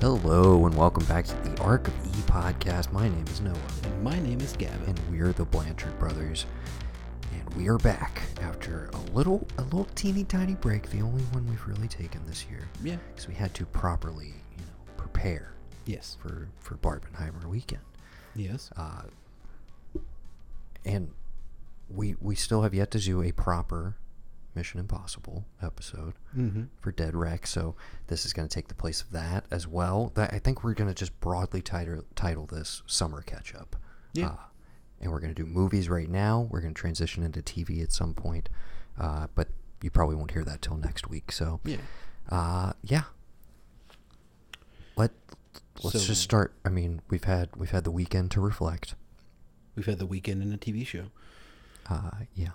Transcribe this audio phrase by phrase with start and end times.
[0.00, 2.90] Hello and welcome back to the ARK of E podcast.
[2.92, 3.54] My name is Noah,
[3.84, 4.82] And my name is Gavin.
[4.88, 6.46] and we're the Blanchard brothers,
[7.34, 11.46] and we are back after a little, a little teeny tiny break, the only one
[11.48, 12.96] we've really taken this year, yeah.
[13.12, 15.52] because we had to properly, you know, prepare
[15.84, 16.16] Yes.
[16.20, 17.82] for for Barbenheimer weekend,
[18.34, 18.70] Yes.
[18.76, 19.02] uh,
[20.84, 21.10] and
[21.90, 23.96] we we still have yet to do a proper
[24.54, 26.14] Mission Impossible episode.
[26.36, 26.64] mm-hmm.
[26.80, 27.76] for Dead Wreck, so
[28.08, 30.12] this is going to take the place of that as well.
[30.14, 33.76] That I think we're going to just broadly title title this Summer Catch Up.
[34.12, 34.28] Yeah.
[34.30, 34.36] Uh,
[35.00, 36.48] and we're going to do movies right now.
[36.50, 38.48] We're going to transition into TV at some point,
[38.98, 39.48] uh, but
[39.82, 41.32] you probably won't hear that till next week.
[41.32, 41.78] So, Yeah.
[42.28, 43.04] uh, yeah.
[44.96, 45.12] Let
[45.82, 46.54] let's So- just start.
[46.64, 48.94] I mean, we've had we've had the weekend to reflect.
[49.76, 51.06] We've had the weekend in a TV show.
[51.88, 52.50] Uh, yeah,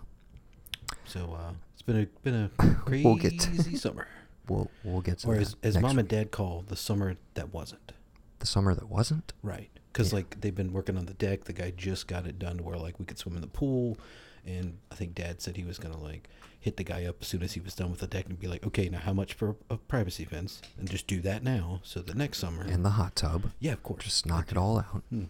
[1.06, 1.54] So uh,
[1.86, 4.08] been a been a crazy We'll get to- summer.
[4.48, 7.54] we'll we'll get to Or that as, as mom and dad call the summer that
[7.54, 7.92] wasn't.
[8.40, 9.34] the summer that wasn't.
[9.44, 9.70] Right.
[9.92, 10.18] Because Yeah.
[10.18, 11.46] like they've been working on the deck.
[11.46, 13.98] The guy just got it done to where like we could swim in the pool,
[14.46, 17.44] and I think dad said he was gonna like hit the guy up as soon
[17.44, 19.56] as he was done with the deck and be like, okay, now how much for
[19.70, 20.62] a privacy fence?
[20.80, 22.66] And just do that now, so the next summer.
[22.66, 24.04] In the hot tub, yeah, of course.
[24.04, 25.04] just knock it all out.
[25.12, 25.26] hmm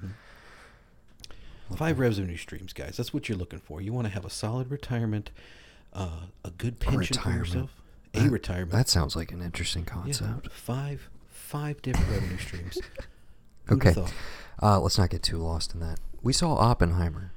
[1.75, 2.95] Five revenue streams, guys.
[2.95, 3.81] That's what you're looking for.
[3.81, 5.31] You want to have a solid retirement,
[5.95, 6.09] uh,
[6.43, 7.47] a good pension for retirement.
[7.47, 7.71] yourself,
[8.13, 8.71] a That- retirement.
[8.71, 10.51] That sounds like an interesting yeah, concept.
[10.51, 12.77] five, five different revenue streams.
[13.65, 13.93] Who'd Okay.
[13.93, 14.13] thought?
[14.61, 15.99] Uh, let's not get too lost in that.
[16.21, 17.31] We saw Oppenheimer.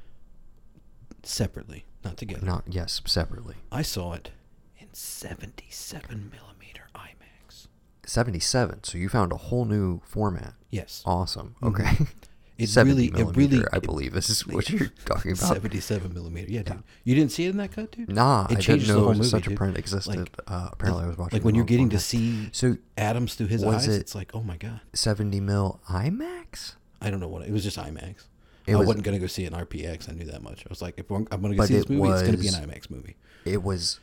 [1.22, 2.44] Separately, not together.
[2.46, 3.56] Not yes, separately.
[3.72, 4.30] I saw it
[4.78, 7.66] in 77 millimeter IMAX.
[8.06, 8.84] Seventy-seven.
[8.84, 10.54] So you found a whole new format.
[10.70, 11.02] Yes.
[11.04, 11.56] Awesome.
[11.60, 11.68] Mhm.
[11.68, 12.06] Okay.
[12.58, 15.46] It 70 really, it really, I believe this is what you're talking about.
[15.46, 16.50] 77 millimeter.
[16.50, 16.82] Yeah, dude.
[17.04, 18.12] You didn't see it in that cut, dude?
[18.12, 20.16] Nah, It I changes didn't the know whole such movie, a print existed.
[20.18, 21.36] Like, uh, apparently, I was watching.
[21.38, 24.42] Like when you're getting to see So Adams through his eyes, it- it's like, oh
[24.42, 24.80] my god.
[24.92, 26.74] seventy mil IMAX.
[27.00, 27.62] I don't know what it was.
[27.62, 28.24] Just IMAX.
[28.66, 30.10] It I was- wasn't gonna go see it in RPX.
[30.10, 30.64] I knew that much.
[30.66, 32.48] I was like, if I'm, I'm gonna go see this it movie, it's gonna be
[32.48, 33.14] an IMAX movie.
[33.44, 34.00] It was,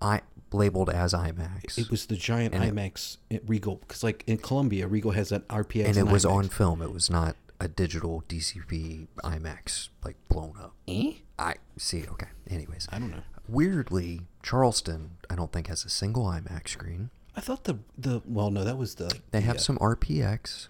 [0.00, 0.20] I
[0.52, 1.76] labeled as IMAX.
[1.76, 5.30] It was the giant And it- IMAX at Regal because, like in Columbia, Regal has
[5.30, 6.30] that RPX, and it was IMAX.
[6.32, 6.80] on film.
[6.82, 10.74] It was not a digital DCP IMAX like blown up.
[10.88, 11.12] Eh?
[11.38, 12.04] I see.
[12.08, 12.28] Okay.
[12.50, 13.22] Anyways, I don't know.
[13.48, 17.10] weirdly, Charleston I don't think has a single IMAX screen.
[17.36, 19.12] I thought the the well, no, that was the.
[19.30, 20.68] They have uh, some RPX.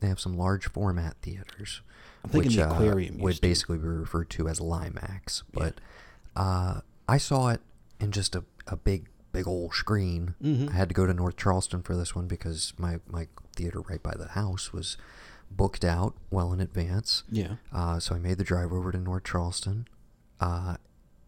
[0.00, 1.82] They have some large format theaters,
[2.24, 3.40] I'm thinking which the uh, would to.
[3.40, 5.42] basically be referred to as LieMAX.
[5.52, 5.74] But
[6.36, 7.60] uh, I saw it
[7.98, 10.34] in just a, a big big old screen.
[10.42, 10.70] Mhm.
[10.70, 14.02] I had to go to North Charleston for this one because my my theater right
[14.02, 14.96] by the house was
[15.50, 17.24] booked out well in advance.
[17.30, 17.56] Yeah.
[17.72, 19.86] Uh, so I made the drive over to North Charleston.
[20.40, 20.76] Uh,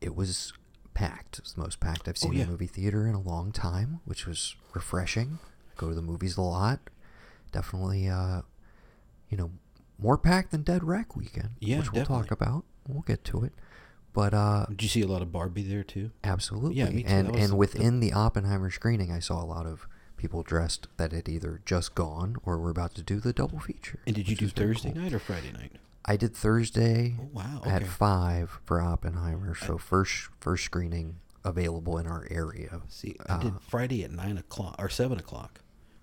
[0.01, 0.53] it was
[0.95, 1.39] packed.
[1.39, 2.45] It was the most packed I've seen Oh, yeah.
[2.45, 5.39] a movie theater in a long time, which was refreshing.
[5.77, 6.81] Go to the movies a lot.
[7.51, 8.43] Definitely, uh,
[9.29, 9.51] you know,
[9.99, 12.65] more packed than Dead Wreck weekend, Yeah, which we'll talk about.
[12.89, 13.53] We'll get to it.
[14.15, 16.11] But uh, Did you see a lot of Barbie there too?
[16.25, 17.09] absolutely, Yeah, me too.
[17.09, 19.87] and and the- within the Oppenheimer screening, I saw a lot of
[20.23, 23.99] people dressed that had either just gone or were about to do the double feature.
[24.07, 25.03] And did you do Thursday cool.
[25.03, 25.73] night or Friday night?
[26.05, 27.63] I did Thursday Oh wow.
[27.67, 27.91] at Okay.
[27.91, 29.55] five for Oppenheimer.
[29.55, 32.81] So first first screening available in our area.
[32.89, 35.61] See, I did Uh, Friday at nine o'clock or seven o'clock,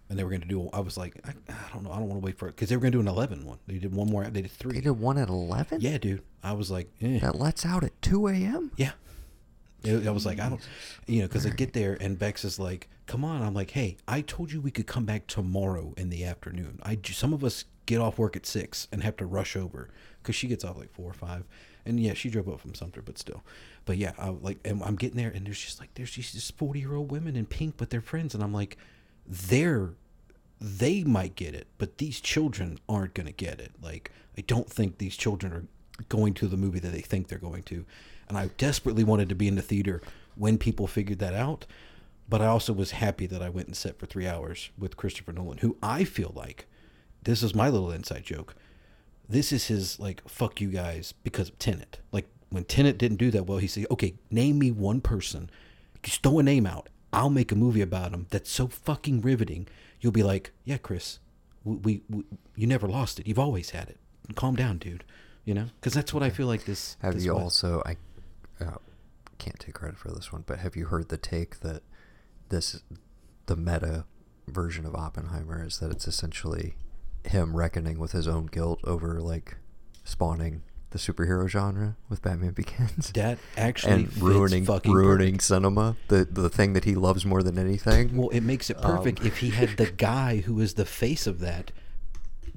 [0.10, 0.70] and they were going to do.
[0.74, 2.70] I was like, I, I don't know, I don't want to wait for it because
[2.70, 3.60] they were going to do an 11 one.
[3.68, 4.24] They did one more.
[4.26, 4.74] They did three.
[4.74, 5.80] They did one at eleven.
[5.82, 6.24] Yeah, dude.
[6.44, 7.20] I was like, eh.
[7.20, 8.72] That lets out at two a.m.
[8.76, 8.92] yeah.
[9.86, 10.60] I was like, I don't,
[11.08, 13.98] you know, because I get there and Bex is like, "Come on!" I'm like, "Hey,
[14.08, 16.80] I told you we could come back tomorrow in the afternoon.
[16.84, 19.90] I some of us get off work at six and have to rush over
[20.22, 21.46] because she gets off like four or five,
[21.86, 23.44] and yeah, she drove up from Sumter, but still,
[23.86, 26.82] but yeah, I like, and I'm getting there and there's just like there's these forty
[26.82, 28.78] year old women in pink with their friends, and I'm like,
[29.26, 29.92] they're
[30.62, 33.72] they might get it, but these children aren't going to get it.
[33.82, 35.66] Like, I don't think these children are
[36.10, 37.86] going to the movie that they think they're going to.
[38.28, 40.02] And I desperately wanted to be in the theater
[40.36, 41.66] when people figured that out.
[42.30, 45.34] But I also was happy that I went and sat for three hours with Christopher
[45.34, 46.68] Nolan, who I feel like
[47.24, 48.56] this is my little inside joke.
[49.28, 52.00] This is his like fuck you guys because of Tenet.
[52.12, 55.50] Like when Tenet didn't do that well, he said, "Okay, name me one person,
[56.04, 56.90] just throw a name out.
[57.12, 59.68] I'll make a movie about him that's so fucking riveting.
[60.00, 61.20] You'll be like, yeah, Chris,
[61.64, 62.24] we, we, we
[62.56, 63.28] you never lost it.
[63.28, 63.98] You've always had it.
[64.36, 65.04] Calm down, dude.
[65.46, 66.98] You know, because that's what I feel like this.
[67.02, 67.82] Have this you also?
[67.86, 67.96] I
[68.64, 68.78] uh,
[69.40, 71.82] can't take credit for this one, but have you heard the take that
[72.50, 72.82] this
[73.46, 74.06] the meta
[74.48, 76.76] version of Oppenheimer is that it's essentially
[77.26, 79.58] him reckoning with his own guilt over like
[80.04, 83.12] spawning the superhero genre with Batman Begins.
[83.12, 85.44] That actually and ruining fucking ruining perfect.
[85.44, 88.18] cinema, the the thing that he loves more than anything.
[88.18, 91.28] Well, it makes it Um, perfect if he had the guy who is the face
[91.28, 91.72] of that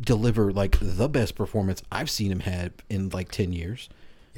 [0.01, 3.89] deliver like the best performance I've seen him have in like ten years.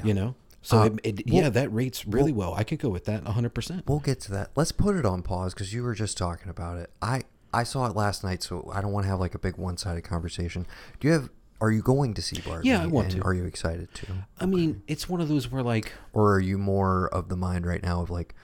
[0.02, 0.34] You know,
[0.64, 2.54] so Uh, it, it, well- yeah, that rates really well.
[2.54, 3.84] I could go with that hundred percent.
[3.86, 4.50] We'll get to that.
[4.56, 6.90] Let's put it on pause because you were just talking about it.
[7.00, 7.22] I
[7.52, 9.76] I saw it last night, so I don't want to have like a big one
[9.76, 10.66] sided conversation.
[10.98, 11.30] Do you have?
[11.60, 12.68] Are you going to see Barbie?
[12.68, 13.22] Yeah, I want to.
[13.22, 14.06] Are you excited to?
[14.40, 17.64] I mean, it's one of those where like Or are you more of the mind
[17.64, 18.34] right now of like,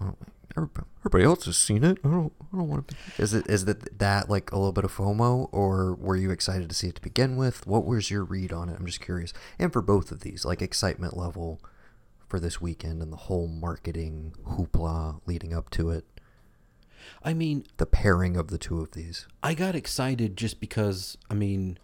[0.00, 0.16] well,
[0.56, 1.98] everybody, everybody else has seen it.
[2.04, 2.32] I don't.
[2.52, 2.94] I don't want to.
[2.94, 3.22] Be.
[3.22, 3.46] Is it?
[3.48, 6.88] Is that that like a little bit of FOMO, or were you excited to see
[6.88, 7.66] it to begin with?
[7.66, 8.76] What was your read on it?
[8.78, 9.32] I'm just curious.
[9.58, 11.60] And for both of these, like excitement level
[12.28, 16.04] for this weekend and the whole marketing hoopla leading up to it,
[17.22, 19.26] I mean, the pairing of the two of these.
[19.42, 21.78] I got excited just because I mean,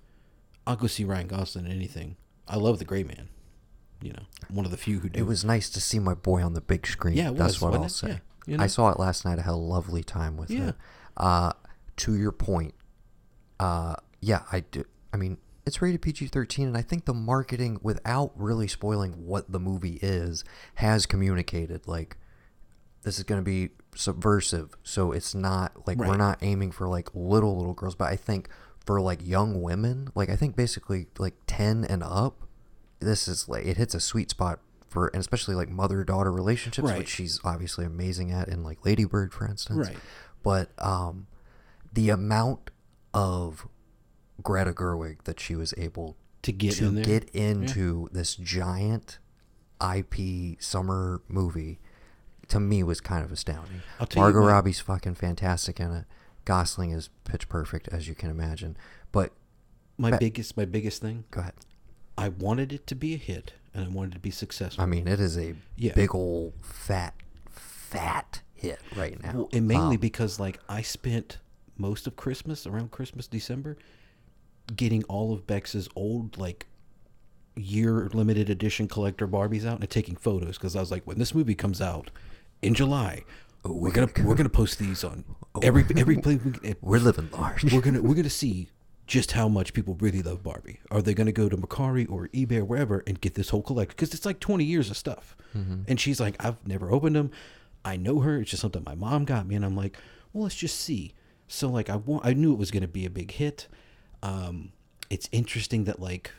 [0.67, 2.17] I'll go see Ryan Gosling in anything.
[2.49, 3.29] I love the Gray Man.
[4.03, 5.19] You know, one of the few who do.
[5.19, 7.17] It was nice to see my boy on the big screen.
[7.17, 7.91] Yeah, it that's what I'll it?
[7.91, 8.09] say.
[8.09, 9.39] Yeah, you I saw it last night.
[9.39, 10.69] I had a lovely time with Yeah.
[10.71, 10.75] it.
[11.17, 11.53] Uh,
[11.99, 12.75] to your point,
[13.61, 14.85] uh, yeah, I do.
[15.13, 19.51] I mean, it's rated PG thirteen, and I think the marketing, without really spoiling what
[19.51, 20.45] the movie is,
[20.77, 22.17] has communicated like
[23.03, 24.77] this is going to be subversive.
[24.83, 28.49] So it's not like we're not aiming for like little little girls, but I think
[28.85, 32.47] for like young women, like I think basically like ten and up,
[33.01, 34.61] this is like it hits a sweet spot
[35.07, 36.99] and especially like mother daughter relationships, Right.
[36.99, 39.89] which she's obviously amazing at in like Lady Bird, for instance.
[39.89, 39.99] Right.
[40.43, 41.27] But um,
[41.93, 42.71] the amount
[43.13, 43.67] of
[44.43, 47.05] Greta Gerwig that she was able To get to in there.
[47.05, 49.19] get into this giant
[49.81, 51.79] IP summer movie
[52.49, 53.83] to me was kind of astounding.
[54.01, 56.05] I'll tell Margot Robbie's fucking fantastic in it.
[56.45, 58.77] Gosling is pitch perfect as you can imagine.
[59.11, 59.33] But
[59.99, 61.25] my Ba- biggest, my biggest thing.
[61.31, 61.55] go ahead.
[62.17, 64.83] I wanted it to be a hit, and I wanted to be successful.
[64.83, 65.93] I mean, it is a Yeah.
[65.95, 67.15] big old fat,
[67.51, 69.33] fat hit right now.
[69.35, 71.39] Well, and mainly Um, because like I spent
[71.77, 73.77] most of Christmas around Christmas December
[74.75, 76.67] getting all of Bex's old like
[77.55, 81.35] year limited edition collector Barbies out and taking photos because I was like, when this
[81.35, 82.11] movie comes out
[82.63, 83.25] in July,
[83.65, 85.25] we're gonna we're gonna post these on
[85.63, 86.41] every every place.
[86.43, 87.73] We, we're living large.
[87.73, 88.69] we're gonna we're gonna see
[89.07, 90.81] just how much people really love Barbie.
[90.91, 93.95] Are they gonna go to Mercari or eBay or wherever and get this whole collection?
[93.97, 95.37] Because it's like twenty years of stuff.
[95.89, 97.31] And she's like, I've never opened them.
[97.85, 98.41] I know her.
[98.41, 99.97] It's just something my mom got me, and I'm like,
[100.33, 101.15] well, let's just see.
[101.49, 102.27] So like, I want.
[102.27, 103.69] I knew it was gonna be a big hit.
[104.23, 104.73] Um,
[105.09, 106.33] it's interesting that like,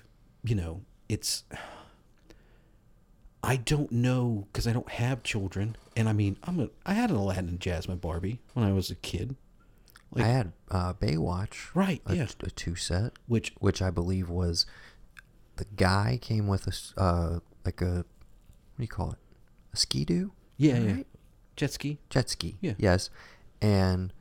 [0.44, 1.46] you know, it's.
[3.44, 6.70] I don't know because I don't have children, and I mean, I'm a.
[6.86, 9.36] I had an Aladdin and Jasmine Barbie when I was a kid.
[10.16, 12.28] I had uh, Baywatch, Right, A, yeah.
[12.42, 14.66] a two set, Which which I believe was
[15.58, 18.06] the guy came with a uh, like a what
[18.78, 19.18] do you call it?
[19.74, 20.32] A ski doo?
[20.58, 20.92] Yeah, yeah.
[20.94, 21.08] Right?
[21.56, 22.00] Jet ski.
[22.10, 22.58] Jet ski.
[22.62, 22.74] Yeah.
[22.78, 23.10] Yes.
[23.62, 24.14] And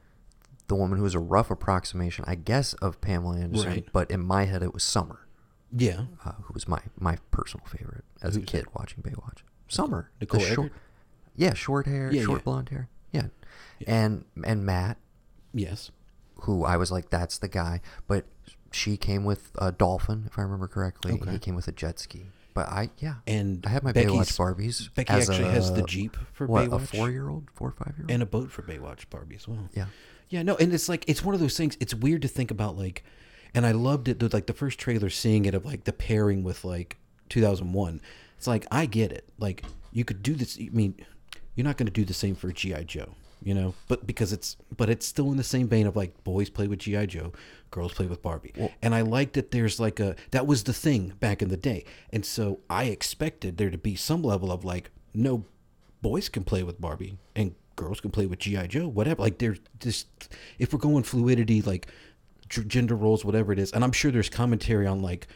[0.69, 3.89] the woman who was a rough approximation, I guess, of Pamela Anderson, Right.
[3.93, 5.27] but in my head it was Summer,
[5.71, 6.07] Yeah.
[6.25, 9.39] uh, who was my, my personal favorite as a Who's kid watching Baywatch.
[9.69, 10.11] Summer.
[10.21, 10.73] Nicole short-
[11.37, 12.45] Yeah, short hair, Yeah, short yeah.
[12.45, 12.89] blonde hair.
[13.13, 13.27] Yeah.
[13.87, 14.97] And and Matt,
[15.57, 15.91] Yes.
[16.43, 17.81] who I was like, that's the guy.
[18.07, 18.27] But
[18.73, 21.13] she came with a dolphin, if I remember correctly.
[21.15, 21.33] Okay.
[21.33, 22.27] He came with a jet ski.
[22.55, 23.17] But I, yeah.
[23.27, 24.95] And I have my Becky's- Baywatch Barbies.
[24.95, 27.51] Becky actually has the Jeep for what, a four year old?
[27.55, 28.11] Four or five year old?
[28.11, 29.69] and a boat for Baywatch Barbie as well.
[29.75, 29.87] yeah.
[30.29, 31.77] Yeah, no, and it's like it's one of those things.
[31.81, 33.05] It's weird to think about, like,
[33.55, 34.21] and I loved it.
[34.35, 36.97] Like the first trailer, seeing it of like the pairing with like
[37.29, 38.01] 2001.
[38.37, 39.29] It's like I get it.
[39.39, 40.59] Like you could do this.
[40.61, 40.97] I mean,
[41.55, 43.11] you're not going to do the same for GI Joe,
[43.47, 43.75] you know.
[43.87, 46.81] But because it's, but it's still in the same vein of like boys play with
[46.81, 47.33] GI Joe,
[47.71, 48.53] girls play with Barbie.
[48.83, 51.85] and I like that there's like a that was the thing back in the day,
[52.11, 55.45] and so I expected there to be some level of like no
[56.03, 59.23] boys can play with Barbie and girls can play with GI Joe, whatever.
[59.23, 60.09] Like there's just
[60.59, 61.87] if we're going fluidity, like
[62.49, 65.29] gender roles, whatever it is, and I'm sure there's commentary on like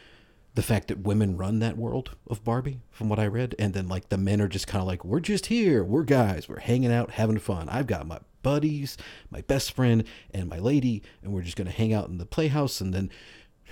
[0.53, 3.87] the fact that women run that world of Barbie, from what I read, and then
[3.87, 6.91] like the men are just kind of like we're just here, we're guys, we're hanging
[6.91, 7.69] out, having fun.
[7.69, 8.97] I've got my buddies,
[9.29, 10.03] my best friend,
[10.33, 13.09] and my lady, and we're just gonna hang out in the playhouse, and then.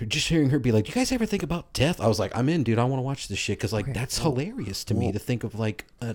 [0.08, 2.34] Just hearing her be like, "Do "You guys ever think about death?" I was like,
[2.34, 2.78] "I'm in, dude.
[2.78, 5.54] I want to watch this shit because like that's hilarious to me to think of
[5.54, 6.14] like a,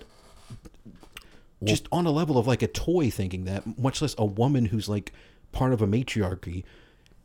[1.63, 4.89] just on a level of like a toy thinking that much less a woman who's
[4.89, 5.12] like
[5.51, 6.63] part of a matriarchy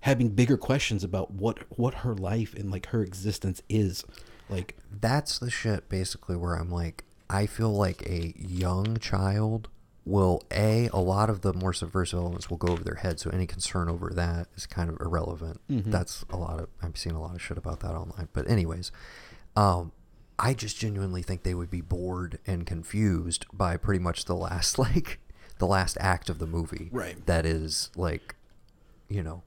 [0.00, 4.04] having bigger questions about what what her life and like her existence is
[4.48, 9.68] like that's the shit basically where I'm like, I feel like a young child
[10.04, 13.30] will a a lot of the more subversive elements will go over their head, so
[13.30, 15.60] any concern over that is kind of irrelevant.
[15.68, 18.28] That's a lot of I've seen a lot of shit about that online.
[18.32, 18.90] But anyways,
[19.54, 19.92] Um,
[20.38, 24.78] I just genuinely think they would be bored and confused by pretty much the last
[24.86, 25.20] like
[25.58, 26.88] the last act of the movie.
[26.90, 27.24] Right.
[27.26, 28.36] That is like,
[29.08, 29.42] you know,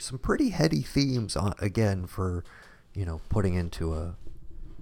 [0.00, 2.44] some pretty heady themes on, again for,
[2.94, 4.16] you know, putting into a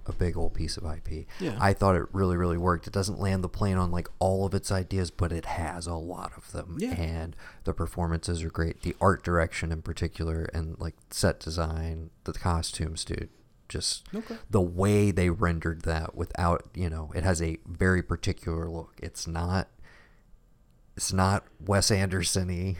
[0.07, 1.25] a big old piece of IP.
[1.39, 1.57] Yeah.
[1.59, 2.85] I thought it really really worked.
[2.85, 5.95] It doesn't land the plane on like all of its ideas, but it has a
[5.95, 6.77] lot of them.
[6.79, 6.91] Yeah.
[6.93, 8.81] And the performances are great.
[8.83, 13.29] The art direction in particular and like set design, the costumes, dude.
[13.67, 14.37] Just Okay.
[14.47, 18.93] the way they rendered that without, you know, it has a very particular look.
[19.01, 19.69] It's not
[20.95, 22.77] it's not Wes Anderson-y,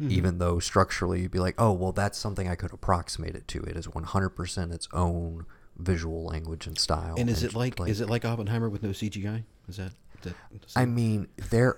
[0.00, 0.10] Mm-hmm.
[0.12, 3.60] even though structurally you'd be like, oh, well, that's something I could approximate it to.
[3.64, 5.44] It is 100% its own
[5.76, 7.16] visual language and style.
[7.18, 9.44] And is it like, is it like Oppenheimer with no CGI?
[9.68, 9.92] Is that
[10.22, 10.34] that?
[10.74, 11.76] I mean, there.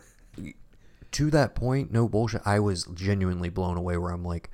[1.12, 2.42] To that point, no bullshit.
[2.44, 3.96] I was genuinely blown away.
[3.96, 4.48] Where I'm like,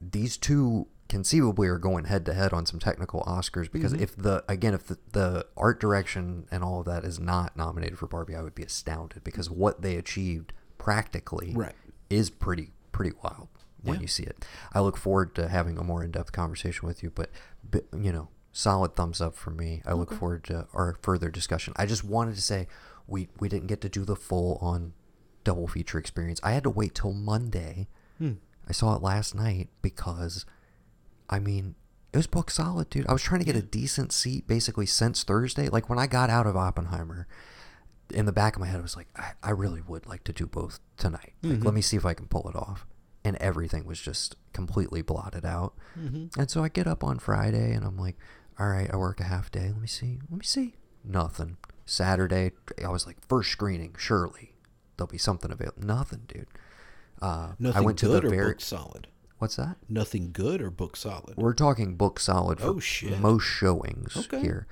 [0.00, 4.02] these two conceivably are going head to head on some technical Oscars because Mm-hmm.
[4.02, 7.98] if the again if the, the art direction and all of that is not nominated
[7.98, 11.74] for Barbie, I would be astounded because what they achieved practically Right.
[12.10, 13.48] Is pretty pretty wild
[13.82, 14.00] when Yeah.
[14.02, 14.44] you see it.
[14.72, 17.30] I look forward to having a more in depth conversation with you, but,
[17.96, 19.82] you know, solid thumbs up for me.
[19.86, 21.74] I look forward to our further discussion.
[21.76, 22.66] I just wanted to say
[23.06, 24.94] we we didn't get to do the full on
[25.44, 26.40] double feature experience.
[26.42, 27.88] I had to wait till Monday.
[28.18, 28.32] Hmm.
[28.68, 30.44] I saw it last night because,
[31.30, 31.74] I mean,
[32.12, 33.06] it was book solid, dude.
[33.06, 35.68] I was trying to get a decent seat basically since Thursday.
[35.68, 37.26] Like when I got out of Oppenheimer,
[38.12, 40.32] in the back of my head, I was like, I, I really would like to
[40.32, 41.34] do both tonight.
[41.42, 42.86] Like, let me see if I can pull it off.
[43.24, 45.74] And everything was just completely blotted out.
[45.94, 48.16] And so I get up on Friday and I'm like,
[48.58, 49.68] all right, I work a half day.
[49.68, 50.20] Let me see.
[50.30, 50.76] Let me see.
[51.04, 51.56] Nothing.
[51.84, 52.52] Saturday,
[52.84, 54.54] I was like, first screening, surely
[54.96, 55.84] there'll be something available.
[55.84, 56.46] Nothing, dude.
[57.20, 58.52] Uh, Nothing I went to good the or very.
[58.52, 59.08] book solid.
[59.38, 59.76] What's that?
[59.88, 61.36] Nothing good or book solid.
[61.36, 63.20] We're talking book solid for Oh, shit.
[63.20, 64.40] most showings Okay.
[64.40, 64.66] here.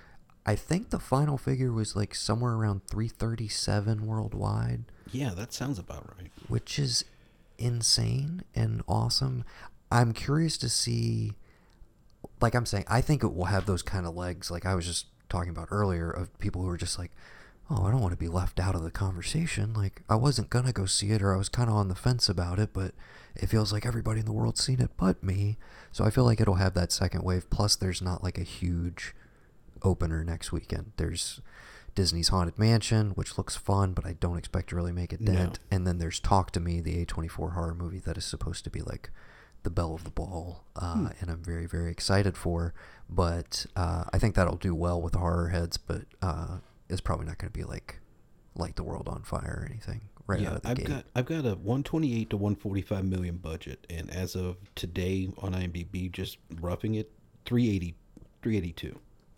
[0.46, 6.08] I think the final figure was like somewhere around 337 worldwide, Yeah, that sounds about
[6.16, 6.30] right.
[6.48, 7.04] which is
[7.58, 9.44] insane and awesome.
[9.90, 11.32] I'm curious to see
[12.40, 14.86] like I'm saying, I think it will have those kind of legs like I was
[14.86, 17.10] just talking about earlier of people who are just like,
[17.70, 20.66] "Oh, I don't want to be left out of the conversation." Like I wasn't going
[20.66, 22.94] to go see it or I was kind of on the fence about it, but
[23.34, 25.56] it feels like everybody in the world's seen it but me.
[25.92, 29.14] So I feel like it'll have that second wave plus there's not like a huge
[29.86, 30.92] opener next weekend.
[30.96, 31.40] There's
[31.94, 35.32] Disney's Haunted Mansion, which looks fun, but I don't expect to really make a No.
[35.32, 35.58] dent.
[35.70, 38.80] And then there's Talk to Me, the A24 horror movie that is supposed to be
[38.82, 39.10] like
[39.62, 41.06] the belle of the ball, uh, Hmm.
[41.20, 42.74] and I'm very, very excited for.
[43.08, 47.26] But uh, I think that'll do well with the horror heads, but uh, it's probably
[47.26, 48.00] not going to be like
[48.54, 50.88] light the world on fire or anything right yeah, out of the I've gate.
[50.88, 56.10] got I've got a 128 to 145 million budget, and as of today on IMDb,
[56.12, 57.10] just roughing it,
[57.44, 57.94] 380,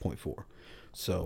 [0.03, 0.45] 382.4.
[0.93, 1.25] So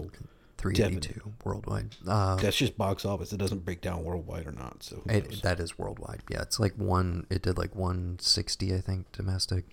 [0.59, 1.97] 382 worldwide.
[2.07, 3.33] Uh, that's just box office.
[3.33, 4.83] It doesn't break down worldwide or not.
[4.83, 5.03] So?
[5.07, 6.23] It, that is worldwide.
[6.31, 7.27] Yeah, it's like one.
[7.31, 9.65] It did like 160, I think, domestic.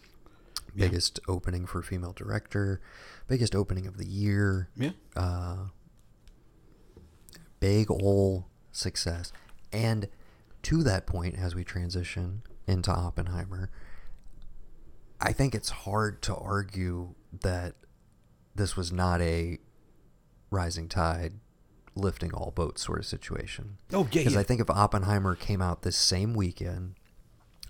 [0.76, 0.86] Yeah.
[0.88, 2.82] Biggest opening for female director.
[3.28, 4.70] Biggest opening of the year.
[4.76, 5.66] yeah, Uh,
[7.60, 9.32] big ol' success.
[9.72, 10.08] And
[10.64, 13.70] to that point, as we transition into Oppenheimer,
[15.22, 17.76] I think it's hard to argue that
[18.60, 19.58] this was not a
[20.52, 21.34] rising tide
[21.96, 23.78] lifting all boats sort of situation.
[23.92, 24.40] Oh, yeah, Because yeah.
[24.40, 26.96] I think if Oppenheimer came out this same weekend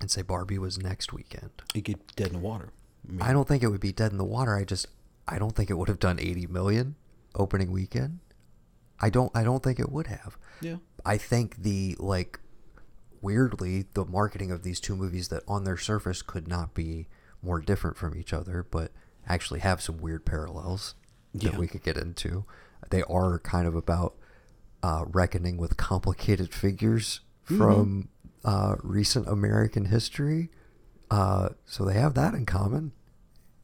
[0.02, 2.70] and say Barbie was next weekend, it get dead in the water.
[3.08, 4.56] I mean, I don't think it would be dead in the water.
[4.56, 4.88] I just
[5.28, 6.96] I don't think it would have done 80 million
[7.36, 8.20] opening weekend.
[9.00, 10.38] I don't I don't think it would have.
[10.62, 12.40] yeah, I think the like
[13.22, 17.08] weirdly the marketing of these two movies that on their surface could not be
[17.42, 18.92] more different from each other, but
[19.28, 20.96] actually have some weird parallels
[21.34, 21.58] that Yeah.
[21.58, 22.46] we could get into.
[22.90, 24.16] They are kind of about
[24.82, 28.10] uh, reckoning with complicated figures from
[28.46, 30.50] uh, recent American history.
[31.12, 32.92] Uh, so they have that in common.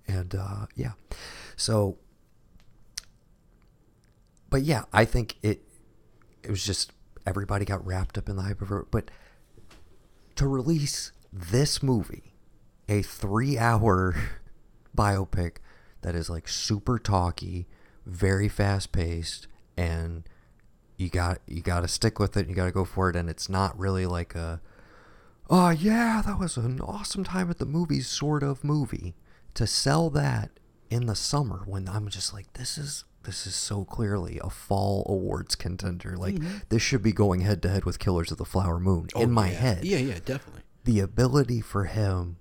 [0.08, 0.92] And uh, yeah.
[1.56, 1.98] So
[4.50, 5.64] but yeah, I think it
[6.44, 6.92] it was just
[7.26, 8.86] everybody got wrapped up in the hype of it.
[8.92, 9.10] But
[10.36, 12.34] to release this movie,
[12.88, 14.16] a three hour
[14.96, 15.58] biopic
[16.02, 17.68] that is like super talky,
[18.06, 20.28] very fast paced, and
[20.98, 22.48] you got you got to stick with it.
[22.48, 24.62] You got to go for it, and it's not really like a
[25.50, 29.16] oh yeah, that was an awesome time at the movies sort of movie.
[29.56, 30.52] To sell that
[30.90, 35.06] in the summer when I'm just like this is this is so clearly a fall
[35.10, 36.16] awards contender.
[36.16, 36.58] Like mm-hmm.
[36.70, 39.32] this should be going head to head with Killers of the Flower Moon Oh, in
[39.32, 39.58] my yeah.
[39.58, 39.86] head.
[39.86, 40.62] Yeah, yeah, definitely.
[40.84, 42.38] The ability for him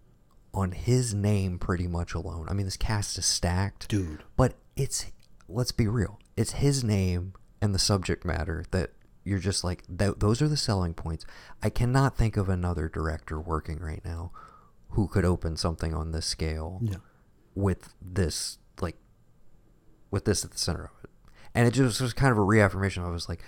[0.54, 2.46] on his name pretty much alone.
[2.48, 3.88] I mean this cast is stacked.
[3.88, 4.22] Dude.
[4.36, 5.06] But it's
[5.48, 6.18] let's be real.
[6.36, 8.90] It's his name and the subject matter that
[9.24, 11.26] you're just like th- those are the selling points.
[11.62, 14.30] I cannot think of another director working right now
[14.90, 16.96] who could open something on this scale Yeah.
[17.54, 18.96] with this like
[20.10, 21.10] with this at the center of it.
[21.54, 23.02] And it just was kind of a reaffirmation.
[23.04, 23.42] I was like,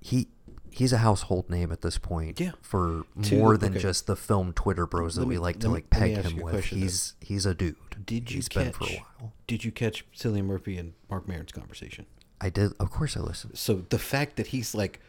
[0.00, 0.28] he
[0.76, 2.38] he's a household name at this point.
[2.38, 2.52] Yeah.
[2.60, 3.80] For To- more than okay.
[3.80, 6.52] just the film Twitter bros that Let we like to me- like peg him with.
[6.52, 6.84] question, though.
[6.84, 7.76] He's he's a dude.
[8.04, 8.64] Did you He's catch?
[8.64, 9.32] been for a while.
[9.46, 12.06] Did you catch Cillian Murphy and Marc Maron's conversation?
[12.40, 12.72] I did.
[12.78, 13.56] Of course, I listened.
[13.58, 15.00] So the fact that he's like,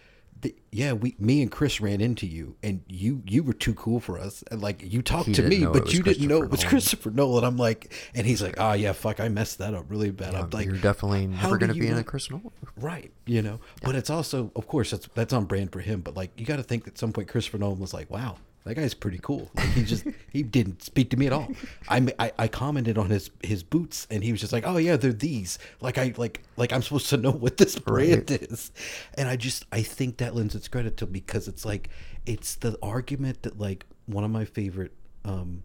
[0.41, 3.99] the, yeah, we, me and Chris ran into you, and you, you were too cool
[3.99, 6.63] for us, and like you talked He to me, but you didn't know it was
[6.63, 6.69] Christopher Nolan.
[6.69, 7.43] Christopher Nolan.
[7.43, 10.35] I'm like, and he's like, oh yeah, fuck, I messed that up really bad.
[10.35, 12.51] I'm like, You're definitely never going to be in a Chris Nolan.
[12.75, 16.01] Right, you know, but it's also, of course, that's that's on brand for him.
[16.01, 18.75] But like, you got to think at some point, Christopher Nolan was like, "Wow, that
[18.75, 21.49] guy's pretty cool." Like, he just he didn't speak to me at all.
[21.89, 24.97] I, I I commented on his his boots, and he was just like, "Oh yeah,
[24.97, 28.71] they're these." Like I like like I'm supposed to know what this brand is,
[29.15, 31.89] and I just I think that lends its credit to because it's like
[32.25, 34.91] it's the argument that like one of my favorite
[35.25, 35.63] um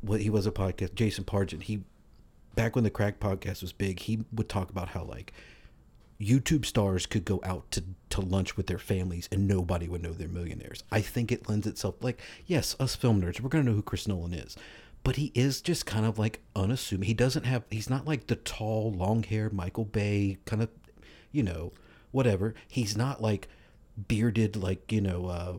[0.00, 1.84] what he was a podcast Jason Pargin he
[2.54, 5.32] back when the Cracked podcast was big he would talk about how like
[6.22, 10.12] YouTube stars could go out to, to lunch with their families and nobody would know
[10.12, 10.84] they're millionaires.
[10.90, 14.06] I think it lends itself like, yes, us film nerds, we're gonna know who Chris
[14.06, 14.56] Nolan is.
[15.04, 17.08] But he is just kind of like unassuming.
[17.08, 20.70] He doesn't have he's not like the tall, long haired Michael Bay kind of
[21.32, 21.72] you know,
[22.12, 22.54] whatever.
[22.68, 23.48] He's not like
[24.08, 25.58] bearded like, you know, uh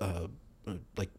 [0.00, 0.28] uh
[0.96, 1.10] like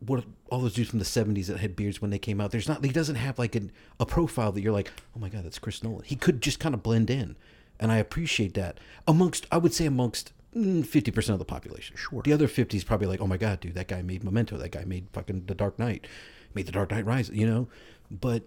[0.00, 2.68] what all those dudes from the 70s that had beards when they came out there's
[2.68, 5.58] not he doesn't have like an, a profile that you're like oh my god that's
[5.58, 7.34] chris nolan he could just kind of blend in
[7.78, 12.22] and i appreciate that amongst i would say amongst mm, 50% of the population Sure.
[12.22, 14.70] the other 50 is probably like oh my god dude that guy made memento that
[14.70, 16.06] guy made fucking the dark knight
[16.54, 17.68] made the dark knight rise you know
[18.10, 18.44] but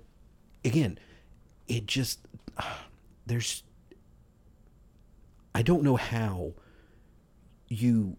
[0.66, 0.98] again
[1.68, 2.20] it just
[3.26, 3.64] there's
[5.54, 6.54] i don't know how
[7.68, 8.18] you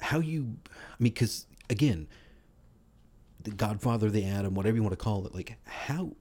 [0.00, 2.06] how you i mean because again
[3.42, 6.12] the godfather the atom whatever you want to call it like how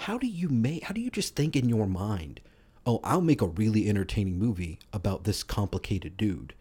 [0.00, 2.40] how do you make how do you just think in your mind
[2.86, 6.54] oh i'll make a really entertaining movie about this complicated dude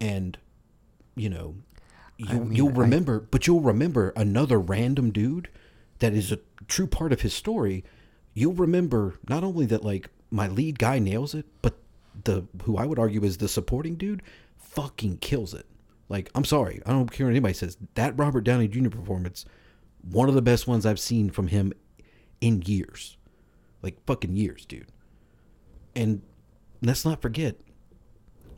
[0.00, 0.38] and
[1.14, 1.54] you know
[2.16, 5.48] you, mean, you'll I- remember but you'll remember another random dude
[5.98, 7.84] that is a true part of his story.
[8.34, 11.74] You'll remember not only that like my lead guy nails it but
[12.24, 14.22] the who i would argue is the supporting dude
[14.56, 15.66] fucking kills it.
[16.08, 17.76] Like i'm sorry i don't care what anybody says.
[17.94, 19.44] That robert downey jr performance
[20.02, 21.72] one of the best ones i've seen from him
[22.44, 23.16] in years
[23.82, 24.92] like fucking years dude
[25.96, 26.22] and
[26.82, 27.56] let's not forget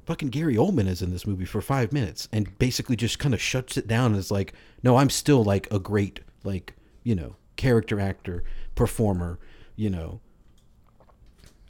[0.07, 3.41] fucking Gary Oldman is in this movie for five minutes and basically just kind of
[3.41, 7.37] shuts it down and is like, no, I'm still like a great, like, you know,
[7.57, 8.45] character actor,
[8.75, 9.39] performer,
[9.75, 10.21] you know.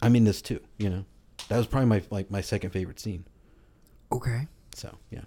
[0.02, 1.04] I'm in this too, you know.
[1.48, 3.24] That was probably my like my second favorite scene.
[4.12, 4.46] Okay.
[4.74, 5.22] So yeah.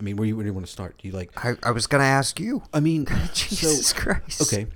[0.00, 0.98] I mean, where do you, where do you want to start?
[0.98, 1.32] Do you like?
[1.44, 2.62] I, I was going to ask you.
[2.72, 4.42] I mean, Jesus so, Christ.
[4.42, 4.66] Okay,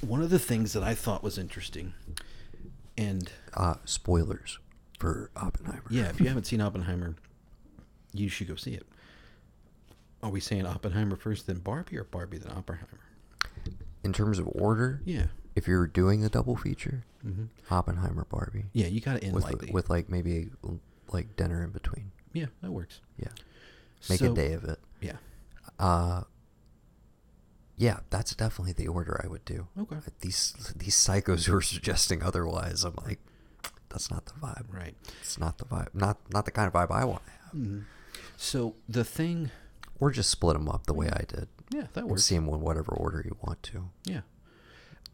[0.00, 1.92] one of the things that I thought was interesting,
[2.96, 4.58] and Uh, spoilers
[4.98, 5.84] for Oppenheimer.
[5.90, 7.14] Yeah, if you haven't seen Oppenheimer,
[8.12, 8.86] you should go see it.
[10.22, 13.00] Are we saying Oppenheimer first, then Barbie, or Barbie then Oppenheimer?
[14.02, 17.44] In terms of order, Yeah, if you're doing the double feature, mm-hmm.
[17.70, 19.70] Oppenheimer, Barbie, yeah, you got to end with lightly.
[19.72, 20.48] with like maybe
[21.12, 22.12] like dinner in between.
[22.32, 23.00] yeah, that works.
[23.18, 23.28] Yeah.
[24.10, 24.78] Make So- a day of it.
[25.00, 25.16] Yeah.
[25.78, 26.22] Uh
[27.76, 29.66] yeah, that's definitely the order I would do.
[29.78, 29.96] Okay.
[30.20, 33.18] These these psychos who are suggesting otherwise, I'm like,
[33.88, 34.72] that's not the vibe.
[34.72, 34.94] Right.
[35.20, 35.88] It's not the vibe.
[35.92, 37.52] Not not the kind of vibe I want to have.
[37.54, 37.80] Mm-hmm.
[38.36, 39.50] So the thing,
[39.98, 41.48] Or just split them up the way I did.
[41.70, 42.24] yeah, that works.
[42.24, 43.90] see them in whatever order you want to.
[44.04, 44.20] Yeah.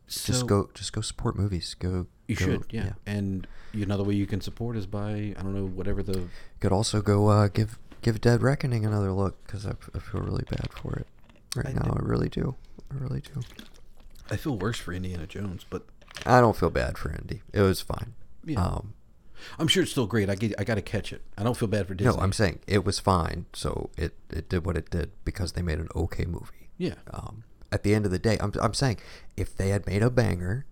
[0.09, 1.74] Just go just go support movies.
[1.79, 2.92] Go You go- should, yeah.
[3.07, 6.24] And another way you can support is by I don't know whatever the
[6.61, 10.44] Could also go uh, give give Dead Reckoning another look because I, I feel really
[10.50, 11.06] bad for it
[11.56, 11.82] right I now.
[11.82, 12.54] did- I really do.
[12.92, 13.40] I really do.
[14.30, 15.86] I feel worse for Indiana Jones, but
[16.26, 17.42] I don't feel bad for Indy.
[17.52, 18.14] It was fine.
[18.44, 18.62] Yeah.
[18.64, 18.94] Um,
[19.58, 20.28] I'm sure it's still great.
[20.30, 21.22] I get I got to catch it.
[21.38, 22.14] I don't feel bad for Disney.
[22.14, 23.46] no, I'm saying it was fine.
[23.54, 26.68] So it, it did what it did because they made an okay movie.
[26.78, 26.94] Yeah.
[27.12, 28.98] Um, at the end of the day, I'm, I'm saying
[29.36, 30.66] if they had made a banger,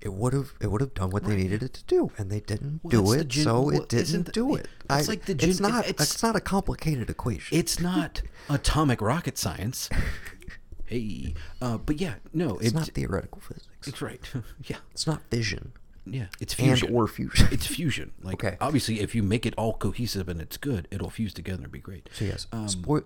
[0.00, 2.40] it would have it would have done what they needed it to do, and they
[2.40, 4.68] didn't Well, do it, gen- so it didn't the- do it.
[4.90, 7.56] it's like the gen- it's not it's- it's, not a complicated equation.
[7.58, 9.88] It's not atomic rocket science.
[10.86, 13.68] hey, uh, but yeah, no, it's not theoretical physics.
[13.86, 14.20] It's right.
[14.64, 15.72] yeah, It's not fission
[16.10, 16.28] yeah.
[16.40, 16.94] It's and fusion.
[16.94, 17.48] or fusion.
[17.50, 18.12] it's fusion.
[18.22, 18.56] Like Okay.
[18.62, 21.80] obviously, if you make it all cohesive and it's good, it'll fuse together and be
[21.80, 22.08] great.
[22.14, 23.02] so yes, Um, spoil.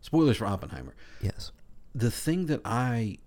[0.00, 0.94] Spoilers for Oppenheimer.
[1.20, 1.52] Yes.
[1.94, 3.18] The thing that I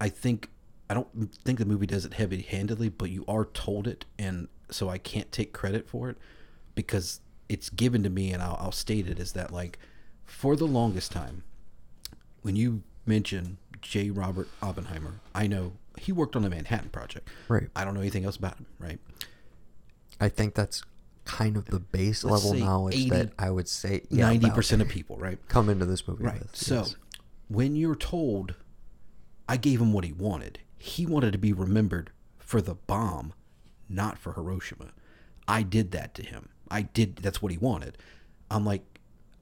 [0.00, 0.50] I think
[0.90, 4.88] I don't think the movie does it heavy-handedly, but you are told it, and so
[4.88, 6.16] I can't take credit for it
[6.74, 9.78] because it's given to me, and I'll, I'll state it is that like
[10.24, 11.44] for the longest time,
[12.42, 14.10] when you mention J.
[14.10, 17.28] Robert Oppenheimer, I know he worked on the Manhattan Project.
[17.48, 17.68] Right.
[17.76, 18.66] I don't know anything else about him.
[18.80, 18.98] Right.
[20.20, 20.82] I think that's
[21.24, 24.82] kind of the base Let's level knowledge 80 that I would say Ninety about- percent
[24.82, 25.16] of people.
[25.18, 25.38] Right.
[25.46, 26.40] come into this movie Right.
[26.40, 26.56] with.
[26.56, 26.96] So yes.
[27.48, 28.54] when you're told,
[29.48, 33.34] I gave him what he wanted, he wanted to be remembered for the bomb,
[33.88, 34.92] not for Hiroshima.
[35.46, 36.48] I did that to him.
[36.70, 37.98] I did, that's what he wanted.
[38.50, 38.82] I'm like,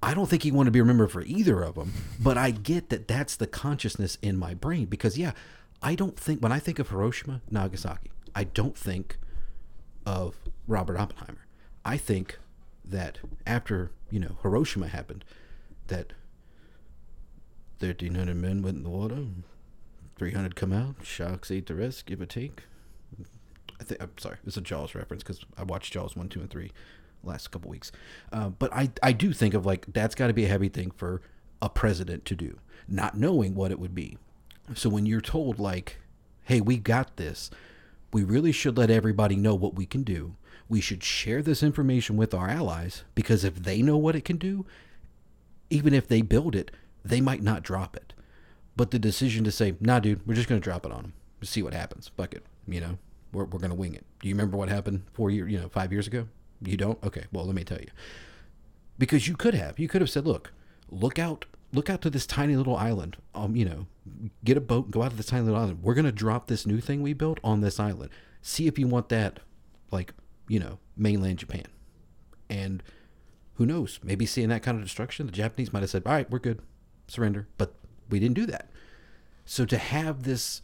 [0.03, 2.91] I don't think he wanted to be remembered for either of them, but I get
[2.91, 5.33] that that's the consciousness in my brain because, yeah,
[5.81, 9.19] I don't think, when I think of Hiroshima, Nagasaki, I don't think
[10.05, 10.35] of
[10.67, 11.47] Robert Oppenheimer.
[11.85, 12.39] I think
[12.85, 15.25] that after, you know, Hiroshima happened,
[15.87, 16.15] that
[17.79, 19.25] 1,300 men went in the water,
[20.19, 22.65] 300 come out, sharks ate the rest, give or take.
[23.81, 26.51] I think, I'm sorry, it's a Jaws reference because I watched Jaws 1, 2, and
[26.51, 26.73] 3
[27.23, 27.93] last couple weeks.
[28.33, 30.91] Uh, but I, I do think of like, that's got to be a heavy thing
[30.91, 31.23] for
[31.63, 34.19] a president to do, not knowing what it would be.
[34.75, 35.99] So when you're told, like,
[36.45, 37.51] hey, we got this,
[38.13, 40.37] we really should let everybody know what we can do.
[40.69, 44.37] We should share this information with our allies because if they know what it can
[44.37, 44.67] do,
[45.71, 46.71] even if they build it,
[47.05, 48.13] they might not drop it.
[48.79, 51.13] But the decision to say, nah, dude, we're just going to drop it on them,
[51.43, 52.13] see what happens.
[52.17, 52.45] Fuck it.
[52.69, 52.99] You know,
[53.33, 54.07] we're, we're going to wing it.
[54.21, 56.29] Do you remember what happened four years, you know, five years ago?
[56.63, 56.97] You don't?
[57.03, 57.25] Okay.
[57.33, 57.89] Well, let me tell you.
[58.97, 59.81] Because you could have.
[59.81, 60.53] You could have said, look,
[60.91, 63.17] look out, look out to this tiny little island.
[63.35, 63.87] Um, you know,
[64.45, 65.83] get a boat, and go out to this tiny little island.
[65.83, 68.11] We're going to drop this new thing we built on this island.
[68.43, 69.41] See if you want that,
[69.91, 70.15] like,
[70.47, 71.67] you know, mainland Japan.
[72.49, 72.81] And
[73.55, 73.99] who knows?
[74.05, 76.63] Maybe seeing that kind of destruction, the Japanese might have said, "All right, we're good,
[77.09, 77.75] surrender." But
[78.09, 78.71] we didn't do that.
[79.45, 80.63] So to have this,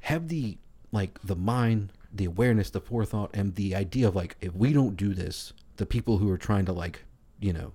[0.00, 0.58] have the
[0.90, 4.96] like the mind, the awareness, the forethought, and the idea of like, if we don't
[4.96, 7.04] do this, the people who are trying to like,
[7.40, 7.72] you know,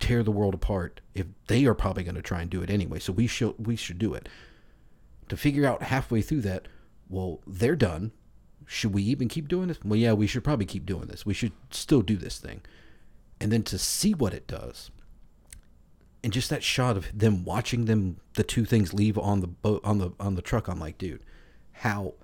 [0.00, 2.98] tear the world apart, if they are probably going to try and do it anyway,
[2.98, 4.28] so we should we should do it.
[5.28, 6.66] To figure out halfway through that,
[7.08, 8.12] well, they're done.
[8.66, 9.78] Should we even keep doing this?
[9.84, 11.24] Well, yeah, we should probably keep doing this.
[11.24, 12.60] We should still do this thing
[13.40, 14.90] and then to see what it does
[16.22, 19.80] and just that shot of them watching them the two things leave on the boat
[19.84, 21.22] on the on the truck i'm like dude
[21.72, 22.14] how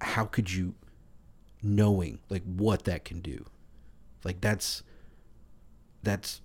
[0.00, 0.74] how could you
[1.62, 3.44] knowing like what that can do?
[4.24, 4.82] Like that's
[6.02, 6.40] that's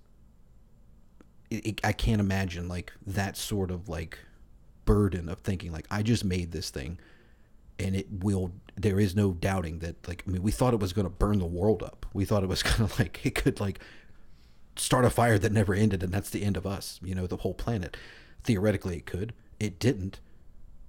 [1.50, 4.18] it, it, i can't imagine like that sort of like
[4.84, 6.98] burden of thinking like i just made this thing
[7.78, 10.92] and it will there is no doubting that like i mean we thought it was
[10.92, 12.06] going to burn the world up.
[12.12, 13.80] We thought it was going to like it could like
[14.78, 17.38] start a fire that never ended and that's the end of us you know the
[17.38, 17.96] whole planet.
[18.44, 19.32] Theoretically it could.
[19.58, 20.20] It didn't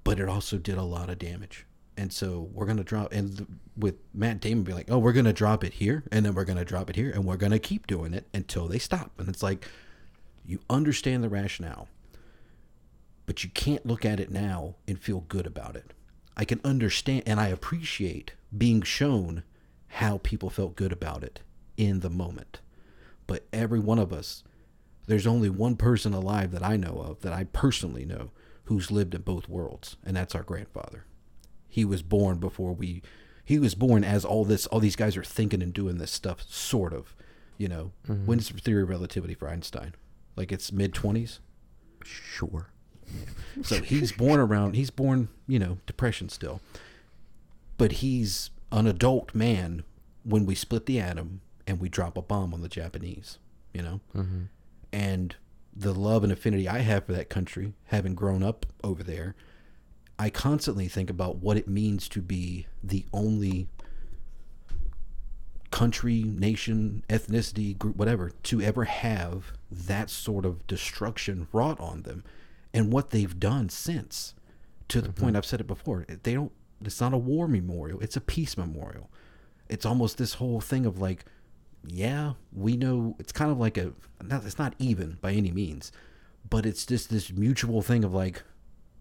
[0.04, 1.66] but it also did a lot of damage.
[1.98, 5.14] And so we're going to drop and th- with matt damon be like oh we're
[5.14, 7.38] going to drop it here and then we're going to drop it here and we're
[7.38, 9.12] going to keep doing it until they stop.
[9.18, 9.68] And it's like
[10.46, 11.88] you understand the rationale
[13.26, 15.94] but you can't look at it now and feel good about it.
[16.36, 19.44] I can understand and I appreciate being shown
[19.88, 21.42] how people felt good about it
[21.78, 22.60] in the moment.
[23.30, 24.44] But every one of us,
[25.06, 28.32] there's only one person alive that I know of, that I personally know,
[28.64, 31.06] who's lived in both worlds, and that's our grandfather.
[31.68, 33.04] He was born before we
[33.46, 36.42] he was born as all this all these guys are thinking and doing this stuff,
[36.50, 37.16] sort of.
[37.60, 38.26] You know, mm-hmm.
[38.26, 39.94] when's the theory of relativity for Einstein?
[40.36, 41.40] Like it's mid twenties?
[42.04, 42.72] Sure.
[43.62, 46.62] So he's born around, he's born, you know, depression still.
[47.78, 49.84] But he's an adult man
[50.24, 53.38] when we split the atom and we drop a bomb on the Japanese,
[53.74, 54.02] you know?
[54.16, 54.44] Mm-hmm.
[54.92, 55.36] And
[55.76, 59.36] the love and affinity I have for that country, having grown up over there,
[60.18, 63.68] I constantly think about what it means to be the only
[65.70, 72.24] country, nation, ethnicity, group, whatever, to ever have that sort of destruction wrought on them
[72.74, 74.34] and what they've done since.
[74.88, 76.52] To the point I've said it before, they don't.
[76.84, 78.00] It's not a war memorial.
[78.00, 79.12] It's a peace memorial.
[79.70, 81.26] It's almost this whole thing of like,
[81.86, 83.16] yeah, we know.
[83.20, 83.94] It's kind of like a.
[84.24, 85.92] Not, it's not even by any means,
[86.50, 88.44] but it's just this mutual thing of like,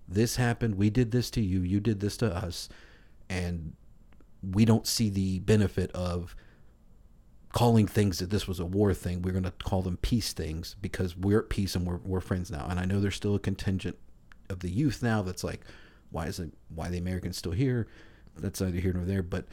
[0.06, 0.76] this happened.
[0.76, 1.60] We did this to you.
[1.60, 2.68] You did this to us,
[3.28, 3.74] and
[4.42, 6.36] we don't see the benefit of
[7.52, 9.22] calling things that this was a war thing.
[9.22, 12.50] We're going to call them peace things because we're at peace and we're, we're friends
[12.50, 12.66] now.
[12.68, 13.96] And I know there's still a contingent
[14.48, 15.62] of the youth now that's like,
[16.10, 17.88] why is it, why the Americans still here?
[18.36, 19.22] That's neither here nor there.
[19.22, 19.46] But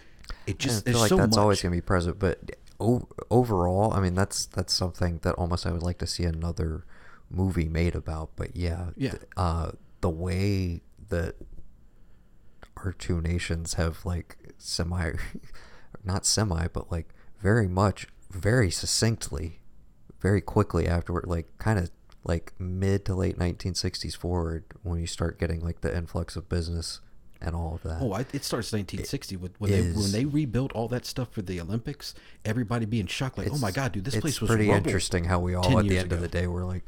[0.46, 1.42] it just, I feel like so that's much.
[1.42, 2.40] always going to be present, but
[2.80, 6.86] o- overall, I mean, that's that's something that almost I would like to see another
[7.30, 8.32] movie made about.
[8.36, 9.12] But yeah, Yeah.
[9.12, 11.36] th- uh, the way that
[12.78, 15.14] our two nations have like semi,
[16.04, 17.10] not semi, but like
[17.42, 19.62] very much, very succinctly,
[20.20, 21.92] very quickly afterward, like kind of
[22.24, 27.00] like mid to late 1960s forward when you start getting like the influx of business
[27.46, 28.02] and all of that.
[28.02, 31.30] Oh, I, it starts 1960 with when they when is- they rebuilt all that stuff
[31.32, 32.14] for the Olympics.
[32.44, 35.56] Everybody being shocked, like, "Oh my god, dude, this place was pretty interesting how we
[35.56, 36.84] all at the end of the day were like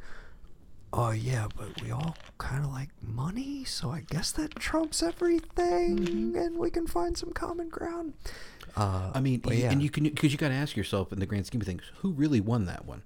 [0.93, 5.97] oh yeah but we all kind of like money so i guess that trumps everything
[5.97, 6.35] Mm-hmm.
[6.37, 8.13] and we can find some common ground
[8.77, 9.69] uh, I mean, yeah.
[9.71, 11.81] and you can because you got to ask yourself in the grand scheme of things,
[11.97, 13.01] who really won that one?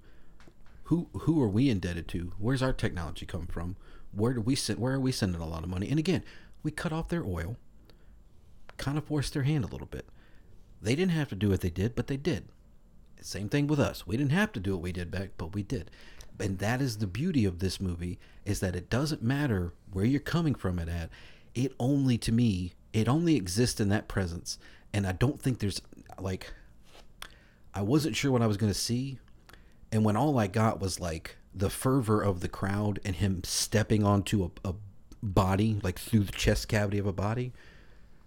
[0.86, 2.34] Who who are we indebted to?
[2.38, 3.78] Where's our technology come from?
[4.12, 4.80] Where do we send?
[4.80, 5.88] Where are we sending a lot of money?
[5.90, 6.24] And again,
[6.63, 7.58] we cut off their oil,
[8.78, 10.06] kind of forced their hand a little bit.
[10.82, 12.45] They didn't have to do what they did, but they did.
[13.21, 14.08] Same thing with us.
[14.08, 15.91] We didn't have to do what we did back, but we did.
[16.39, 20.19] And that is the beauty of this movie is that it doesn't matter where you're
[20.19, 21.10] coming from it at.
[21.54, 24.58] It only to me, it only exists in that presence.
[24.91, 25.82] And I don't think there's
[26.19, 26.52] like
[27.74, 29.19] I wasn't sure what I was going to see.
[29.91, 34.04] And when all I got was like the fervor of the crowd and him stepping
[34.04, 34.74] onto a, a
[35.24, 37.54] body, like through the chest cavity of a body,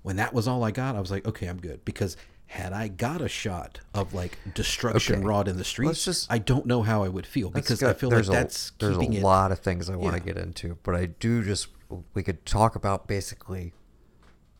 [0.03, 1.85] when that was all I got, I was like, okay, I'm good.
[1.85, 5.25] Because had I got a shot of like destruction Okay.
[5.25, 8.11] wrought in the streets, just- I don't know how I would feel because I feel
[8.11, 9.23] like there's that's a, there's a it.
[9.23, 11.69] lot of things I want to get into, but I do just
[12.13, 13.73] we could talk about basically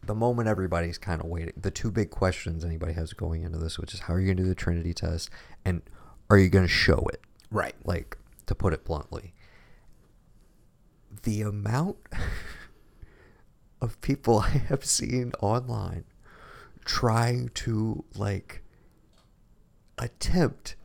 [0.03, 1.53] the moment everybody's kind of waiting.
[1.57, 4.37] The two big questions anybody has going into this, which is how are you going
[4.39, 5.31] to do the Trinity test,
[5.65, 5.83] and
[6.31, 7.21] are you going to show it?
[7.51, 7.75] Right.
[7.85, 8.17] Like
[8.47, 9.34] to put it bluntly,
[11.25, 11.97] the amount
[13.81, 16.05] of people I have seen online
[16.85, 18.63] trying to like
[19.99, 20.77] attempt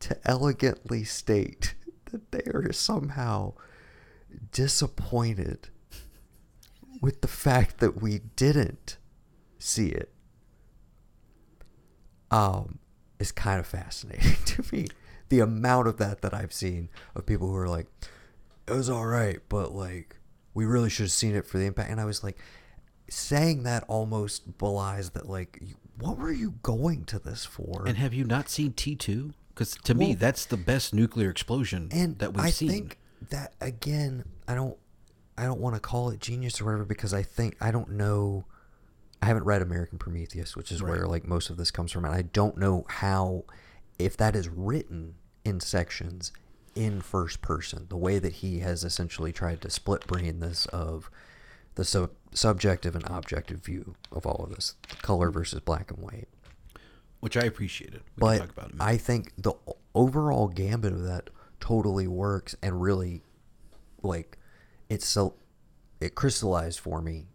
[0.00, 1.74] to elegantly state
[2.10, 3.54] that they are somehow
[4.52, 5.68] disappointed
[7.00, 8.98] with the fact that we didn't
[9.58, 10.12] see it
[12.30, 12.78] um
[13.18, 14.86] is kind of fascinating to me
[15.30, 17.86] the amount of that that i've seen of people who are like
[18.66, 20.16] it was all right but like
[20.54, 22.38] we really should have seen it for the impact and i was like
[23.08, 25.60] saying that almost belies that like
[25.98, 29.32] what were you going to this for And have you not seen T2?
[29.48, 32.68] Because to me, that's the best nuclear explosion and that we've I seen.
[32.68, 32.98] think
[33.30, 34.76] that again, I don't,
[35.38, 38.44] I don't want to call it genius or whatever because I think I don't know.
[39.22, 42.14] I haven't read American Prometheus, which is where like most of this comes from, and
[42.14, 43.44] I don't know how,
[43.98, 46.32] if that is written in sections
[46.74, 51.10] in first person, the way that he has essentially tried to split brain this of
[51.76, 56.28] the sub- subjective and objective view of all of this, color versus black and white
[57.20, 58.02] which I appreciated.
[58.16, 58.92] We but talk about it in a minute.
[58.92, 59.54] I think the
[59.94, 63.22] overall gambit of that totally works and really
[64.02, 64.36] like
[64.90, 65.32] it's so
[66.02, 67.28] it crystallized for me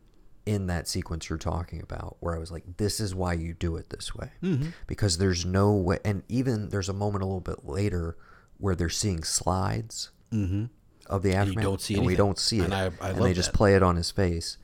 [0.45, 3.77] in that sequence you're talking about where I was like this is why you do
[3.77, 4.69] it this way Mm-hmm.
[4.85, 8.15] because there's no way and even there's a moment a little bit later
[8.59, 10.65] where they're seeing slides Mm-hmm.
[11.07, 12.65] of the you aftermath don't see and we don't see it.
[12.65, 13.57] And I- I and they just that.
[13.57, 14.57] play it on his face.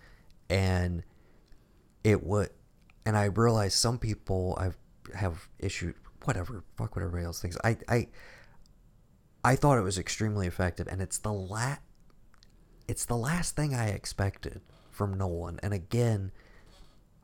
[0.50, 1.04] And
[2.04, 2.52] it would
[3.04, 4.78] and i realize some people i've
[5.16, 5.92] have issue
[6.26, 8.08] whatever fuck what everybody else thinks i i
[9.44, 11.78] i thought it was extremely effective and it's the la
[12.88, 15.60] it's the last thing i expected from nolan.
[15.64, 16.32] And again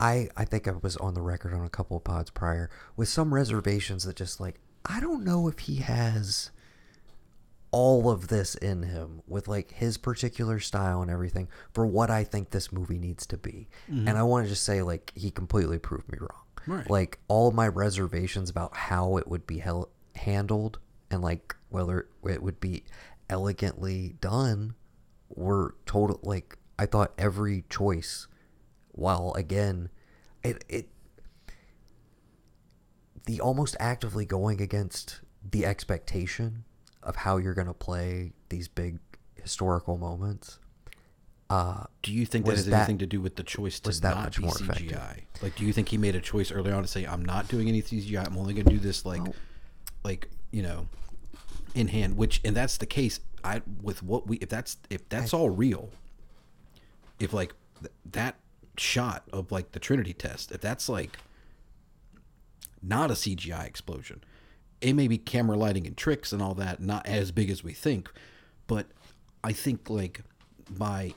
[0.00, 3.08] i i think i was on the record on a couple of pods prior with
[3.08, 6.50] some reservations that just like i don't know if he has
[7.72, 12.22] all of this in him with like his particular style and everything for what I
[12.22, 13.68] think this movie needs to be.
[13.90, 14.06] Mm-hmm.
[14.06, 16.44] And I want to just say like he completely proved me wrong.
[16.66, 16.88] Right.
[16.88, 20.78] Like all my reservations about how it would be hel- handled
[21.10, 22.84] and like whether it would be
[23.28, 24.74] elegantly done
[25.30, 28.28] were total like I thought every choice
[28.92, 29.88] while again
[30.44, 30.88] it it
[33.24, 36.64] the almost actively going against the expectation
[37.02, 38.98] of how you're going to play these big
[39.34, 40.58] historical moments.
[41.50, 44.14] Uh, Do you think that has that- anything to do with the choice to that
[44.14, 44.62] not much be more CGI?
[44.64, 45.42] effective?
[45.42, 47.68] Like, do you think he made a choice early on to say, "I'm not doing
[47.68, 48.24] any CGI.
[48.26, 49.20] I'm only going to do this like,
[50.02, 50.88] like you know,
[51.74, 53.20] in hand." Which, and that's the case.
[53.44, 55.90] I with what we if that's if that's all real.
[57.20, 58.36] If like th- that
[58.78, 61.18] shot of like the Trinity test, if that's like
[62.82, 64.22] not a CGI explosion.
[64.82, 67.72] It may be camera lighting and tricks and all that, not as big as we
[67.72, 68.10] think,
[68.66, 68.86] but
[69.44, 70.20] I think like
[70.68, 71.14] by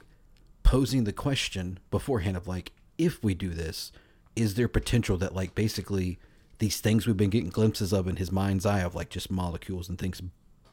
[0.63, 3.91] posing the question beforehand of like, if we do this,
[4.35, 6.17] is there potential that like basically
[6.59, 9.89] these things we've been getting glimpses of in his mind's eye of like just molecules
[9.89, 10.21] and things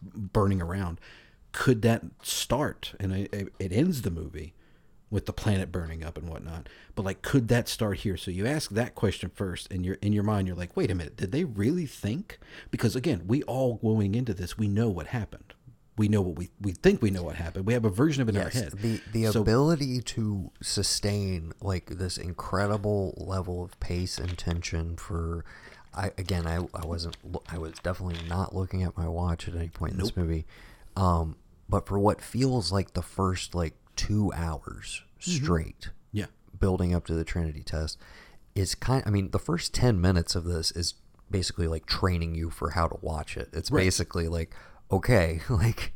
[0.03, 1.01] burning around,
[1.53, 2.95] could that start?
[3.01, 4.55] And it, it- ends the movie
[5.13, 6.69] with the planet burning up and whatnot.
[6.95, 8.17] But like, could that start here?
[8.17, 10.95] So you ask that question first, and you're in your mind, you're like, wait a
[10.95, 12.39] minute, did they really think?
[12.71, 15.53] Because again, we all going into this, we know what happened.
[15.99, 17.67] We know what we we think we know what happened.
[17.67, 18.73] We have a version of it in our Yes, head.
[18.73, 25.45] the the So- ability to sustain like this incredible level of pace and tension for
[25.95, 29.69] I again I, I wasn't I was definitely not looking at my watch at any
[29.69, 30.47] point in this movie
[30.97, 31.37] um
[31.69, 33.75] but for what feels like the first like
[34.07, 35.45] 2 hours Mm-hmm.
[35.45, 36.27] straight yeah,
[36.59, 37.97] building up to the Trinity test
[38.57, 40.95] is kind I mean the first 10 minutes of this is
[41.31, 43.49] basically like training you for how to watch it.
[43.53, 43.85] It's Right.
[43.85, 44.53] basically like
[44.91, 45.93] okay, like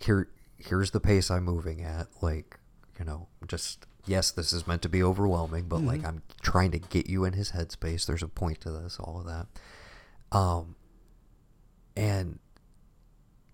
[0.00, 2.58] here here's the pace I'm moving at like,
[2.98, 6.78] you know, just yes, this is meant to be overwhelming, but like I'm trying to
[6.78, 8.06] get you in his headspace.
[8.06, 9.46] There's a point to this, all of that.
[10.36, 10.74] Um
[11.96, 12.38] and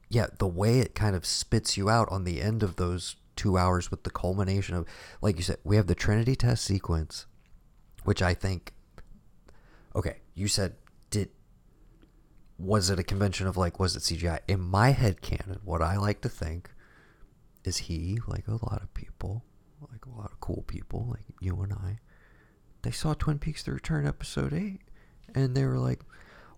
[0.08, 3.58] yeah, the way it kind of spits you out on the end of those two
[3.58, 4.86] hours with the culmination of,
[5.20, 7.26] like you said, we have the Trinity test sequence,
[8.04, 8.72] which I think,
[9.94, 10.74] okay, you said,
[11.10, 11.30] did,
[12.58, 14.40] was it a convention of like, was it CGI?
[14.48, 16.70] In my head canon, what I like to think
[17.64, 19.44] is he, like a lot of people,
[19.90, 21.98] like a lot of cool people, like you and I,
[22.82, 24.80] they saw Twin Peaks The Return episode 8,
[25.34, 26.00] and they were like,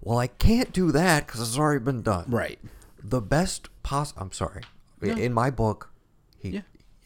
[0.00, 2.58] well, I can't do that because it's already been done right.
[3.02, 4.62] the best pos I'm sorry.
[5.02, 5.92] In my book,
[6.38, 6.61] he Yeah.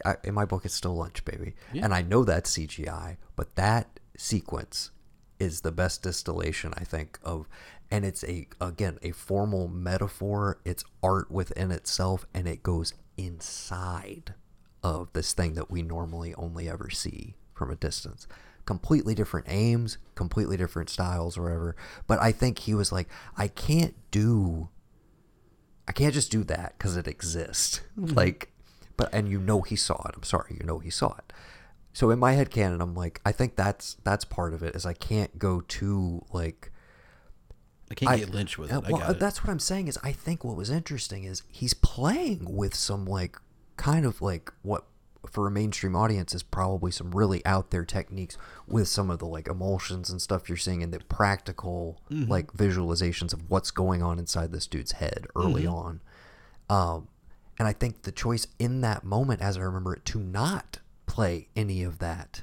[0.04, 1.54] I, in my book it's still Lynch baby.
[1.72, 1.84] Yeah.
[1.84, 4.90] And I know that's CGI, but that sequence
[5.38, 7.48] is the best distillation I think of
[7.90, 14.34] and it's a again a formal metaphor, it's art within itself and it goes inside
[14.82, 18.26] of this thing that we normally only ever see from a distance.
[18.64, 21.76] Completely different aims, completely different styles or whatever.
[22.06, 24.68] But I think he was like, I can't do
[25.90, 27.80] I can't just do that because it exists.
[27.98, 28.14] Mm-hmm.
[28.14, 28.52] Like,
[29.00, 30.14] but and you know he saw it.
[30.16, 31.32] I'm sorry, you know he saw it.
[31.92, 34.74] So in my head canon, I'm like, I think that's that's part of it.
[34.76, 36.70] Is I can't go too like.
[37.90, 38.74] I can't I- get lynched with it.
[38.74, 39.18] I well, got it.
[39.18, 39.88] that's what I'm saying.
[39.88, 43.36] Is I think what was interesting is he's playing with some like
[43.76, 44.84] kind of like what
[45.28, 49.26] for a mainstream audience is probably some really out there techniques with some of the
[49.26, 52.30] like emulsions and stuff you're seeing in the practical Mm-hmm.
[52.30, 55.74] like visualizations of what's going on inside this dude's head early Mm-hmm.
[55.74, 56.00] on.
[56.70, 57.08] Um,
[57.60, 61.48] and I think the choice in that moment, as I remember it, to not play
[61.54, 62.42] any of that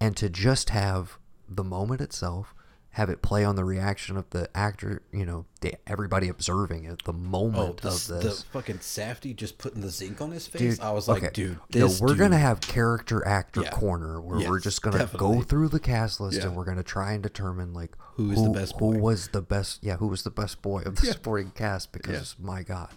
[0.00, 2.54] and to just have the moment itself,
[2.90, 7.02] have it play on the reaction of the actor, you know, the, everybody observing it,
[7.04, 8.42] the Oh, moment the, of the this.
[8.44, 10.76] fucking Safdie just putting the zinc on his face.
[10.76, 13.70] Dude, I was like, okay, dude, no, we're dude, gonna have character actor Yeah.
[13.70, 15.36] corner where we're just gonna definitely.
[15.38, 16.46] go through the cast list Yeah.
[16.46, 19.80] and we're gonna try and determine like Who is the best who was the best,
[19.82, 21.12] yeah, who was the best boy of the Yeah.
[21.14, 22.90] supporting cast because my God,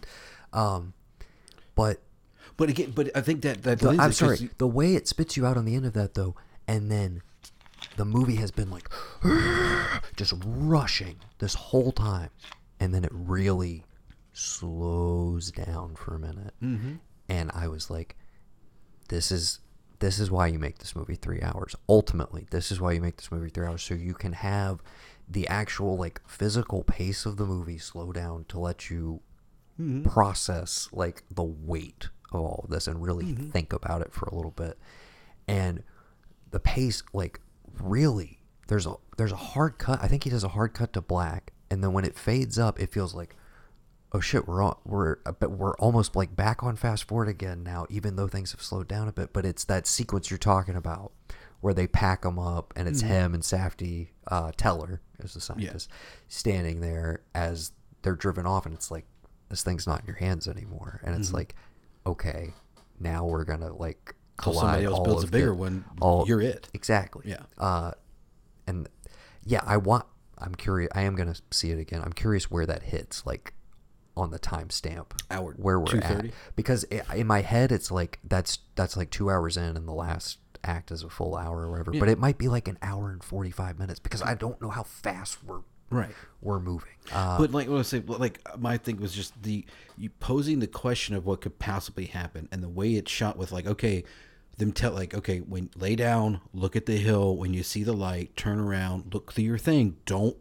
[0.53, 0.93] um,
[1.79, 2.01] but
[2.57, 5.37] But again, but I think that that the, I'm sorry, you- the way it spits
[5.37, 6.35] you out on the end of that though,
[6.67, 7.21] and then
[7.95, 8.89] the movie has been like
[10.17, 12.31] just rushing this whole time,
[12.81, 13.85] and then it really
[14.33, 16.95] slows down for a minute, mm-hmm.
[17.29, 18.17] and I was like,
[19.07, 19.59] "This is
[19.99, 21.77] this is why you make this movie three hours.
[21.87, 24.81] Ultimately, this is why you make this movie three hours, so you can have
[25.29, 29.21] the actual like physical pace of the movie slow down to let you
[29.79, 30.09] Mm-hmm.
[30.09, 33.49] process like the weight of all of this and really mm-hmm.
[33.49, 34.77] think about it for a little bit.
[35.47, 35.83] And
[36.51, 37.39] the pace, like
[37.79, 39.99] really, there's a there's a hard cut.
[40.01, 42.79] I think he does a hard cut to black, and then when it fades up,
[42.79, 43.35] it feels like,
[44.11, 47.63] oh shit, we're all, we're uh, but we're almost like back on fast forward again
[47.63, 49.33] now, even though things have slowed down a bit.
[49.33, 51.13] But it's that sequence you're talking about
[51.61, 53.11] where they pack him up, and it's mm-hmm.
[53.11, 55.89] him and Safdie uh, Teller as the scientist
[56.27, 59.05] standing there as they're driven off, and it's like
[59.49, 61.55] this thing's not in your hands anymore, and it's like,
[62.05, 62.53] okay,
[62.99, 64.59] now we're gonna like collide.
[64.59, 66.67] somebody else builds a bigger the- one, all- you're it.
[66.73, 67.23] Exactly.
[67.25, 67.43] Yeah.
[67.57, 67.91] Uh,
[68.67, 68.87] and
[69.43, 70.05] yeah, I want.
[70.37, 70.89] I'm curious.
[70.95, 72.01] I am gonna see it again.
[72.03, 73.53] I'm curious where that hits, like
[74.15, 76.25] on the timestamp, Hour where we're at,
[76.55, 79.93] because i in my head it's like that's that's like two hours in, and the
[79.93, 81.91] last act is a full hour or whatever.
[81.91, 84.69] But it might be like an hour and forty five minutes because I don't know
[84.69, 86.13] how fast we're Right.
[86.41, 86.89] we're moving.
[87.11, 89.65] Uh, but like what I say, like my thing was just the
[89.97, 93.51] you posing the question of what could possibly happen, and the way it's shot with
[93.51, 94.03] like, okay,
[94.57, 97.35] them tell like, okay, when lay down, look at the hill.
[97.35, 99.97] When you see the light, turn around, look through your thing.
[100.05, 100.37] Don't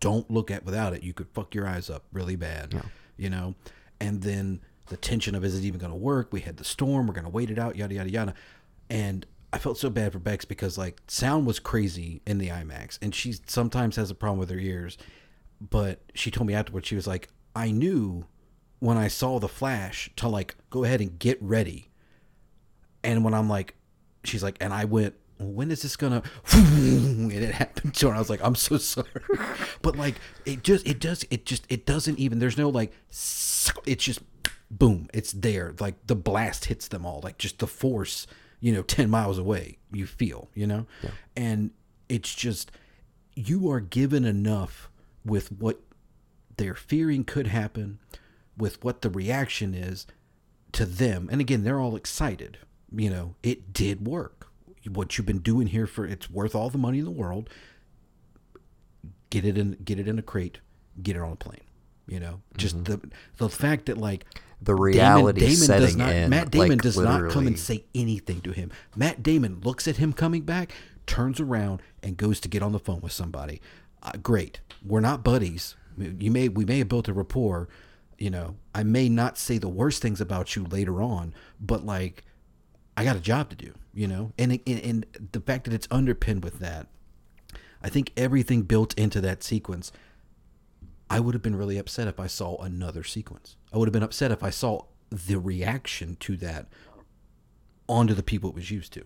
[0.00, 1.02] don't look at without it.
[1.02, 2.82] You could fuck your eyes up really bad.
[3.16, 3.54] You know,
[4.00, 6.32] and then the tension of is it even going to work?
[6.32, 7.06] We had the storm.
[7.06, 7.76] We're going to wait it out.
[7.76, 8.34] Yada yada yada,
[8.90, 9.26] and.
[9.52, 13.14] I felt so bad for Bex because like sound was crazy in the IMAX, and
[13.14, 14.96] she sometimes has a problem with her ears
[15.60, 18.24] but she told me afterwards she was like i knew
[18.80, 21.88] when i saw the flash to like go ahead and get ready
[23.04, 23.74] And when I'm like,
[24.24, 26.22] she's like, and I went, when is this gonna?
[26.52, 28.14] And it happened to her.
[28.14, 29.08] I was like, I'm so sorry,
[29.82, 32.38] but like, it just, it does, it just, it doesn't even.
[32.38, 34.20] There's no like, it's just,
[34.70, 35.74] boom, it's there.
[35.80, 37.20] Like the blast hits them all.
[37.24, 38.26] Like just the force,
[38.62, 39.76] you know, ten miles away.
[39.92, 40.86] You feel, you know,
[41.36, 41.72] and
[42.08, 42.70] it's just,
[43.34, 44.88] you are given enough
[45.24, 45.80] with what
[46.56, 47.98] they're fearing could happen,
[48.56, 50.06] with what the reaction is
[50.72, 51.28] to them.
[51.30, 52.58] And again, they're all excited.
[52.94, 54.48] You know, it did work.
[54.88, 57.48] What you've been doing here for it's worth all the money in the world.
[59.30, 60.58] Get it in get it in a crate,
[61.02, 61.64] get it on a plane.
[62.06, 62.92] You know, just mm-hmm.
[62.92, 64.24] the the fact that like
[64.64, 68.40] The reality does setting not in, Matt Damon like, does not come and say anything
[68.42, 68.70] to him.
[68.94, 70.72] Matt Damon looks at him coming back,
[71.06, 73.60] turns around, and goes to get on the phone with somebody.
[74.02, 74.60] Uh, great.
[74.84, 75.74] We're not buddies.
[75.98, 77.68] You may we may have built a rapport.
[78.18, 82.24] You know, I may not say the worst things about you later on, but like,
[82.96, 83.72] I got a job to do.
[83.92, 86.86] You know, and and, and the fact that it's underpinned with that,
[87.82, 89.90] I think everything built into that sequence.
[91.12, 93.56] I would have been really upset if I saw another sequence.
[93.72, 96.68] I would have been upset if I saw the reaction to that
[97.88, 99.04] onto the people it was used to,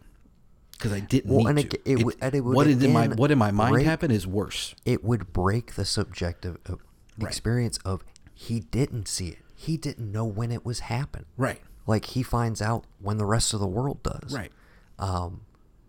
[0.72, 1.78] because I didn't Well, need and to.
[1.90, 4.26] it- it and it would what in my what in my mind break- happened is
[4.26, 4.74] worse.
[4.84, 6.74] it would break the subjective uh,
[7.18, 7.28] Right.
[7.28, 8.04] experience of
[8.34, 9.38] he didn't see it.
[9.54, 11.26] He didn't know when it was happening.
[11.36, 11.60] Right.
[11.86, 14.32] Like he finds out when the rest of the world does.
[14.34, 14.52] Right.
[14.98, 15.40] Um,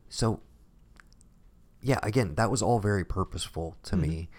[0.09, 0.39] so
[1.81, 4.29] yeah, again, that was all very purposeful to me,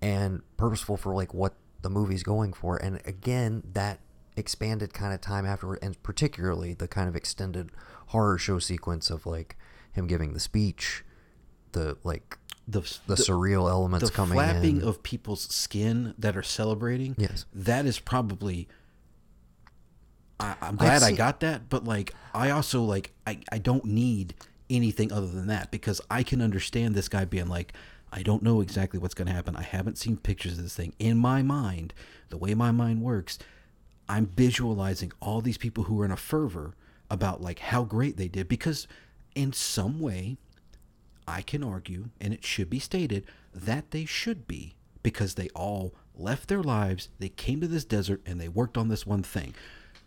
[0.00, 2.76] and purposeful for like what the movie's going for.
[2.76, 4.00] And again, that
[4.36, 7.70] expanded kind of time afterward, and particularly the kind of extended
[8.08, 9.56] horror show sequence of like
[9.92, 11.04] him giving the speech,
[11.72, 14.88] the like The the, surreal elements coming in the coming flapping in.
[14.88, 17.14] of people's skin that are celebrating.
[17.18, 17.46] Yes.
[17.52, 18.68] that is probably.
[20.40, 24.34] I, I'm glad I got that, but like I also like I I don't need
[24.70, 27.72] anything other than that because I can understand this guy being like.
[28.12, 29.56] I don't know exactly what's going to happen.
[29.56, 30.94] I haven't seen pictures of this thing.
[30.98, 31.92] In my mind,
[32.30, 33.38] the way my mind works,
[34.08, 36.74] I'm visualizing all these people who are in a fervor
[37.10, 38.86] about like how great they did because
[39.34, 40.36] in some way
[41.26, 45.94] I can argue, and it should be stated, that they should be because they all
[46.16, 49.54] left their lives, they came to this desert, and they worked on this one thing.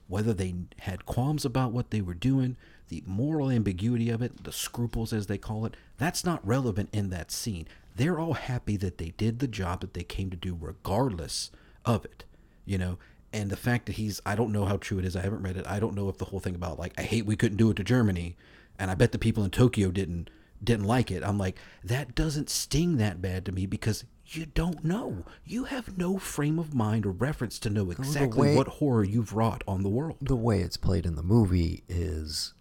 [0.07, 2.57] Whether they had qualms about what they were doing,
[2.89, 7.09] the moral ambiguity of it, the scruples as they call it, that's not relevant in
[7.11, 7.67] that scene.
[7.95, 11.51] They're all happy that they did the job that they came to do, regardless
[11.85, 12.23] of it,
[12.65, 12.97] you know.
[13.33, 15.15] And the fact that he's, I don't know how true it is.
[15.15, 15.65] I haven't read it.
[15.67, 17.77] I don't know if the whole thing about like, I hate we couldn't do it
[17.77, 18.35] to Germany,
[18.77, 20.29] and I bet the people in Tokyo didn't
[20.63, 21.23] didn't like it.
[21.23, 25.25] I'm like, that doesn't sting that bad to me because you don't know.
[25.43, 29.33] You have no frame of mind or reference to know exactly way- what horror you've
[29.33, 30.17] wrought on the world.
[30.21, 32.53] the way it's played in the movie is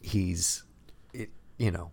[0.00, 0.64] he's
[1.12, 1.92] it, you know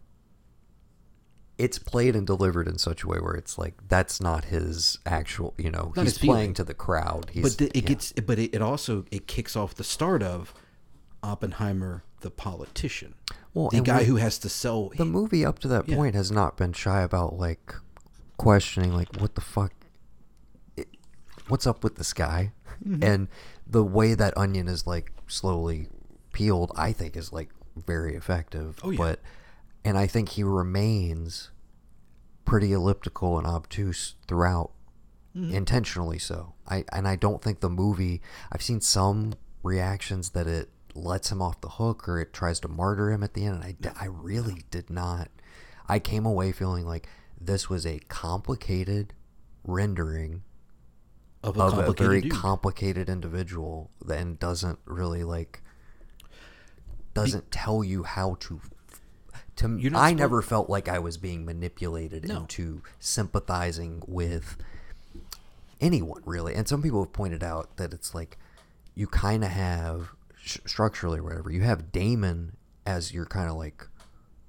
[1.57, 5.53] it's played and delivered in such a way where it's like that's not his actual
[5.57, 6.35] you know Not he's feeling.
[6.35, 7.89] playing to the crowd he's, but the, it yeah.
[7.89, 10.53] gets, but it, it also it kicks off the start of
[11.23, 13.15] Oppenheimer, the politician,
[13.53, 14.89] Well, the guy we- who has to sell.
[14.95, 15.95] the movie up to that Yeah.
[15.95, 17.73] point has not been shy about like
[18.37, 19.71] questioning like what the fuck
[20.75, 20.87] it,
[21.47, 22.51] what's up with this guy
[22.85, 23.03] Mm-hmm.
[23.03, 23.27] and
[23.65, 25.87] the way that onion is like slowly
[26.33, 28.97] peeled i think is like very effective Oh, yeah.
[28.97, 29.19] but
[29.85, 31.51] and i think he remains
[32.43, 34.71] pretty elliptical and obtuse throughout
[35.37, 35.53] Mm-hmm.
[35.53, 38.21] intentionally so i and i don't think the movie
[38.53, 39.33] i've seen some
[39.63, 43.33] reactions that it lets him off the hook or it tries to martyr him at
[43.33, 45.27] the end and i, I really did not
[45.89, 49.13] i came away feeling like this was a complicated
[49.65, 50.43] rendering
[51.43, 52.31] of a of a very dude.
[52.31, 55.61] complicated individual and doesn't really like
[57.13, 58.61] doesn't tell you how to
[59.57, 62.39] to You're I never felt like I was being manipulated No.
[62.41, 64.57] into sympathizing with
[65.81, 66.53] anyone really.
[66.55, 68.37] And some people have pointed out that it's like
[68.95, 71.51] you kind of have sh- structurally or whatever.
[71.51, 73.87] You have Damon as your kind of like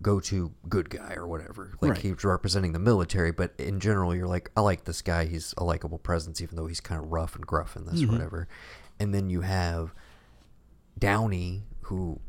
[0.03, 1.73] go-to good guy or whatever.
[1.81, 2.01] Like Right.
[2.01, 5.25] he's representing the military, but in general, you're like, I like this guy.
[5.25, 8.11] He's a likable presence, even though he's kind of rough and gruff in this Mm-hmm.
[8.11, 8.49] or whatever.
[9.01, 9.95] And then you have
[10.99, 12.21] Downey, who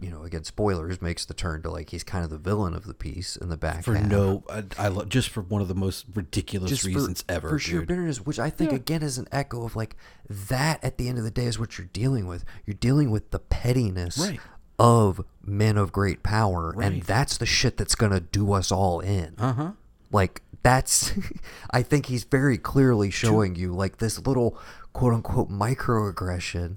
[0.00, 2.86] you know, again, spoilers, makes the turn to like he's kind of the villain of
[2.86, 4.06] the piece in the back for half.
[4.08, 7.48] no, I, I lo- just for one of the most ridiculous Just reasons for, ever.
[7.50, 9.96] for sheer bitterness, which I think again is an echo of like
[10.28, 10.82] that.
[10.84, 12.44] At the end of the day, is what you're dealing with.
[12.66, 14.40] You're dealing with the pettiness Right.
[14.78, 19.34] of men of great power, and that's the shit that's gonna do us all in.
[19.38, 19.72] Uh huh.
[20.12, 21.12] Like that's,
[21.70, 24.58] I think he's very clearly showing you like this little
[24.92, 26.76] quote unquote microaggression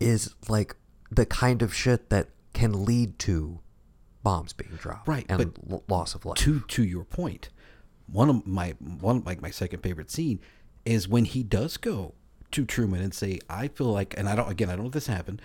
[0.00, 0.76] is like
[1.10, 3.60] the kind of shit that can lead to
[4.22, 6.36] bombs being dropped, Right, and but l- loss of life.
[6.38, 7.48] to to your point,
[8.06, 10.40] one of my one like my second favorite scene
[10.84, 12.14] is when he does go
[12.50, 14.94] to Truman and say, "I feel like," and I don't again, I don't know if
[14.94, 15.40] this happened.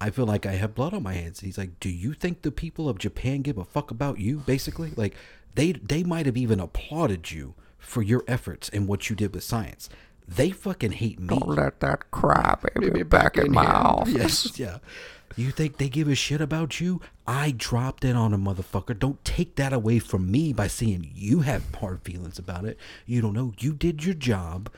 [0.00, 1.40] I feel like I have blood on my hands.
[1.40, 4.92] He's like, "Do you think the people of Japan give a fuck about you?" Basically,
[4.96, 5.14] like
[5.54, 9.44] they they might have even applauded you for your efforts and what you did with
[9.44, 9.88] science.
[10.28, 11.28] They fucking hate me.
[11.28, 13.72] Don't let that cry baby in in my here.
[13.72, 14.12] Office.
[14.14, 14.78] Yes, yeah.
[15.36, 17.00] You think they give a shit about you?
[17.26, 18.98] I dropped in on a motherfucker.
[18.98, 22.76] Don't take that away from me by saying you have hard feelings about it.
[23.06, 23.52] You don't know.
[23.58, 24.70] You did your job.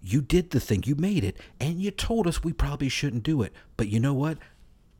[0.00, 0.84] You did the thing.
[0.86, 1.36] You made it.
[1.60, 3.52] And you told us we probably shouldn't do it.
[3.76, 4.38] But you know what?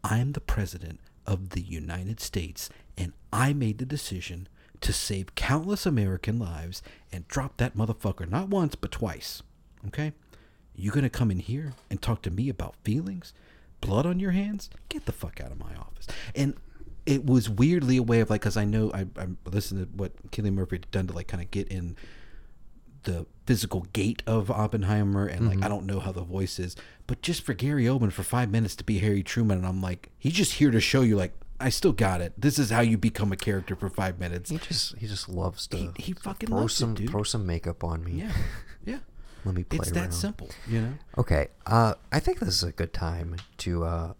[0.04, 2.68] I'm the president of the United States,
[2.98, 4.48] and I made the decision
[4.80, 9.42] to save countless American lives and drop that motherfucker not once, but twice.
[9.88, 10.12] Okay?
[10.74, 13.32] You gonna come in here and talk to me about feelings?
[13.80, 14.70] Blood on your hands?
[14.88, 16.06] Get the fuck out of my office.
[16.34, 16.54] And
[17.06, 20.30] it was weirdly a way of like, because I know I, I listened to what
[20.30, 21.96] Cillian Murphy had done to like kind of get in
[23.04, 25.64] the physical gait of Oppenheimer, and like mm-hmm.
[25.64, 26.76] I don't know how the voice is,
[27.06, 30.10] but just for Gary Oldman for five minutes to be Harry Truman, and I'm like,
[30.18, 32.32] he's just here to show you like I still got it.
[32.38, 34.50] This is how you become a character for five minutes.
[34.50, 37.10] He just he just loves to He, he fucking throw loves some it, dude.
[37.10, 38.12] throw some makeup on me.
[38.12, 38.32] Yeah.
[39.44, 40.10] Let me play It's around.
[40.10, 40.92] that simple, you know.
[41.18, 44.12] Okay, uh, I think this is a good time to uh,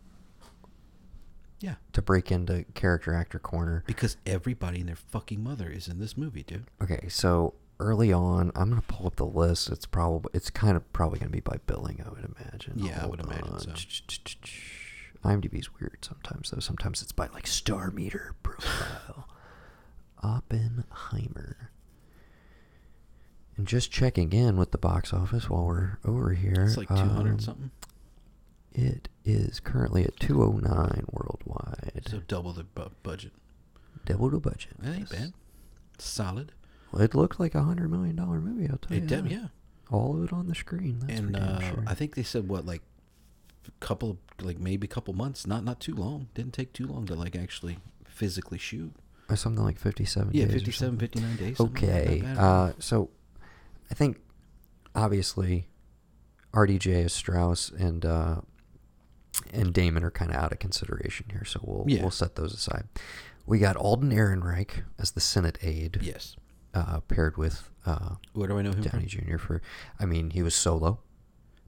[1.60, 3.84] Yeah, to break into character actor corner.
[3.86, 6.64] because everybody and their fucking mother is in this movie, dude.
[6.82, 9.68] Okay, so early on, I'm gonna pull up the list.
[9.68, 12.74] It's probably it's kind of probably gonna be by billing, I would imagine.
[12.78, 13.76] Yeah, I would Hold imagine on.
[13.76, 14.34] so.
[15.28, 16.60] IMDb's weird sometimes though.
[16.60, 19.28] Sometimes it's by like star meter profile.
[20.22, 21.69] Oppenheimer.
[23.60, 26.62] And just checking in with the box office while we're over here.
[26.66, 27.70] It's like two hundred um, something,
[28.72, 32.04] It is currently at 209 worldwide.
[32.08, 33.32] so double the bu- budget.
[34.06, 34.72] Double the budget.
[34.78, 35.34] That ain't bad.
[35.98, 36.52] Solid.
[36.90, 38.66] Well, it looked like a hundred million dollar movie.
[38.70, 39.08] I'll tell It you.
[39.08, 39.30] that.
[39.30, 39.46] yeah.
[39.90, 41.00] All of it on the screen.
[41.06, 41.84] That's and uh, sure.
[41.86, 42.80] I think they said what like
[43.68, 46.28] a couple of like maybe a couple months, not not too long.
[46.32, 48.94] Didn't take too long to like actually physically shoot.
[49.28, 51.08] Or something like 57 Yeah, days or 57, something.
[51.08, 51.60] 59 days.
[51.60, 51.70] like.
[51.70, 52.20] Okay.
[52.22, 52.64] Not bad at all.
[52.64, 53.10] Uh, so
[53.90, 54.20] I think
[54.94, 55.68] obviously
[56.52, 58.36] RDJ is Strauss and uh,
[59.52, 62.02] and Damon are kind of out of consideration here, so we'll Yeah.
[62.02, 62.88] we'll set those aside.
[63.46, 66.36] We got Alden Ehrenreich as the Senate aide, yes.
[66.74, 69.26] uh, paired with uh, Where do I know him Downey from?
[69.26, 69.38] Jr.
[69.38, 69.62] for.
[69.98, 71.00] I mean, he was solo.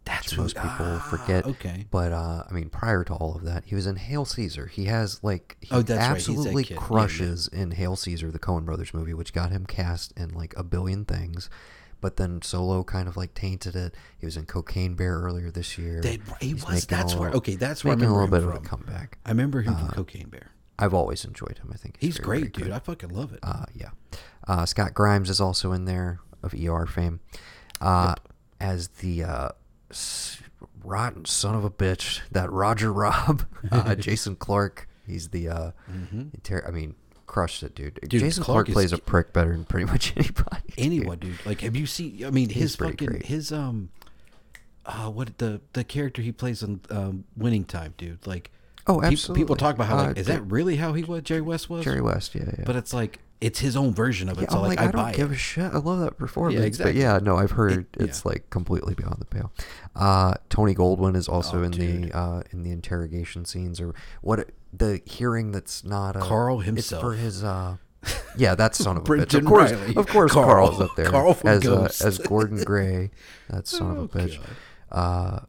[0.04, 1.46] That's most people ah, forget.
[1.46, 1.86] okay.
[1.90, 4.66] But uh, I mean, prior to all of that, he was in Hail Caesar.
[4.66, 6.64] He has like he Oh, that's right, he's that absolutely.
[6.64, 6.76] Yeah, yeah.
[6.76, 10.64] crushes in Hail Caesar, the Coen Brothers movie, which got him cast in like a
[10.64, 11.48] billion things.
[12.02, 13.94] But then Solo kind of like tainted it.
[14.18, 16.02] He was in Cocaine Bear earlier this year.
[16.02, 18.50] They- he He's was- that's where- okay, that's where I making a remember little him
[18.50, 18.56] bit from.
[18.58, 19.18] of a comeback.
[19.24, 20.50] I remember him from Uh, Cocaine Bear.
[20.78, 21.70] I've always enjoyed him.
[21.72, 22.72] I think He's very, great, very dude.
[22.74, 23.38] I fucking love it.
[23.42, 23.90] Uh, yeah.
[24.48, 27.20] Uh, Scott Grimes is also in there of ER fame
[27.80, 28.16] uh,
[28.60, 29.48] as the uh,
[30.82, 34.88] rotten son of a bitch that Roger Robb, uh, Jason Clarke.
[35.06, 35.48] He's the.
[35.48, 35.70] Uh,
[36.34, 36.94] inter- I mean,
[37.32, 37.98] crushed it, dude.
[38.06, 40.60] Dude, Jason Clarke Clarke, plays a prick better than pretty much anybody.
[40.68, 40.78] dude.
[40.78, 41.38] Anyone, dude.
[41.46, 42.24] Like, have you seen?
[42.24, 43.26] I mean, his He's fucking great.
[43.26, 43.88] his um,
[44.86, 48.26] uh, what the the character he plays in um, Winning Time, dude.
[48.26, 48.50] Like,
[48.86, 49.56] Oh, peop- People, absolutely.
[49.56, 51.22] talk about how like, Uh, is that really how he was?
[51.22, 51.84] Jerry West was.
[51.84, 52.64] Jerry West, yeah, yeah.
[52.66, 54.42] But it's like it's his own version of it.
[54.42, 55.34] yeah, so I'm like, like, I, I, don't give it.
[55.34, 55.72] a shit.
[55.72, 56.60] I love that performance.
[56.64, 56.92] exactly.
[56.94, 58.30] But yeah, no, I've heard It- it's yeah.
[58.32, 59.52] like completely beyond the pale.
[59.94, 62.04] Uh, Tony Goldwyn is also Oh, in dude.
[62.10, 66.66] the uh, in the interrogation scenes or what the hearing that's not a, Carl It's
[66.66, 67.02] himself.
[67.02, 67.42] for his.
[67.44, 67.76] Uh,
[68.36, 69.34] yeah, that's son of a bitch.
[69.38, 69.96] Of course, Riley.
[69.96, 70.46] of course, Carl.
[70.46, 73.10] Carl's up there Carl as uh, as Gordon Gray.
[73.50, 74.40] That son of Oh, a bitch.
[74.90, 75.40] Uh,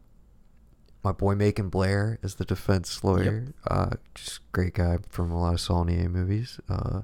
[1.02, 3.52] my boy Macon Blair is the defense lawyer.
[3.66, 6.58] Uh, just great guy from a lot of Saulnier movies.
[6.68, 7.02] Uh,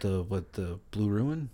[0.00, 1.50] The what the Blue Ruin?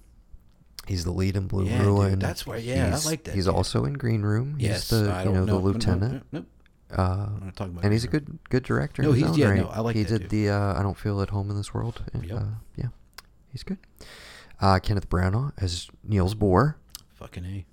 [0.87, 2.19] He's the lead in Blue Yeah, dude, Ruin.
[2.19, 3.55] that's where- yeah, I he's, like that He's kid.
[3.55, 4.57] also in Green Room.
[4.59, 5.59] He's yes, the I you know know.
[5.59, 6.25] the lieutenant.
[6.33, 6.47] Nope.
[6.97, 7.03] Uh,
[7.37, 7.85] I'm not talking about.
[7.85, 9.03] and he's a good good director.
[9.03, 9.61] No, he's- yeah, right.
[9.61, 10.31] no, I like He did dude.
[10.31, 12.03] the uh, I don't feel at home in this world.
[12.13, 12.37] And, Yep.
[12.39, 12.45] uh,
[12.77, 12.87] yeah,
[13.53, 13.79] he's good.
[14.61, 16.75] Uh, Kenneth Branagh as Niels Bohr.
[17.15, 17.65] Fucking a.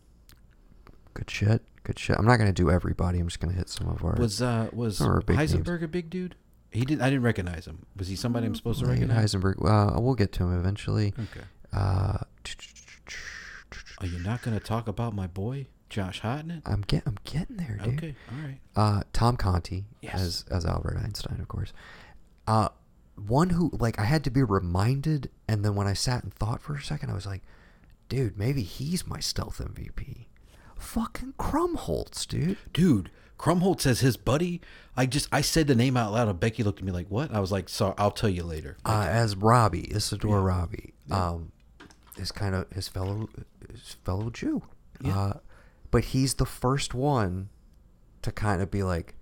[1.13, 1.63] Good shit.
[1.83, 2.15] Good shit.
[2.19, 3.19] I'm not gonna do everybody.
[3.19, 4.13] I'm just gonna hit some of our.
[4.17, 5.53] Was uh was big names.
[5.53, 6.35] Heisenberg a big dude?
[6.71, 7.01] He did.
[7.01, 7.85] I didn't recognize him.
[7.95, 9.33] Was he somebody I'm supposed to recognize?
[9.33, 9.55] Heisenberg.
[9.65, 11.13] Uh, we'll get to him eventually.
[11.17, 11.45] Okay.
[11.73, 12.17] Uh,
[13.99, 16.61] Are you not going to talk about my boy Josh Hartnett?
[16.65, 17.97] I'm get I'm getting there, dude.
[17.97, 18.15] Okay.
[18.31, 18.59] All right.
[18.75, 20.15] Uh, Tom Conti Yes.
[20.15, 21.73] as as Albert Einstein, of course.
[22.47, 22.69] Uh,
[23.15, 26.61] one who like I had to be reminded, and then when I sat and thought
[26.61, 27.41] for a second, I was like,
[28.09, 30.25] dude, maybe he's my stealth MVP.
[30.77, 32.57] Fucking Krumholtz, dude.
[32.71, 33.09] Dude,
[33.39, 34.61] Krumholtz as his buddy.
[34.95, 37.33] I just I said the name out loud, and Becky looked at me like, "What?"
[37.33, 41.51] I was like, "So I'll tell you later." uh, as Rabi, Isidore Rabi, um,
[42.17, 43.29] is kind of his fellow
[43.71, 44.61] his fellow Jew.
[45.05, 45.33] Uh,
[45.91, 47.49] but he's the first one
[48.21, 49.15] to kind of be like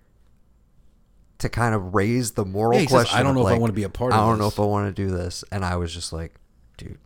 [1.38, 3.20] to kind of raise the moral Yeah, he says, question.
[3.20, 4.18] "I don't know if I wanna be a part of.
[4.18, 4.24] This.
[4.24, 6.34] I don't know if I want to do this, and I was just like,
[6.78, 6.98] dude.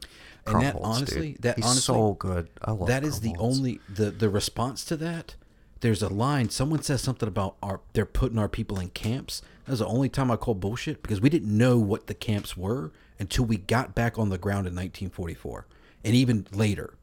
[0.45, 1.41] And that honestly, dude.
[1.43, 2.49] that he's honestly, so good.
[2.61, 5.35] I love that is the only the the response to that.
[5.81, 6.49] There's a line.
[6.49, 9.41] Someone says something about our they're putting our people in camps.
[9.65, 12.57] That was the only time I call bullshit because we didn't know what the camps
[12.57, 15.67] were until we got back on the ground in 1944,
[16.03, 16.95] and even later.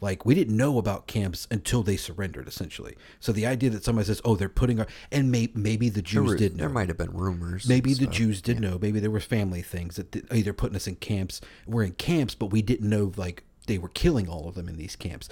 [0.00, 2.96] Like we didn't know about camps until they surrendered, essentially.
[3.20, 6.02] So the idea that somebody says, "Oh, they're putting our," and may, maybe the There,
[6.02, 6.60] Jews were- did know.
[6.62, 7.68] there might have been rumors.
[7.68, 8.06] Maybe the.
[8.06, 8.78] Jews did know.
[8.80, 11.40] Maybe there were family things that th- either putting us in camps.
[11.66, 14.76] We're in camps, but we didn't know like they were killing all of them in
[14.76, 15.28] these camps.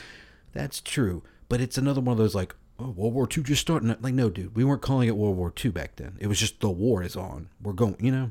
[0.53, 3.95] That's true, but it's another one of those like, oh, World War II just starting.
[4.01, 6.17] Like, no, dude, we weren't calling it World War II back then.
[6.19, 7.49] It was just the war is on.
[7.63, 8.31] We're going, you know.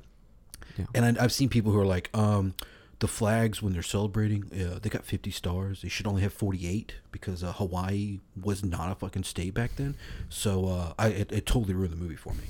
[0.77, 0.85] Yeah.
[0.93, 2.53] And I, I've seen people who are like, um,
[2.99, 5.81] the flags when they're celebrating, uh, they got 50 stars.
[5.81, 9.95] They should only have 48 because uh, Hawaii was not a fucking state back then.
[10.29, 12.45] So uh, I it, it totally ruined the movie for me.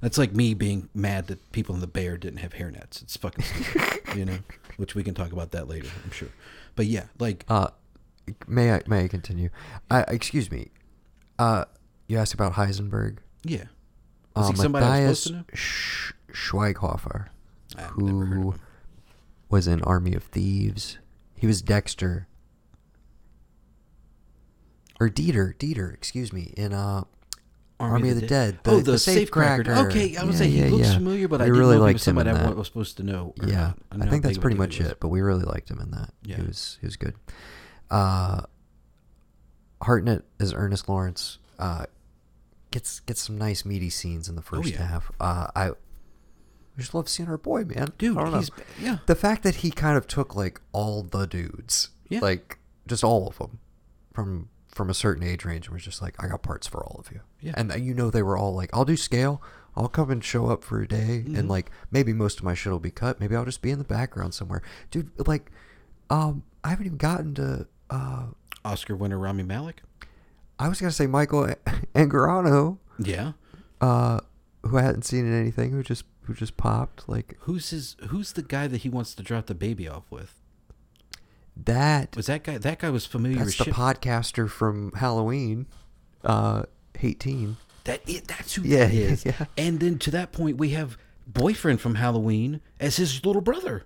[0.00, 3.00] That's like me being mad that people in the Bear didn't have hairnets.
[3.02, 4.38] It's fucking stupid, you know.
[4.76, 6.28] Which we can talk about that later, I'm sure.
[6.74, 7.68] But yeah, like Uh,
[8.48, 9.48] may I may I continue?
[9.90, 10.72] I excuse me.
[11.38, 11.64] Uh,
[12.08, 13.18] you asked about Heisenberg.
[13.44, 13.64] yeah.
[14.36, 15.56] Uh, he somebody Matthias supposed to know?
[15.56, 17.28] Sch- Schweighofer,
[17.78, 18.54] I've never heard of who.
[19.48, 20.98] Was in Army of Thieves.
[21.36, 22.26] He was Dexter.
[25.00, 27.02] Or Dieter, Dieter, excuse me, in uh,
[27.80, 28.58] Army, of the, Dead.
[28.64, 29.64] oh, the, safecracker.
[29.66, 29.86] safecracker.
[29.90, 30.94] Okay, I would Yeah, say he yeah, looks yeah.
[30.94, 33.34] familiar, but I We didn't really know liked him somebody I was supposed to know.
[33.44, 34.06] Yeah, not.
[34.06, 34.98] I think that's big of a pretty much it.
[35.00, 36.10] But we really liked him in that.
[36.22, 36.36] Yeah.
[36.36, 37.14] He was he was good.
[37.90, 38.42] Uh,
[39.82, 41.86] Hartnett is Ernest Lawrence uh,
[42.70, 45.10] gets gets some nice meaty scenes in the first Oh, half.
[45.20, 45.70] Uh, I
[46.78, 47.88] just love seeing our boy, man.
[47.98, 48.38] Dude, I don't know.
[48.38, 48.50] he's
[48.80, 48.98] yeah.
[49.06, 52.20] the fact that he kind of took like all the dudes, Yeah.
[52.20, 53.58] like just all of them,
[54.12, 56.96] from from a certain age range, and was just like, I got parts for all
[56.98, 57.20] of you.
[57.40, 57.54] Yeah.
[57.56, 59.40] And uh, you know they were all like, I'll do scale.
[59.76, 61.36] I'll come and show up for a day, Mm-hmm.
[61.36, 63.20] and like maybe most of my shit will be cut.
[63.20, 65.10] Maybe I'll just be in the background somewhere, dude.
[65.28, 65.50] Like,
[66.10, 67.66] um, I haven't even gotten to.
[67.90, 68.26] uh
[68.64, 69.82] Oscar winner Rami Malek.
[70.58, 71.48] I was gonna say Michael
[71.94, 73.32] Angarano, Yeah.
[73.80, 74.20] uh,
[74.62, 77.08] who I hadn't seen in anything, who just who just popped.
[77.08, 77.96] Like Who's his?
[78.08, 80.34] Who's the guy that he wants to drop the baby off with?
[81.56, 82.16] that.
[82.16, 82.58] Was that guy?
[82.58, 83.74] That guy was familiar That's the shit.
[83.74, 85.66] podcaster from Halloween,
[86.24, 86.64] uh,
[87.00, 87.56] eighteen.
[87.84, 89.24] that it, that's who Yeah, that is.
[89.24, 89.44] yeah.
[89.56, 93.84] And then to that point, we have boyfriend from Halloween as his little brother.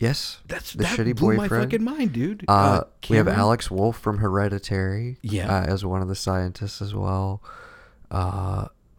[0.00, 1.50] Yes, That's the that shitty blew boyfriend.
[1.52, 2.44] my fucking mind, dude.
[2.48, 5.18] Uh, we have Alex Wolff from Hereditary.
[5.22, 5.48] Yeah.
[5.60, 7.40] uh, as one of the scientists as well.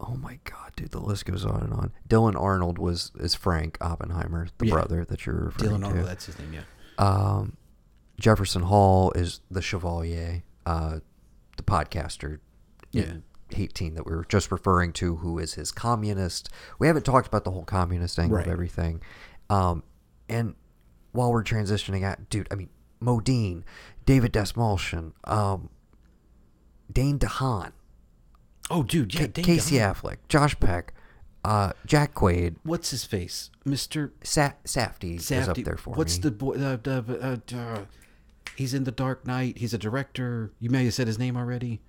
[0.08, 1.92] Oh my god, dude, the list goes on and on.
[2.08, 4.72] Dylan Arnold was is Frank Oppenheimer, the Yeah.
[4.74, 5.84] brother that you're referring Dylan to.
[5.84, 6.06] Dylan Arnold.
[6.08, 6.52] That's his name.
[6.52, 6.62] Yeah.
[6.98, 7.56] Um,
[8.20, 11.00] Jefferson Hall is the Chevalier, uh,
[11.56, 12.38] the podcaster
[12.92, 16.48] in 18 that we were just referring to, who is his communist.
[16.78, 18.46] We haven't talked about the whole communist angle Right.
[18.46, 19.02] of everything.
[19.50, 19.82] Um,
[20.28, 20.54] and
[21.12, 22.70] while we're transitioning out, dude, I mean,
[23.02, 23.62] Modine,
[24.06, 25.68] David Dastmalchian, um,
[26.92, 27.72] Dane DeHaan,
[28.70, 29.14] Oh, dude.
[29.14, 29.26] Yeah.
[29.28, 29.94] Dane Casey DeHaan.
[29.94, 30.92] Affleck, Josh Peck,
[31.44, 36.22] uh, Jack Quaid, What's his face, Mister Sa- Safdie, is up there for What's me.
[36.22, 36.54] the boy?
[36.56, 37.78] Uh, uh, uh, uh,
[38.56, 39.58] he's in the Dark Knight.
[39.58, 40.50] He's a director.
[40.58, 41.80] You may have said his name already.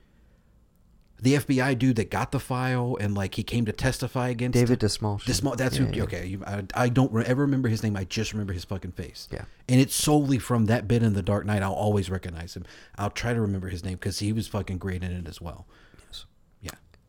[1.19, 4.83] The FBI dude that got the file and like he came to testify against David
[4.83, 4.85] it.
[4.85, 5.23] Desmalchian.
[5.23, 5.93] Desmal- that's Yeah, who.
[5.95, 6.03] yeah.
[6.03, 7.97] Okay, you, I, I don't ever remember his name.
[7.97, 9.27] I just remember his fucking face.
[9.31, 9.45] Yeah.
[9.67, 11.63] and it's solely from that bit in the Dark Knight.
[11.63, 12.65] I'll always recognize him.
[12.99, 15.65] I'll try to remember his name because he was fucking great in it as well.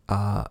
[0.09, 0.44] Uh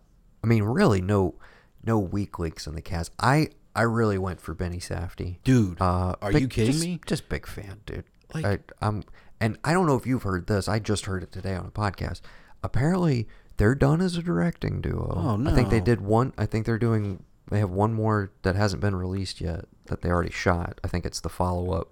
[0.43, 1.35] I mean really no
[1.83, 3.11] no weak links in the cast.
[3.19, 5.37] I I really went for Benny Safdie.
[5.43, 5.79] dude.
[5.81, 6.99] Uh are big- you kidding just- me?
[7.05, 8.05] Just big fan, dude.
[8.33, 9.03] Like- I, I'm
[9.39, 10.67] and I don't know if you've heard this.
[10.67, 12.21] I just heard it today on a podcast.
[12.63, 13.27] Apparently
[13.57, 15.13] they're done as a directing duo.
[15.15, 15.51] Oh, no!
[15.51, 18.81] I think they did one I think they're doing they have one more that hasn't
[18.81, 20.81] been released yet that they already shot.
[20.83, 21.89] I think it's the follow up.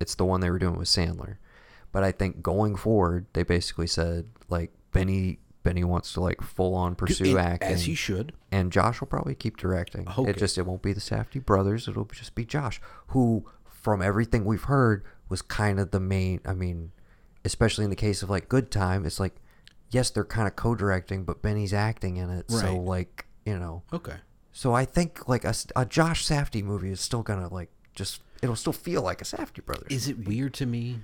[0.00, 1.36] It's the one they were doing with Sandler.
[1.92, 6.74] But I think going forward, they basically said like Benny Benny wants to like full
[6.74, 8.32] on pursue And- acting as he should.
[8.52, 10.08] and Josh will probably keep directing.
[10.08, 10.30] Okay.
[10.30, 11.88] It just it won't be the Safdie brothers.
[11.88, 16.40] It'll just be Josh, who, from everything we've heard, was kind of the main.
[16.44, 16.92] I mean,
[17.44, 19.34] especially in the case of like Good Time, it's like,
[19.90, 22.50] yes, they're kind of co-directing, but Benny's acting in it.
[22.50, 24.16] So like you know, Okay.
[24.52, 28.72] so I think like a Josh Safdie movie is still gonna like just it'll still
[28.72, 29.88] feel like a Safdie brothers.
[29.90, 31.00] Is it weird to me,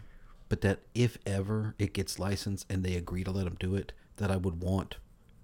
[0.49, 3.93] but that if ever it gets licensed and they agree to let him do it,
[4.17, 4.97] that I would want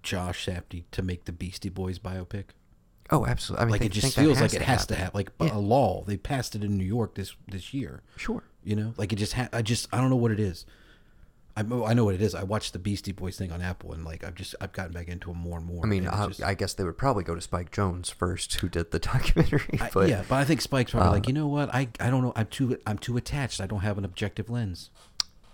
[0.03, 2.45] Josh Safdie to make the Beastie Boys biopic?
[3.11, 3.61] Oh, absolutely.
[3.61, 5.05] I mean, Like it just feels like it has to happen.
[5.05, 6.03] have like a law.
[6.05, 8.01] They passed it in New York this this year.
[8.15, 8.43] Sure.
[8.63, 10.65] You know, like it just ha- I just I don't know what it is.
[11.57, 12.35] I know I know what it is.
[12.35, 15.07] I watched the Beastie Boys thing on Apple, and like I've just I've gotten back
[15.07, 15.83] into them more and more.
[15.83, 18.69] I mean, I, just- I guess they would probably go to Spike Jonze first, who
[18.69, 19.79] did the documentary.
[19.81, 21.73] I- yeah, but I think Spike's probably uh, like, you know what?
[21.73, 22.31] I I don't know.
[22.35, 23.59] I'm too I'm too attached.
[23.59, 24.91] I don't have an objective lens.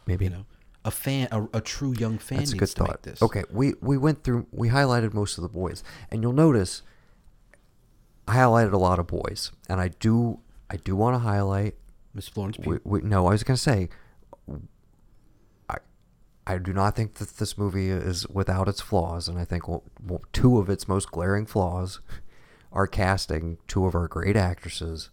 [0.05, 0.45] maybe You know,
[0.85, 3.03] a fan, a, a true young fan That's a needs good to make thought.
[3.03, 3.21] this.
[3.21, 6.83] Okay, we we went through we highlighted most of the boys, and you'll notice
[8.27, 11.75] I highlighted a lot of boys, and I do I do want to highlight.
[12.13, 12.79] Miss Florence Pugh.
[12.85, 13.89] We, we, no, I was gonna say,
[15.69, 15.77] I
[16.47, 19.83] I do not think that this movie is without its flaws, and I think well,
[20.05, 21.99] well, two of its most glaring flaws
[22.71, 25.09] are casting two of our great actresses,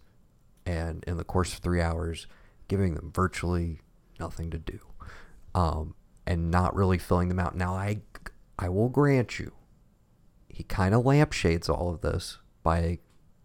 [0.65, 2.27] and in the course of three hours,
[2.67, 3.81] giving them virtually
[4.19, 4.79] nothing to do,
[5.55, 5.95] um,
[6.25, 7.55] and not really filling them out.
[7.55, 8.01] Now, I
[8.57, 9.51] I will grant you,
[10.47, 12.99] he kind of lampshades all of this by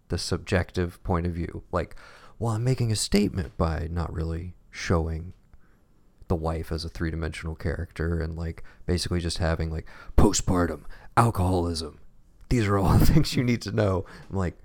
[0.09, 1.64] the subjective point of view.
[1.72, 1.96] Like,
[2.38, 5.32] well, I'm making a statement by not really showing
[6.28, 10.82] the wife as a three dimensional character and like basically just having like postpartum
[11.16, 11.98] alcoholism.
[12.50, 14.04] These are all the things you need to know.
[14.30, 14.59] I'm like,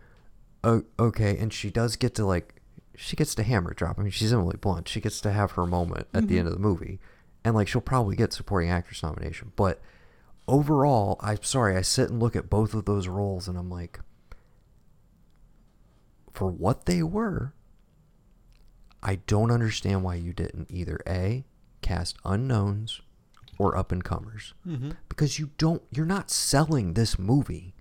[0.63, 1.37] oh, okay.
[1.37, 2.61] And she does get to like,
[2.95, 3.97] she gets to hammer drop.
[3.97, 4.87] I mean, she's Emily Blunt.
[4.87, 6.99] She gets to have her moment at the end of the movie.
[7.43, 9.51] And like, she'll probably get supporting actress nomination.
[9.55, 9.81] But
[10.47, 13.99] overall, I'm sorry, I sit and look at both of those roles and I'm like,
[16.31, 17.53] for what they were,
[19.01, 21.43] I don't understand why you didn't either A,
[21.81, 23.01] cast unknowns
[23.59, 24.53] or up and comers.
[24.65, 24.91] Mm-hmm.
[25.09, 27.75] Because you don't, you're not selling this movie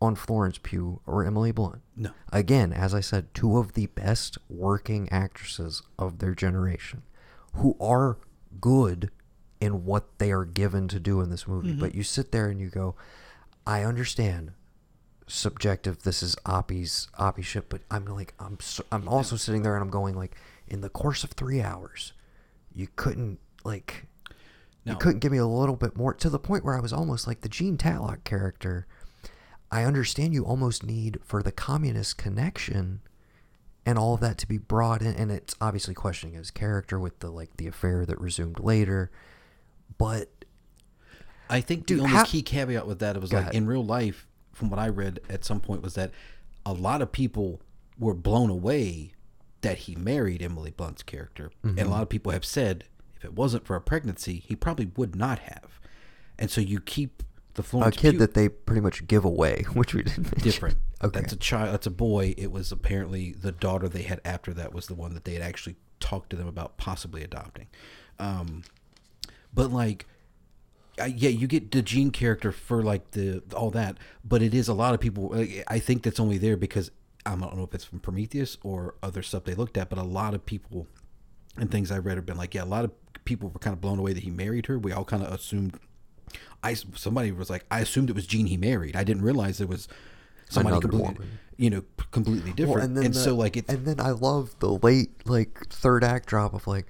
[0.00, 1.82] on Florence Pugh or Emily Blunt.
[1.94, 2.12] No.
[2.32, 7.02] Again, as I said, two of the best working actresses of their generation
[7.54, 8.16] who are
[8.60, 9.10] good
[9.60, 11.70] in what they are given to do in this movie.
[11.70, 11.80] Mm-hmm.
[11.80, 12.94] But you sit there and you go,
[13.66, 14.52] I understand
[15.26, 19.76] subjective this is Oppie's Oppie shit, but I'm like I'm so, I'm also sitting there
[19.76, 20.34] and I'm going like
[20.66, 22.12] in the course of 3 hours
[22.74, 24.06] you couldn't like
[24.84, 24.92] No.
[24.92, 27.28] you couldn't give me a little bit more to the point where I was almost
[27.28, 28.88] like the Jean Tatlock character.
[29.70, 33.00] I understand you almost need for the communist connection
[33.90, 37.18] and all of that to be brought in and it's obviously questioning his character with
[37.18, 39.10] the like the affair that resumed later.
[39.98, 40.30] But
[41.48, 43.54] I think Dude, the only how- key caveat with that it was like ahead.
[43.54, 46.12] in real life, from what I read at some point, was that
[46.64, 47.60] a lot of people
[47.98, 49.12] were blown away
[49.62, 51.86] that he married Emily Blunt's character, and Mm-hmm.
[51.86, 52.84] a lot of people have said
[53.16, 55.80] if it wasn't for a pregnancy, he probably would not have.
[56.38, 57.22] And so you keep
[57.54, 60.40] the a kid Pugh that they pretty much give away, which we didn't mention.
[60.42, 60.78] different.
[61.02, 61.20] Okay.
[61.20, 61.72] That's a child.
[61.72, 62.34] That's a boy.
[62.36, 65.42] It was apparently the daughter they had after that was the one that they had
[65.42, 67.68] actually talked to them about possibly adopting.
[68.18, 68.64] Um,
[69.54, 70.06] but like,
[70.98, 74.68] I, yeah, you get the Jean character for like the all that, but it is
[74.68, 75.34] a lot of people.
[75.66, 76.90] I think that's only there because
[77.24, 80.02] I don't know if it's from Prometheus or other stuff they looked at, but a
[80.02, 80.86] lot of people
[81.56, 82.92] and things I read have been like, yeah, a lot of
[83.24, 84.78] people were kind of blown away that he married her.
[84.78, 85.78] We all kind of assumed.
[86.62, 88.94] I somebody was like, I assumed it was Jean he married.
[88.96, 89.88] I didn't realize it was
[90.50, 91.38] somebody Another completely, woman.
[91.56, 92.76] you know, completely different.
[92.76, 96.04] Well, and then the- so like it's and then I love the late like third
[96.04, 96.86] act drop of like,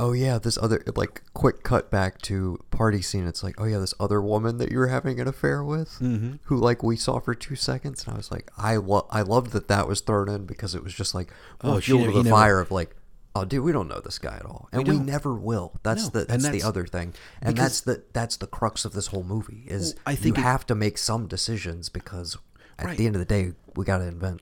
[0.00, 3.26] oh yeah, this other like quick cut back to party scene.
[3.26, 6.34] It's like, oh yeah, this other woman that you were having an affair with, Mm-hmm.
[6.44, 9.50] who like we saw for two seconds, and I was like, I lo- I loved
[9.52, 11.30] that that was thrown in because it was just like,
[11.62, 12.94] Oh, oh, fuel to the never- fire of like.
[13.34, 15.06] Oh, dude, we don't know this guy at all, and we, don't.
[15.06, 15.78] never will.
[15.84, 18.94] That's No, the and that's, the other thing, and that's the that's the crux of
[18.94, 22.36] this whole movie is Well, I think you it- have to make some decisions because
[22.78, 22.96] at Right.
[22.98, 24.40] the end of the day, we got to invent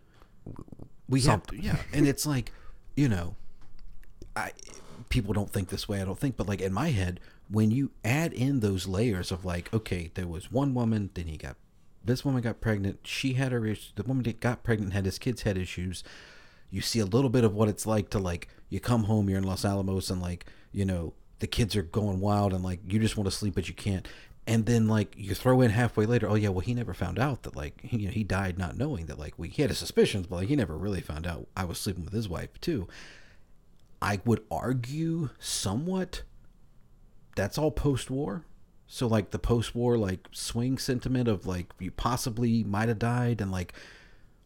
[1.09, 1.61] we something.
[1.62, 2.53] have yeah and it's like
[2.97, 3.34] you know
[4.34, 4.51] i
[5.09, 7.91] people don't think this way i don't think but like in my head when you
[8.05, 11.57] add in those layers of like okay there was one woman then he got
[12.05, 15.18] this woman got pregnant she had her issues the woman that got pregnant had his
[15.18, 16.03] kids had issues
[16.70, 19.39] you see a little bit of what it's like to like you come home you're
[19.39, 22.99] in los alamos and like you know the kids are going wild and like you
[22.99, 24.09] just want to sleep but you can't
[24.47, 27.43] and then like you throw in halfway later oh yeah well he never found out
[27.43, 29.79] that like he, you know, he died not knowing that like we he had his
[29.79, 32.87] suspicions but like he never really found out i was sleeping with his wife too.
[34.01, 36.23] I would argue somewhat
[37.35, 38.45] that's all post-war.
[38.87, 43.51] So like the post-war like swing sentiment of like you possibly might have died and
[43.51, 43.73] like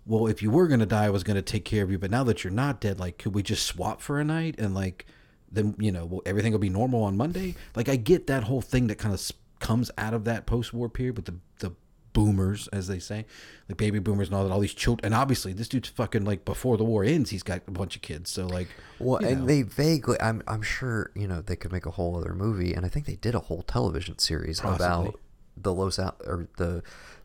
[0.06, 1.98] well if you were going to die i was going to take care of you
[1.98, 4.74] but now that you're not dead like could we just swap for a night and
[4.74, 5.04] like
[5.52, 7.54] then you know well, everything will be normal on monday?
[7.76, 9.20] Like i get that whole thing that kind of
[9.60, 11.72] comes out of that post-war period with the the
[12.12, 13.24] boomers as they say
[13.68, 16.44] like baby boomers and all that all these children and obviously this dude's fucking like
[16.44, 18.66] before the war ends he's got a bunch of kids so like
[18.98, 19.46] Well, and know.
[19.46, 22.84] they vaguely, I'm, I'm sure, you know, they could make a whole other movie, and
[22.84, 24.84] I think they did a whole television series Possibly.
[24.86, 25.20] about
[25.56, 26.82] the Los Al- or the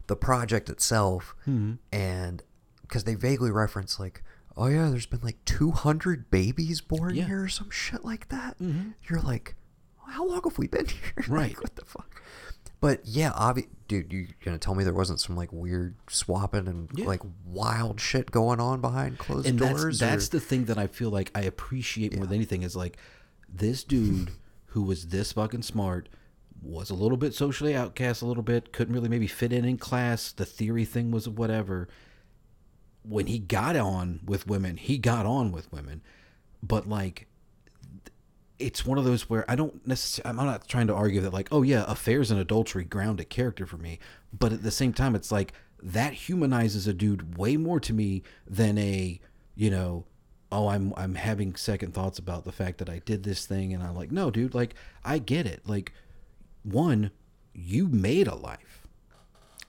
[0.07, 1.73] the project itself, hmm.
[1.91, 2.43] and
[2.83, 4.21] because they vaguely reference like,
[4.55, 7.25] oh yeah, there's been like 200 babies born Yeah.
[7.25, 8.57] here or some shit like that.
[8.59, 8.91] Mm-hmm.
[9.09, 9.55] You're like,
[10.15, 10.99] how long have we been here?
[11.17, 11.61] Like, Right.
[11.61, 12.21] what the fuck?
[12.81, 16.89] But yeah, obvi- dude, you gonna tell me there wasn't some like weird swapping and
[16.93, 17.05] Yeah.
[17.05, 19.99] like wild shit going on behind closed and doors?
[19.99, 22.75] that's that's or- the thing that I feel like I appreciate more than anything is
[22.75, 22.97] like
[23.49, 24.31] this dude
[24.67, 26.09] who was this fucking smart
[26.61, 29.77] was a little bit socially outcast a little bit couldn't really maybe fit in in
[29.77, 31.87] class the theory thing was whatever
[33.03, 36.01] when he got on with women he got on with women
[36.63, 37.27] but like
[38.59, 41.49] it's one of those where I don't necessarily, I'm not trying to argue that, like,
[41.51, 43.99] oh, yeah, affairs and adultery ground a character for me.
[44.37, 48.23] But at the same time, it's like that humanizes a dude way more to me
[48.47, 49.19] than a,
[49.55, 50.05] you know,
[50.51, 53.73] oh, I'm, I'm having second thoughts about the fact that I did this thing.
[53.73, 55.67] And I'm like, no, dude, like, I get it.
[55.67, 55.91] Like,
[56.63, 57.11] one,
[57.53, 58.85] you made a life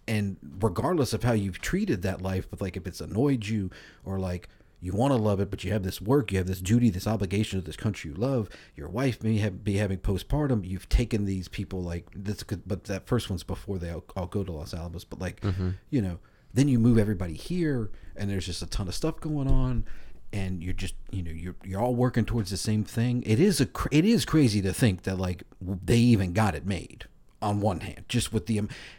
[0.08, 3.70] and regardless of how you've treated that life but like if it's annoyed you
[4.04, 4.48] or like
[4.86, 7.08] you want to love it but you have this work you have this duty this
[7.08, 8.48] obligation to this country you love.
[8.76, 10.64] Your wife may have be having postpartum.
[10.64, 14.26] You've taken these people like this could but that first one's before they all, all
[14.26, 15.70] go to los alamos but like mm-hmm.
[15.90, 16.20] you know
[16.54, 19.84] then you move everybody here and there's just a ton of stuff going on
[20.32, 23.24] and you're just you know you're you're all working towards the same thing.
[23.26, 27.06] It is a it is crazy to think that like they even got it made
[27.42, 28.58] on one hand just with the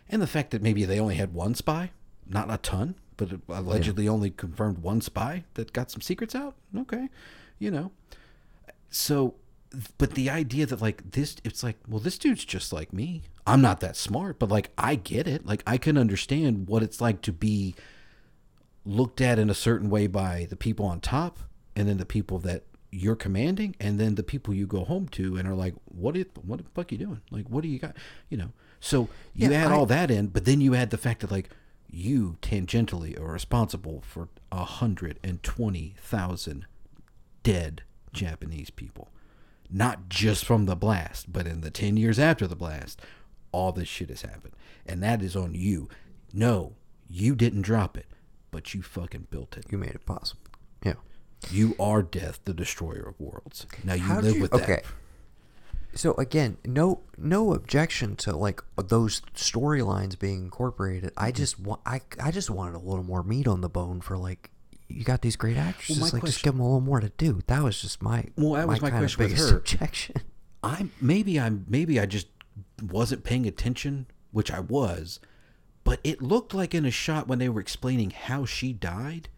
[0.09, 1.91] and the fact that maybe they only had one spy
[2.29, 6.55] not a ton but allegedly only confirmed one spy that got some secrets out?
[6.77, 7.09] Okay
[7.59, 7.91] you know.
[8.89, 9.35] So
[9.97, 13.23] but the idea that like this it's like well this dude's just like me.
[13.45, 15.45] I'm not that smart but like i get it.
[15.45, 17.75] Like i can understand what it's like to be
[18.85, 21.39] looked at in a certain way by the people on top
[21.75, 25.35] and then the people that you're commanding and then the people you go home to
[25.35, 27.21] and are like what it what the fuck you doing?
[27.31, 27.95] Like what do you got?
[28.29, 28.51] You know?
[28.79, 31.31] So you Yeah, add I- all that in but then you add the fact that
[31.31, 31.49] like
[31.89, 36.65] you tangentially are responsible for a hundred and twenty thousand
[37.43, 37.83] dead
[38.13, 39.09] Japanese people.
[39.69, 43.01] Not just from the blast, but in the 10 years after the blast,
[43.51, 44.53] all this shit has happened.
[44.85, 45.89] And that is on you.
[46.33, 46.75] No,
[47.09, 48.05] you didn't drop it,
[48.49, 49.65] but you fucking built it.
[49.69, 50.41] you made it possible.
[50.85, 50.93] Yeah.
[51.51, 53.65] You are death, the destroyer of worlds.
[53.83, 54.85] Now you How'd live you- with that.
[55.97, 61.11] So again, no no objection to like those storylines being incorporated.
[61.17, 61.37] I Mm-hmm.
[61.37, 64.51] just want I I just wanted a little more meat on the bone for like
[64.87, 65.97] you got these great actors.
[65.97, 67.41] my just like just give them a little more to do.
[67.47, 69.57] That was just my Well, that was my kind of question with biggest her.
[69.81, 70.15] objection.
[70.63, 72.27] I maybe I maybe I just
[72.81, 75.19] wasn't paying attention, which I was,
[75.83, 79.29] but it looked like in a shot when they were explaining how she died,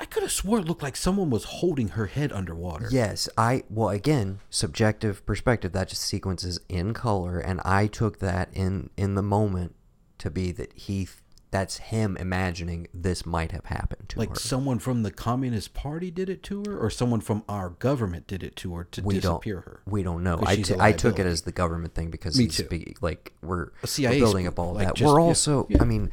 [0.00, 2.88] I could have swore it looked like someone was holding her head underwater.
[2.90, 5.72] Yes, I well again subjective perspective.
[5.72, 9.74] That just sequences in color, and I took that in in the moment
[10.18, 11.06] to be that he
[11.50, 14.20] that's him imagining this might have happened to her.
[14.20, 14.34] Like her.
[14.36, 18.42] someone from the Communist Party did it to her, or someone from our government did
[18.42, 19.80] it to her to we disappear don't her.
[19.84, 20.40] we don't know.
[20.46, 22.64] I t- I took it as the government thing because Me he's too.
[22.64, 24.96] be- like we're, we're building up all like that.
[24.96, 25.82] just- we're yeah, also yeah.
[25.82, 26.10] I mean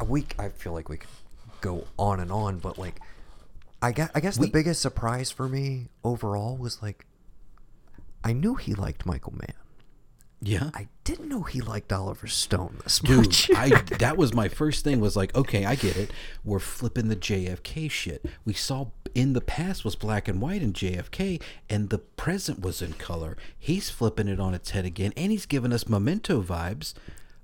[0.00, 1.10] a week I feel like we could
[1.64, 3.00] go on and on, but like
[3.82, 7.06] I guess, I guess We- the biggest surprise for me overall was like
[8.22, 9.52] I knew he liked Michael Mann.
[10.40, 10.70] Yeah.
[10.74, 13.50] I didn't know he liked Oliver Stone this Dude, much.
[13.56, 16.10] I that was my first thing was like, okay, I get it.
[16.44, 18.24] We're flipping the JFK shit.
[18.44, 21.40] We saw in the past was black and white in JFK
[21.70, 23.36] and the present was in color.
[23.58, 26.92] He's flipping it on its head again and he's giving us memento vibes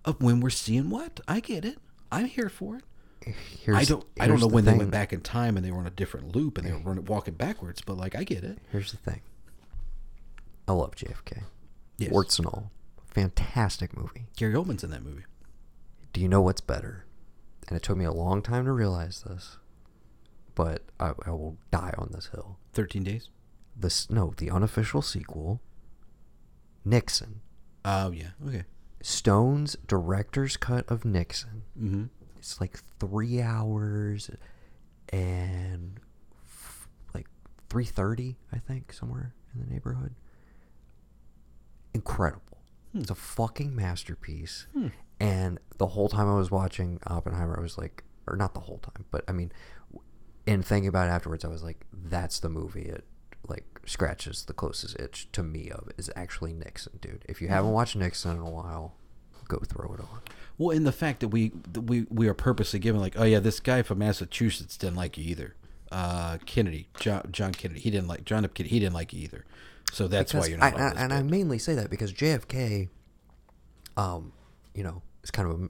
[0.04, 1.20] of when we're seeing what?
[1.28, 1.78] I get it.
[2.12, 2.84] I'm here for it.
[3.24, 5.70] Here's, I don't I don't know the when they went back in time and they
[5.70, 8.44] were on a different loop and they were running, walking backwards, but like I get
[8.44, 8.58] it.
[8.72, 9.20] Here's the thing.
[10.66, 11.42] I love JFK.
[11.98, 12.10] Yes.
[12.10, 12.70] Warts and all.
[13.06, 14.26] Fantastic movie.
[14.36, 15.24] Gary Oldman's in that movie.
[16.12, 17.04] Do you know what's better?
[17.68, 19.58] And it took me a long time to realize this,
[20.54, 22.58] but I, I will die on this hill.
[22.72, 23.28] 13 days.
[23.76, 25.60] This no, the unofficial sequel.
[26.84, 27.40] Nixon.
[27.84, 28.30] Oh yeah.
[28.46, 28.64] Okay.
[29.02, 31.62] Stone's director's cut of Nixon.
[31.78, 32.08] Mhm.
[32.40, 34.30] It's like three hours
[35.10, 36.00] and
[36.46, 37.26] f- like
[37.68, 40.14] three thirty, I think, somewhere in the neighborhood.
[41.92, 42.62] Incredible.
[42.92, 43.00] Hmm.
[43.00, 44.66] It's a fucking masterpiece.
[44.72, 44.88] Hmm.
[45.20, 48.78] And the whole time I was watching Oppenheimer, I was like, or not the whole
[48.78, 49.52] time, but I mean,
[50.46, 52.84] in thinking about it afterwards, I was like, that's the movie.
[52.84, 53.04] It
[53.46, 57.26] like scratches the closest itch to me of is actually Nixon, dude.
[57.28, 57.74] If you haven't hmm.
[57.74, 58.94] watched Nixon in a while,
[59.46, 60.20] go throw it on.
[60.60, 63.40] Well, in the fact that we that we we are purposely given like, oh yeah,
[63.40, 65.54] this guy from Massachusetts didn't like you either.
[65.90, 68.52] Uh, Kennedy, John, John Kennedy, he didn't like John F.
[68.52, 69.46] Kennedy, he didn't like you either.
[69.90, 70.74] So that's why you're not.
[70.74, 72.90] I, this and I mainly say that because JFK,
[73.96, 74.34] um,
[74.74, 75.68] you know, is kind of a,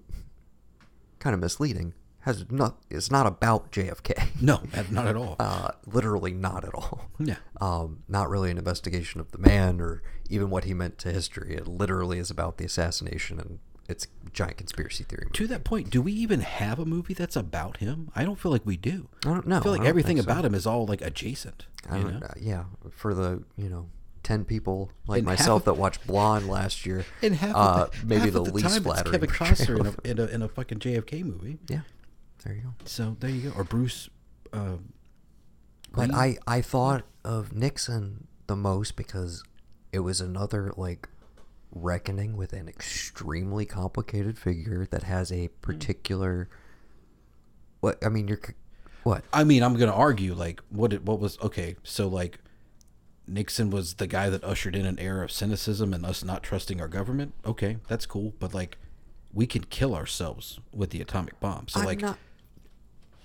[1.21, 1.95] kind of misleading.
[2.23, 4.29] Has not it's not about JFK.
[4.43, 4.61] No,
[4.91, 5.37] not at all.
[5.39, 7.03] Uh, literally not at all.
[7.21, 7.37] Yeah.
[7.61, 11.55] Um, not really an investigation of the man or even what he meant to history.
[11.55, 13.61] It literally is about the assassination and
[13.91, 15.25] it's a giant conspiracy theory.
[15.25, 15.33] movie.
[15.35, 18.11] To that point, do we even have a movie that's about him?
[18.15, 19.09] I don't feel like we do.
[19.25, 19.59] I don't know.
[19.59, 20.23] I feel like don't everything so.
[20.25, 21.67] about him is all like adjacent.
[21.91, 22.27] I don't, know?
[22.27, 23.89] uh, yeah, for the you know
[24.23, 28.07] ten people like And myself of- that watched Blonde last year, And half uh, the,
[28.07, 30.43] maybe half the the least time it's flattering Kevin Costner in a, in a in
[30.43, 31.59] a fucking JFK movie.
[31.69, 31.81] Yeah,
[32.45, 32.69] there you go.
[32.85, 33.57] So there you go.
[33.59, 34.09] Or Bruce.
[34.53, 34.77] Uh,
[35.93, 39.43] But I I thought of Nixon the most because
[39.93, 41.09] it was another like
[41.73, 45.55] reckoning with an extremely complicated figure that has a hmm.
[45.61, 46.49] particular.
[47.81, 48.41] What I mean, you're
[49.03, 49.25] what?
[49.33, 51.77] I mean, I'm gonna argue like what it, what was okay.
[51.83, 52.39] So like,
[53.27, 56.81] Nixon was the guy that ushered in an era of cynicism and us not trusting
[56.81, 57.35] our government.
[57.47, 58.35] Okay, that's cool.
[58.39, 58.77] But like,
[59.33, 61.69] we can kill ourselves with the atomic bomb.
[61.69, 62.19] So I'm like, not-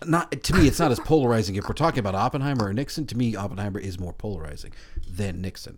[0.05, 1.55] not to me, it's not as polarizing.
[1.55, 4.73] If we're talking about Oppenheimer or Nixon, to me, Oppenheimer is more polarizing
[5.07, 5.77] than Nixon.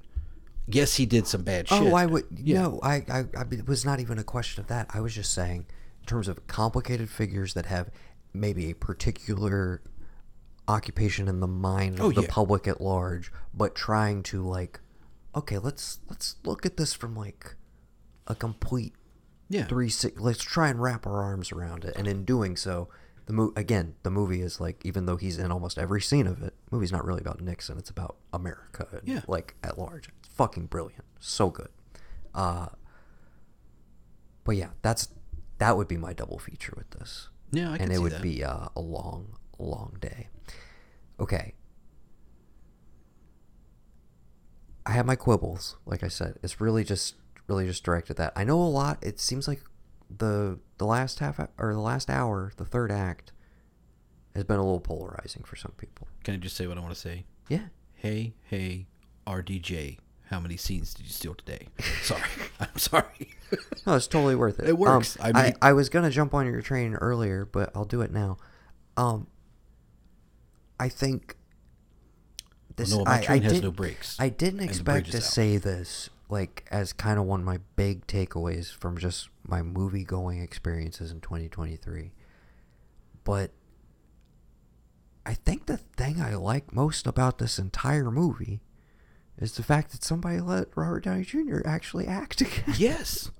[0.67, 1.93] Yes, he did some bad oh, shit.
[1.93, 2.63] Oh, I would Yeah.
[2.63, 2.79] no.
[2.83, 4.87] I, I, I it was not even a question of that.
[4.93, 5.65] I was just saying,
[6.01, 7.89] in terms of complicated figures that have
[8.33, 9.81] maybe a particular
[10.67, 12.27] occupation in the mind of Oh, the yeah.
[12.29, 14.79] public at large, but trying to like,
[15.35, 17.55] okay, let's let's look at this from like
[18.27, 18.93] a complete
[19.49, 19.65] Yeah.
[19.65, 20.19] three six.
[20.19, 22.89] Let's try and wrap our arms around it, and in doing so.
[23.27, 26.41] The mo- again, the movie is like, even though he's in almost every scene of
[26.41, 27.77] it, the movie's not really about Nixon.
[27.77, 29.19] It's about America, and, Yeah.
[29.27, 30.07] like at large.
[30.37, 31.69] Fucking brilliant, so good.
[32.33, 32.67] Uh,
[34.43, 35.09] but yeah, that's
[35.57, 37.29] that would be my double feature with this.
[37.51, 38.21] Yeah, I can and it would that.
[38.21, 40.29] be uh, a long, long day.
[41.19, 41.53] Okay.
[44.85, 46.35] I have my quibbles, like I said.
[46.43, 47.15] It's really just
[47.47, 48.33] really just directed that.
[48.35, 48.99] I know a lot.
[49.01, 49.61] It seems like
[50.15, 53.31] the the last half or the last hour, the third act,
[54.35, 56.07] has been a little polarizing for some people.
[56.23, 57.25] Can I just say what I want to say?
[57.49, 57.67] Yeah.
[57.95, 58.85] Hey, hey,
[59.25, 59.97] RDJ,
[60.29, 61.67] how many scenes did you steal today?
[62.03, 62.21] Sorry,
[62.59, 63.29] I'm sorry.
[63.85, 64.67] No, it's totally worth it.
[64.69, 65.17] It works.
[65.19, 68.01] Um, I I, mean- I, was gonna jump on your train earlier, but I'll do
[68.01, 68.37] it now.
[68.97, 69.27] Um,
[70.79, 71.37] I think
[72.75, 72.91] this.
[72.91, 75.23] no, my I, train I has did- no brakes, I didn't expect to out.
[75.23, 80.03] say this like as kind of one of my big takeaways from just my movie
[80.03, 82.11] going experiences in 2023,
[83.23, 83.51] but
[85.25, 88.59] I think the thing I like most about this entire movie
[89.37, 91.61] is the fact that somebody let Robert Downey Jr.
[91.65, 92.63] actually act again.
[92.77, 93.31] yes.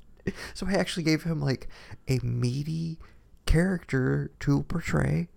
[0.54, 1.68] So I actually gave him like
[2.08, 3.00] a meaty
[3.46, 5.30] character to portray,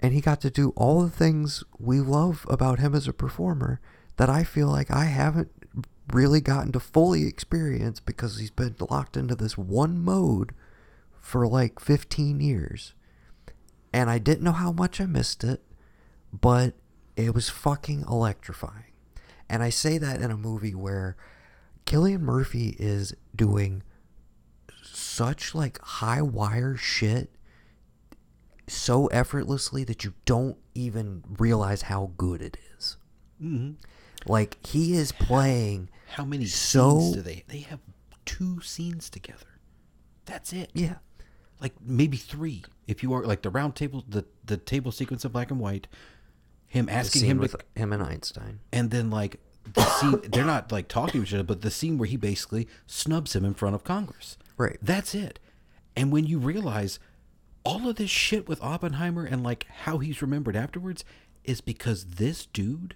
[0.00, 3.80] and he got to do all the things we love about him as a performer
[4.16, 5.50] that I feel like I haven't
[6.12, 10.52] really gotten to fully experience because he's been locked into this one mode
[11.20, 12.94] for like 15 years.
[13.92, 15.62] And I didn't know how much I missed it,
[16.32, 16.74] but
[17.16, 18.87] it was fucking electrifying.
[19.48, 21.16] And I say that in a movie where
[21.86, 23.82] Cillian Murphy is doing
[24.82, 27.30] such like high wire shit
[28.66, 32.96] so effortlessly that you don't even realize how good it is.
[33.38, 33.72] hmm
[34.26, 37.44] Like he is playing How many So- scenes do they?
[37.48, 37.80] They have
[38.24, 39.46] two scenes together.
[40.26, 40.70] That's it.
[40.74, 40.96] yeah.
[41.60, 45.32] Like maybe three, if you are like the round table, the the table sequence of
[45.32, 45.88] black and white,
[46.68, 48.60] him asking him with to, him and Einstein.
[48.72, 49.40] and then like
[49.74, 50.20] the scene.
[50.30, 53.44] they're not like talking to each other, but the scene where he basically snubs him
[53.44, 54.36] in front of Congress.
[54.56, 54.78] Right.
[54.82, 55.38] That's it.
[55.96, 56.98] And when you realize
[57.64, 61.04] all of this shit with Oppenheimer and like how he's remembered afterwards
[61.44, 62.94] is because this dude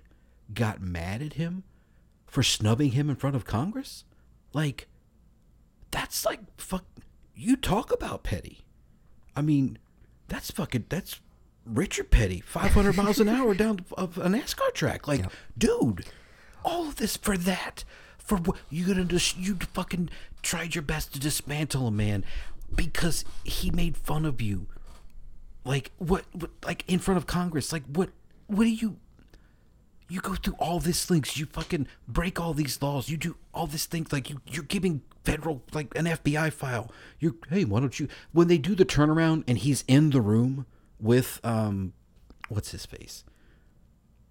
[0.52, 1.64] got mad at him
[2.26, 4.04] for snubbing him in front of Congress?
[4.52, 4.86] Like
[5.90, 6.84] that's like fuck
[7.34, 8.60] you talk about petty.
[9.34, 9.78] I mean,
[10.28, 11.20] that's fucking that's
[11.64, 15.06] Richard Petty, 500 miles an hour down of a NASCAR track.
[15.06, 15.24] Like,
[15.56, 16.06] dude,
[16.64, 17.84] all of this for that.
[18.18, 20.08] For what you gonna just you fucking
[20.42, 22.24] tried your best to dismantle a man
[22.74, 24.68] because he made fun of you.
[25.64, 27.72] Like what, what like in front of Congress.
[27.72, 28.10] Like what
[28.46, 28.96] what do you
[30.08, 33.66] you go through all these things you fucking break all these laws you do all
[33.66, 37.98] these things like you you're giving federal like an fbi file you're hey why don't
[37.98, 40.66] you when they do the turnaround and he's in the room
[41.02, 41.92] with um
[42.48, 43.24] what's his face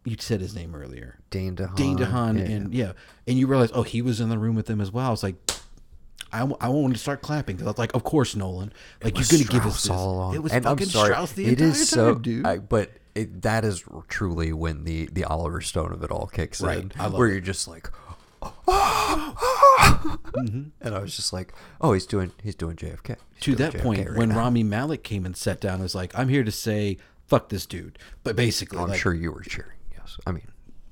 [0.06, 1.76] you said his name earlier Dane DeHaan.
[1.76, 2.92] Dane DeHaan yeah, and yeah.
[3.28, 5.22] and you realize oh he was in the room with them as well I was
[5.22, 5.36] like
[6.34, 8.72] I, w- I wanted to start clapping because I was like, of course, Nolan.
[9.04, 9.90] Like you're gonna give us this.
[9.92, 10.36] all along.
[10.36, 12.46] It was and fucking I'm sorry, Strauss the it entire is so, time, dude.
[12.46, 16.62] I, but it, that is truly when the the Oliver Stone of it all kicks
[16.62, 16.78] Right.
[16.98, 17.32] in, where it.
[17.32, 17.90] you're just like,
[20.36, 23.16] and I was just like, oh, he's doing he's doing JFK.
[23.36, 24.38] He's to doing that JFK point, right when now.
[24.38, 27.66] Rami Malek came and sat down, and was like, "I'm here to say fuck this
[27.66, 29.78] dude," but basically, I'm like, sure you were cheering.
[29.98, 30.48] Yes, I mean,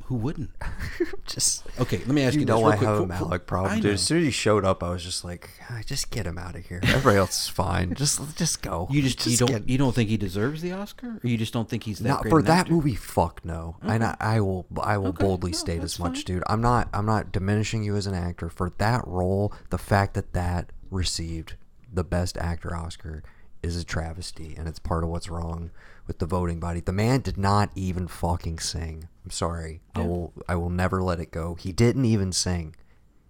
[0.09, 0.49] who wouldn't?
[1.25, 2.87] just Okay, let me ask you, you know I quick.
[2.89, 3.93] have a Malek problem, dude.
[3.93, 6.55] As soon as he showed up, I was just like, "Ah, just get him out
[6.55, 6.79] of here.
[6.83, 7.93] Everybody else is fine.
[7.93, 8.87] Just just go.
[8.89, 11.53] You just, you don't get- you don't think he deserves the Oscar, or you just
[11.53, 12.73] don't think he's that not for that actor?
[12.73, 12.95] movie.
[12.95, 13.77] Fuck no.
[13.83, 16.23] And I, I will I will Okay, boldly no, state as much, fine.
[16.25, 16.43] dude.
[16.47, 19.53] I'm not I'm not diminishing you as an actor for that role.
[19.69, 21.53] The fact that that received
[21.93, 23.23] the best actor Oscar
[23.61, 25.69] is a travesty, and it's part of what's wrong
[26.09, 26.79] with the voting body.
[26.79, 29.07] The man did not even fucking sing.
[29.23, 29.81] I'm sorry.
[29.93, 31.53] I will I will never let it go.
[31.53, 32.75] He didn't even sing.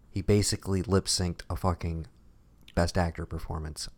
[0.09, 2.07] He basically lip synced a fucking
[2.75, 3.89] best actor performance.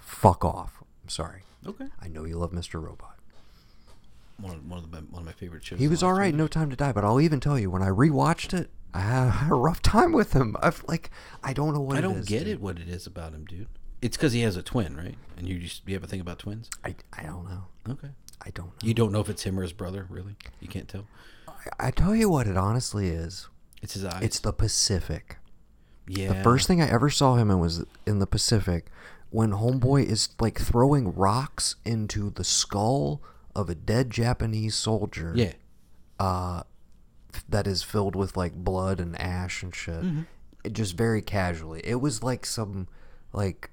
[0.00, 0.82] Fuck off.
[1.02, 1.42] I'm sorry.
[1.66, 2.82] Okay, I know you love Mr.
[2.82, 3.18] Robot.
[4.40, 5.78] one of, one of the one of my favorite shows.
[5.78, 7.88] He was all right, No Time to Die, but I'll even tell you when I
[7.88, 10.56] rewatched it, I had, a rough time with him.
[10.62, 11.10] I've like
[11.44, 12.48] I don't know what I don't is, get dude.
[12.48, 12.60] it.
[12.62, 13.68] What it is about him, dude?
[14.02, 15.16] It's because he has a twin, right?
[15.38, 16.68] And you just you ever think about twins?
[16.84, 17.64] I I don't know.
[17.88, 18.08] Okay.
[18.44, 18.72] I don't know.
[18.82, 20.34] You don't know if it's him or his brother, really?
[20.60, 21.06] You can't tell.
[21.48, 23.48] I, I tell you what it honestly is.
[23.80, 24.22] It's his eyes.
[24.22, 25.38] It's the Pacific.
[26.06, 26.32] yeah.
[26.32, 28.90] The first thing I ever saw him in was in the Pacific
[29.30, 33.22] when Homeboy is like throwing rocks into the skull
[33.54, 35.32] of a dead Japanese soldier.
[35.36, 35.52] Yeah.
[36.18, 36.62] uh,
[37.48, 40.04] that is filled with like blood and ash and shit.
[40.64, 41.80] It just very casually.
[41.82, 42.88] It was like some
[43.32, 43.70] like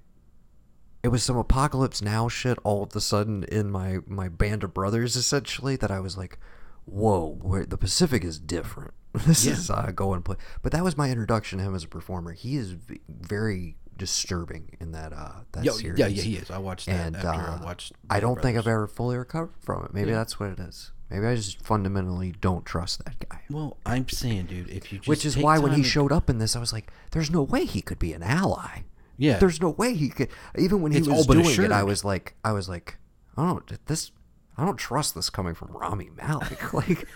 [1.03, 4.73] it was some apocalypse now shit all of a sudden in my my band of
[4.73, 6.37] brothers essentially that I was like,
[6.85, 8.93] whoa, where the Pacific is different.
[9.25, 9.53] This Yeah.
[9.53, 10.35] is uh, go and play.
[10.61, 12.33] But that was my introduction to him as a performer.
[12.33, 12.75] He is
[13.07, 15.99] very disturbing in that uh that Yeah, series.
[15.99, 16.49] yeah, yeah, he is.
[16.51, 17.93] I watched that And after uh, I watched.
[18.09, 19.93] I Band of don't think I've ever fully recovered from it.
[19.93, 20.91] Maybe that's what it is.
[21.09, 23.41] Maybe I just fundamentally don't trust that guy.
[23.49, 26.29] Well, I'm saying, dude, if you just Which is why when he to- showed up
[26.29, 28.81] in this, I was like, "There's no way he could be an ally."
[29.19, 29.37] Yeah.
[29.37, 30.29] There's no way he could.
[30.57, 31.71] Even when he It's was doing it.
[31.71, 32.97] I was like, I was like,
[33.37, 34.11] I don't this.
[34.57, 36.73] I don't trust this coming from Rami Malek.
[36.73, 37.07] like,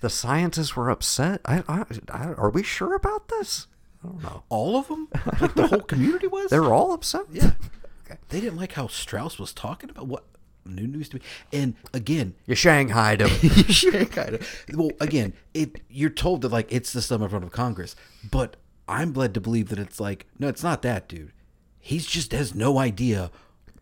[0.00, 1.40] the scientists were upset.
[1.44, 3.68] I, I, I, are we sure about this?
[4.02, 4.42] I don't know.
[4.48, 5.08] all of them,
[5.40, 6.50] like the whole community was.
[6.50, 7.26] They were all upset.
[7.30, 7.52] Yeah.
[8.06, 8.18] Okay.
[8.28, 10.24] They didn't like how Strauss was talking about what
[10.66, 11.22] new news to me.
[11.54, 14.06] And again, You shanghaied him.
[14.10, 14.64] kind of.
[14.74, 17.96] Well, again, it you're told that like it's the stuff in front of Congress,
[18.30, 18.56] but
[18.88, 21.32] I'm led to believe that it's like no, it's not that, dude.
[21.78, 23.30] He's just has no idea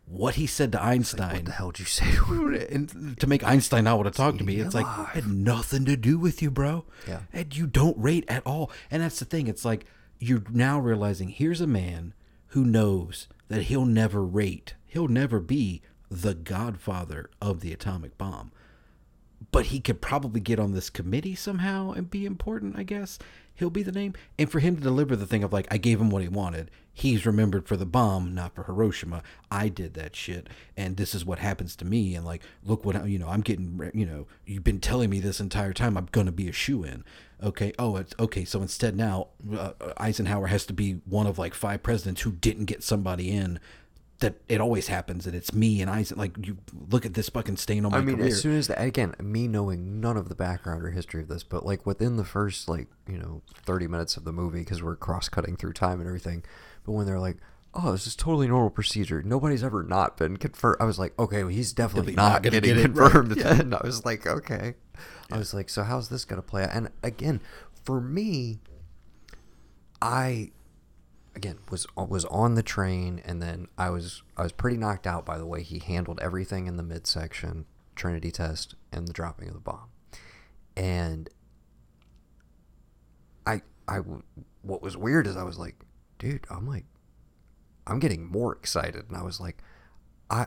[0.06, 1.32] what he said to Einstein.
[1.32, 2.04] what the hell did you say?
[2.70, 5.84] and to make Einstein not want to talk to me, it's like i had nothing
[5.86, 6.84] to do with you, bro.
[7.08, 7.20] Yeah.
[7.32, 8.70] and you don't rate at all.
[8.90, 9.46] And that's the thing.
[9.46, 9.86] It's like
[10.18, 12.14] you're now realizing here's a man
[12.48, 14.74] who knows that he'll never rate.
[14.84, 18.52] He'll never be the godfather of the atomic bomb.
[19.52, 23.18] But he could probably get on this committee somehow and be important, I guess.
[23.54, 24.14] He'll be the name.
[24.38, 26.70] And for him to deliver the thing of like, I gave him what he wanted.
[26.94, 29.22] He's remembered for the bomb, not for Hiroshima.
[29.50, 30.48] I did that shit.
[30.76, 32.14] And this is what happens to me.
[32.14, 35.38] And like, look what, you know, I'm getting, you know, you've been telling me this
[35.38, 37.04] entire time I'm going to be a shoe in.
[37.42, 37.72] Okay.
[37.78, 38.46] Oh, it's okay.
[38.46, 42.66] So instead now, uh, Eisenhower has to be one of like five presidents who didn't
[42.66, 43.60] get somebody in.
[44.22, 46.16] That it always happens, and it's me and Eisen.
[46.16, 46.56] Like you
[46.90, 48.28] look at this fucking stain on my I mean, career.
[48.28, 51.42] as soon as the, again, me knowing none of the background or history of this,
[51.42, 54.96] but like within the first like you know thirty minutes of the movie, because we're
[54.96, 56.42] cross cutting through time and everything,
[56.84, 57.36] but when they're like,
[57.74, 59.22] "Oh, this is totally normal procedure.
[59.22, 62.62] Nobody's ever not been confirmed," I was like, "Okay, well, he's definitely not not, getting
[62.62, 63.54] get it, right, confirmed." yeah.
[63.54, 64.74] Then I was like, "Okay,"
[65.30, 67.40] I was like, "So how's this gonna play out?" And again,
[67.84, 68.60] for me,
[70.00, 70.50] I
[71.34, 75.24] again was was on the train and then I was I was pretty knocked out
[75.24, 79.54] by the way he handled everything in the midsection Trinity test and the dropping of
[79.54, 79.88] the bomb.
[80.76, 81.28] And
[83.46, 83.98] I I
[84.62, 85.76] what was weird is I was like,
[86.18, 86.84] dude, I'm like
[87.86, 89.62] I'm getting more excited and I was like
[90.30, 90.46] I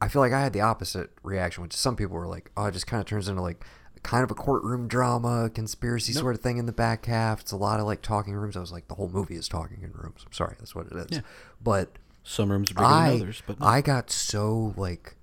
[0.00, 2.72] I feel like I had the opposite reaction, which some people were like, "Oh, it
[2.72, 3.64] just kind of turns into like
[4.04, 6.20] kind of a courtroom drama, conspiracy Nope.
[6.22, 7.40] sort of thing in the back half.
[7.40, 9.82] It's a lot of like talking rooms." I was like, "The whole movie is talking
[9.82, 11.06] in rooms." I'm sorry, that's what it is.
[11.10, 11.20] Yeah.
[11.60, 13.66] But Some rooms are bigger I than others, but no.
[13.66, 15.16] I got so like,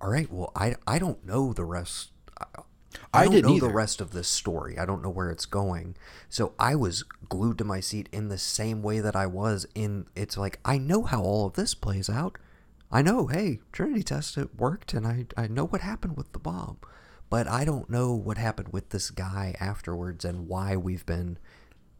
[0.00, 2.10] all right, well, I I don't know the rest.
[2.40, 2.46] I,
[3.12, 4.78] I don't didn't know the rest of this story.
[4.78, 5.96] I don't know where it's going.
[6.28, 10.06] So I was glued to my seat in the same way that I was in.
[10.16, 12.38] It's like I know how all of this plays out.
[12.92, 16.38] I know, hey, Trinity test it worked, and I I know what happened with the
[16.38, 16.78] bomb,
[17.34, 21.36] but I don't know what happened with this guy afterwards and why we've been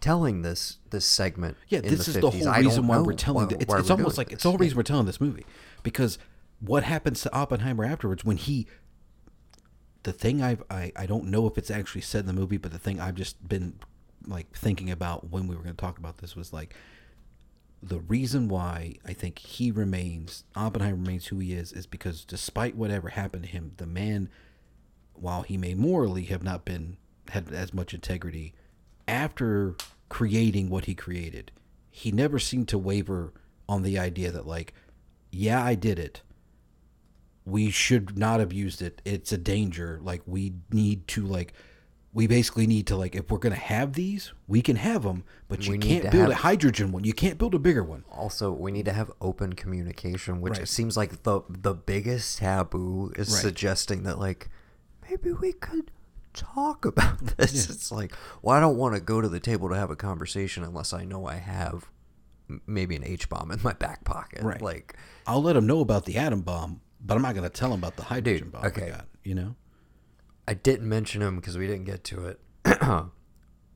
[0.01, 1.57] telling this this segment.
[1.67, 2.23] Yeah, in this the is the 50s.
[2.23, 3.47] whole I don't reason why we're telling.
[3.49, 4.43] why- the, it's why it's we're almost like it's this.
[4.45, 5.45] the whole reason we're telling this movie
[5.83, 6.19] because
[6.61, 8.69] what happens to Oppenheimer afterwards when he.
[10.05, 12.71] The thing I've I, I don't know if it's actually said in the movie, but
[12.71, 13.75] the thing I've just been
[14.29, 16.77] like thinking about when we were going to talk about this was like
[17.83, 22.77] the reason why I think he remains Oppenheimer remains who he is is because despite
[22.77, 24.29] whatever happened to him, the man,
[25.15, 26.97] while he may morally have not been
[27.31, 28.55] had as much integrity,
[29.09, 29.77] after
[30.09, 31.51] creating what he created,
[31.91, 33.33] he never seemed to waver
[33.69, 34.75] on the idea that like,
[35.31, 36.23] yeah, I did it.
[37.47, 39.03] We should not have used it.
[39.05, 39.99] It's a danger.
[40.03, 41.53] Like we need to like
[42.15, 45.67] we basically need to like if we're gonna have these, we can have them, but
[45.67, 47.05] you We can't build have- a hydrogen one.
[47.05, 48.05] You can't build a bigger one.
[48.11, 50.69] Also, we need to have open communication, which Right.
[50.69, 53.43] seems like the the biggest taboo is Right.
[53.43, 54.49] suggesting that like
[55.09, 55.91] maybe we could
[56.33, 57.69] talk about this.
[57.71, 58.13] It's like,
[58.43, 61.05] well, I don't want to go to the table to have a conversation unless I
[61.05, 61.91] know I have
[62.67, 64.43] maybe an H bomb in my back pocket.
[64.43, 64.61] Right.
[64.61, 67.79] Like, I'll let them know about the atom bomb, but I'm not gonna tell them
[67.81, 68.65] about the hydrogen Dude, bomb.
[68.67, 68.91] okay.
[68.91, 69.55] Got, you know.
[70.47, 72.41] I didn't mention him because we didn't get to it.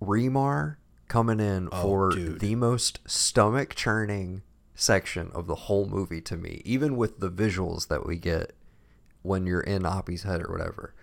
[0.02, 0.76] Remar
[1.09, 2.40] coming in Oh, for dude.
[2.40, 4.42] the most stomach churning
[4.74, 8.52] section of the whole movie to me, even with the visuals that we get
[9.22, 10.94] when you're in Oppie's head or whatever.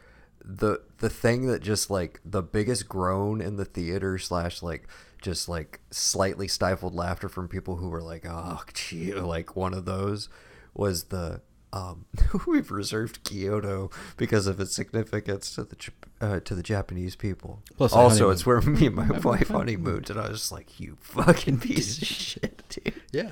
[0.47, 4.87] The the thing that just like the biggest groan in the theater slash like
[5.21, 9.85] just like slightly stifled laughter from people who were like, oh, gee, like one of
[9.85, 10.29] those
[10.75, 11.41] was the
[11.75, 12.05] um,
[12.47, 15.75] we've reserved Kyoto because of its significance to the
[16.21, 17.61] uh, to the Japanese people.
[17.75, 20.97] Plus also, it's where me and my wife honeymooned, and I was just like, "You
[21.01, 23.31] fucking piece of shit, dude." Yeah.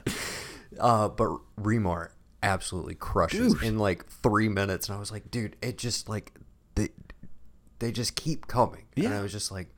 [0.79, 1.29] Uh, but
[1.59, 2.09] Remar
[2.41, 3.63] absolutely crushes Dude.
[3.63, 6.33] in like three minutes, and I was like, "Dude, it just like
[7.83, 9.19] they just keep coming." And Yeah.
[9.19, 9.69] I was just like,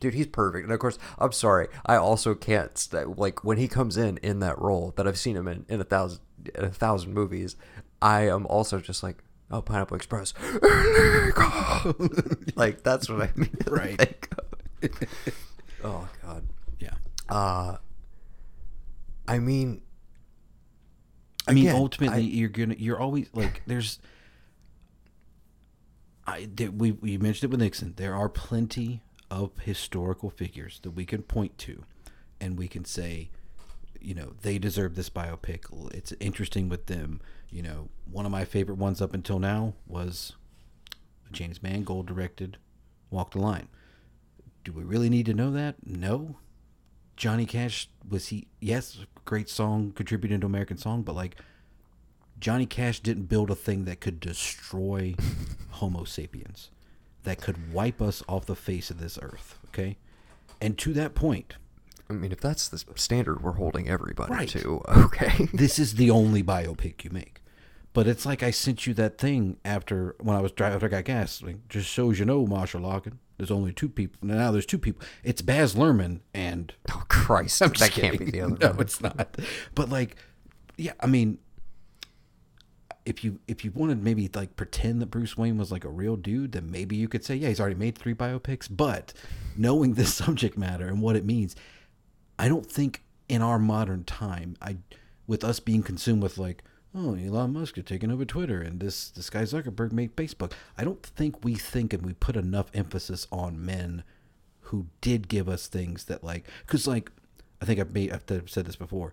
[0.00, 0.64] dude, he's perfect.
[0.64, 4.40] And of course, I'm sorry, I also can't st- like when he comes in in
[4.40, 6.20] that role that I've seen him in in a thousand
[6.54, 7.56] in a thousand movies.
[8.02, 10.34] I am also just like, oh, Pineapple Express,
[12.56, 13.56] like that's what I mean.
[13.66, 14.26] Right.
[15.84, 16.44] oh God.
[16.78, 16.94] Yeah.
[17.28, 17.76] Uh,
[19.26, 19.80] I mean,
[21.48, 23.98] I mean, Again, ultimately, I- you're gonna you're always like there's.
[26.26, 27.94] I did we we mentioned it with Nixon.
[27.96, 31.84] There are plenty of historical figures that we can point to,
[32.40, 33.30] and we can say,
[34.00, 35.64] you know, they deserve this biopic.
[35.94, 37.20] It's interesting with them.
[37.50, 40.34] You know, one of my favorite ones up until now was
[41.32, 42.58] James Mangold directed
[43.10, 43.68] Walk the Line.
[44.64, 45.76] Do we really need to know that?
[45.86, 46.36] No.
[47.16, 48.48] Johnny Cash was he?
[48.60, 51.36] Yes, great song, contributed to American song, but like
[52.44, 55.14] Johnny Cash didn't build a thing that could destroy
[55.70, 56.68] Homo sapiens,
[57.22, 59.58] that could wipe us off the face of this earth.
[59.68, 59.96] Okay,
[60.60, 61.54] and to that point,
[62.10, 64.48] I mean, if that's the standard we're holding everybody Right.
[64.50, 65.48] to, okay.
[65.54, 67.40] this is the only biopic you make.
[67.94, 70.90] But it's like I sent you that thing after when I was driving after I
[70.90, 71.42] got gas.
[71.42, 74.18] Like, just so you know, Marshall Logan, there's only two people.
[74.20, 75.02] Now there's two people.
[75.22, 78.80] It's Baz Luhrmann and oh Christ, I'm that just can't be the other No, one.
[78.80, 79.38] it's not.
[79.74, 80.16] But like,
[80.76, 81.38] yeah, I mean,
[83.06, 86.16] if you if you wanted maybe like pretend that Bruce Wayne was like a real
[86.16, 88.68] dude, then maybe you could say, yeah, he's already made three biopics.
[88.70, 89.12] But
[89.56, 91.54] knowing this subject matter and what it means,
[92.38, 94.78] I don't think in our modern time, I
[95.26, 96.62] with us being consumed with like,
[96.94, 100.52] oh, Elon Musk is taking over Twitter and this this guy Zuckerberg made Facebook.
[100.78, 104.02] I don't think we think and we put enough emphasis on men
[104.68, 107.10] who did give us things that like because like
[107.60, 109.12] I think I've made I've said this before.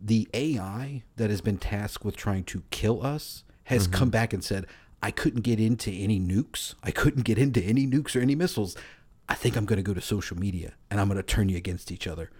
[0.00, 3.98] The AI that has been tasked with trying to kill us has mm-hmm.
[3.98, 4.66] come back and said,
[5.02, 6.74] I couldn't get into any nukes.
[6.82, 8.76] I couldn't get into any nukes or any missiles.
[9.28, 11.56] I think I'm going to go to social media and I'm going to turn you
[11.56, 12.30] against each other.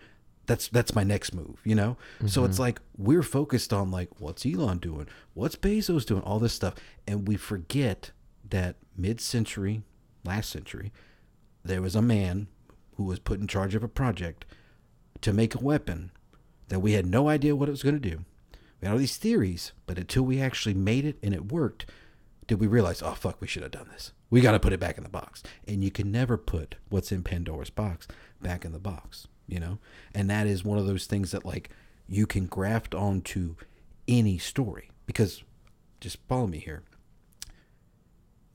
[0.47, 1.99] That's that's my next move, you know.
[2.27, 2.63] So it's mm-hmm.
[2.63, 6.75] like we're focused on like what's Elon doing, what's Bezos doing, all this stuff,
[7.07, 8.13] and we forget
[8.49, 9.83] that mid-century,
[10.25, 10.91] last century,
[11.63, 12.49] there was a man
[12.97, 14.47] who was put in charge of a project
[15.21, 16.13] to make a weapon
[16.69, 18.25] that we had no idea what it was going to do.
[18.81, 21.87] We had all these theories, but until we actually made it and it worked,
[22.47, 24.13] did we realize, oh fuck, we should have done this.
[24.31, 25.43] We got to put it back in the box.
[25.67, 28.07] And you can never put what's in Pandora's box
[28.41, 29.79] back in the box, you know?
[30.15, 31.71] And that is one of those things that like
[32.09, 33.57] you can graft onto
[34.07, 35.43] any story because
[36.01, 36.83] just follow me here.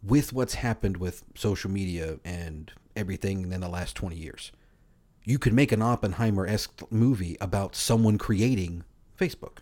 [0.02, 4.52] With what's happened with social media and everything in the last 20 years,
[5.26, 8.84] you could make an Oppenheimer esque movie about someone creating
[9.20, 9.60] Facebook.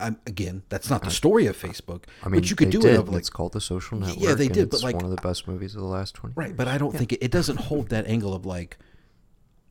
[0.00, 2.94] Um, again, that's not the story of Facebook, I mean, but you could do did.
[2.94, 4.18] it of like it's called The Social network.
[4.18, 6.34] Yeah, they did, but, it's like- one of the best movies of the last twenty.
[6.36, 6.56] right.
[6.56, 8.76] But I don't think it, it doesn't hold that angle of like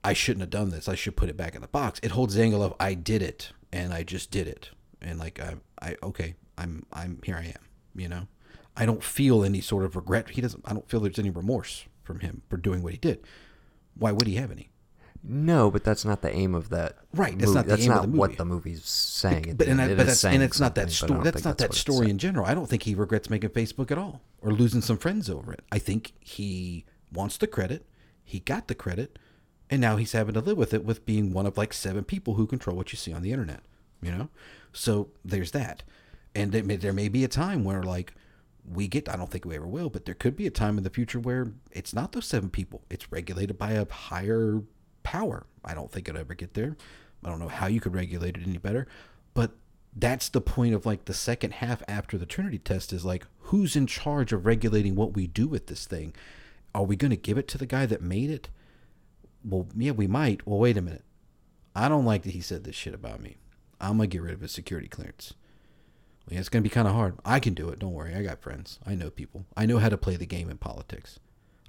[0.03, 0.88] I shouldn't have done this.
[0.88, 1.99] I should put it back in the box.
[2.03, 4.70] It holds the angle of I did it and I just did it,
[5.02, 7.36] and like I, I okay, I'm I'm here.
[7.36, 7.68] I am.
[7.95, 8.28] You know,
[8.78, 10.30] I don't feel any sort of regret.
[10.30, 10.64] He doesn't.
[10.65, 13.20] I don't feel there's any remorse from him for doing what he did.
[13.95, 14.70] Why would he have any?
[15.26, 16.98] No, but that's not the aim of that.
[17.14, 17.56] Right, that's movie.
[17.56, 18.20] not the that's aim of the movie.
[18.20, 19.52] what the movie's saying.
[19.52, 19.82] at but and.
[19.82, 21.32] I, It but is that's, saying and it's not that something, but I story.
[21.32, 22.45] That's not that story in general.
[22.45, 25.62] I don't think he regrets making Facebook at all or losing some friends over it.
[25.72, 27.86] I think he wants the credit.
[28.24, 29.18] He got the credit,
[29.70, 32.34] and now he's having to live with it with being one of like seven people
[32.34, 33.62] who control what you see on the internet.
[34.02, 34.30] You know,
[34.74, 35.84] so there's that,
[36.36, 38.14] and it may, there may be a time where like
[38.70, 39.08] we get.
[39.08, 41.20] I don't think we ever will, but there could be a time in the future
[41.22, 42.82] where it's not those seven people.
[42.90, 44.64] It's regulated by a higher
[45.04, 45.46] power.
[45.64, 46.76] I don't think it'll ever get there.
[47.24, 48.88] I don't know how you could regulate it any better,
[49.34, 49.52] but
[49.96, 53.76] that's the point of like the second half after the Trinity test is like who's
[53.76, 56.14] in charge of regulating what we do with this thing?
[56.76, 58.50] Are we going to give it to the guy that made it?
[59.46, 60.48] Well, yeah, we might.
[60.48, 61.04] Well, wait a minute.
[61.76, 63.38] I don't like that he said this shit about me.
[63.82, 65.34] I'm gonna get rid of his security clearance.
[66.30, 67.18] Yeah, it's gonna be kind of hard.
[67.26, 67.80] I can do it.
[67.80, 68.16] Don't worry.
[68.16, 68.80] I got friends.
[68.86, 69.46] I know people.
[69.58, 71.20] I know how to play the game in politics.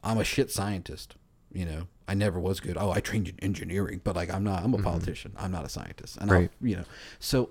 [0.03, 1.17] I'm a shit scientist.
[1.55, 2.77] You know, I never was good.
[2.77, 4.63] Oh, I trained in engineering, but like I'm not.
[4.63, 4.85] I'm a mm-hmm.
[4.85, 5.33] politician.
[5.37, 6.19] I'm not a scientist.
[6.21, 6.85] And I'll- you know,
[7.19, 7.51] so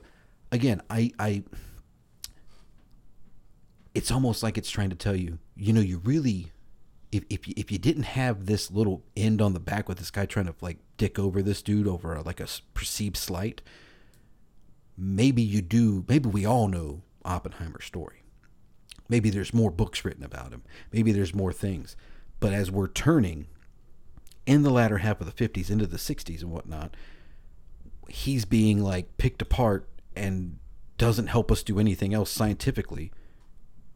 [0.52, 1.44] again, I I.
[3.96, 6.52] It's almost like it's trying to tell you, you know, you really,
[7.12, 10.12] if if you, if you didn't have this little end on the back with this
[10.12, 13.62] guy trying to like dick over this dude over a, like a perceived slight,
[14.98, 16.04] maybe you do.
[16.10, 18.24] Maybe we all know Oppenheimer's story.
[19.08, 20.64] Maybe there's more books written about him.
[20.92, 21.96] Maybe there's more things.
[22.40, 23.48] But as we're turning
[24.46, 26.96] in the latter half of the 50s into the 60s and whatnot,
[28.10, 30.60] he's being like picked apart and
[30.98, 33.12] doesn't help us do anything else scientifically.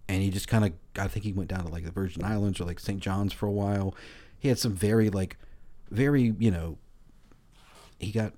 [0.07, 2.61] And he just kind of, I think he went down to like the Virgin Islands
[2.61, 2.99] or like St.
[2.99, 3.93] John's for a while.
[4.39, 5.37] He had some very, like,
[5.91, 6.77] very, you know,
[7.99, 8.33] he got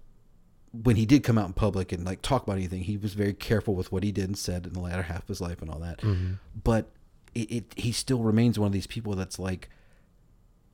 [0.71, 3.33] when he did come out in public and like talk about anything, he was very
[3.33, 5.69] careful with what he did and said in the latter half of his life and
[5.69, 5.99] all that.
[5.99, 6.33] Mm-hmm.
[6.63, 6.89] But
[7.33, 9.69] it, it he still remains one of these people that's like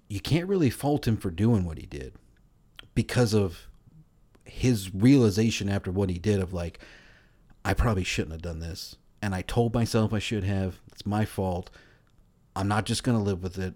[0.07, 2.13] you can't really fault him for doing what he did
[2.93, 3.67] because of
[4.43, 6.79] his realization after what he did of like
[7.63, 10.79] I probably shouldn't have done this and I told myself I should have.
[10.91, 11.71] It's my fault.
[12.55, 13.73] I'm not just going to live with it.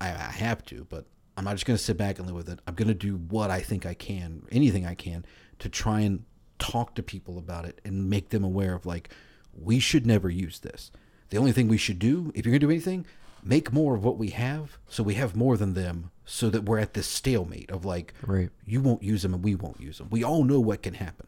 [0.00, 2.48] I, I have to, but I'm not just going to sit back and live with
[2.48, 2.58] it.
[2.66, 5.24] I'm going to do what I think I can, anything I can,
[5.60, 6.24] to try and
[6.58, 9.10] talk to people about it and make them aware of like,
[9.52, 10.90] we should never use this.
[11.30, 13.06] The only thing we should do, if you're going to do anything,
[13.44, 16.78] make more of what we have so we have more than them so that we're
[16.78, 18.48] at this stalemate of like, Right.
[18.64, 20.08] you won't use them and we won't use them.
[20.10, 21.26] We all know what can happen.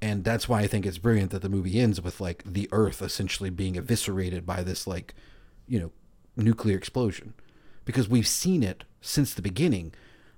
[0.00, 3.02] And that's why I think it's brilliant that the movie ends with like the earth
[3.02, 5.14] essentially being eviscerated by this like,
[5.68, 5.92] you know,
[6.36, 7.34] nuclear explosion.
[7.84, 9.92] Because we've seen it since the beginning.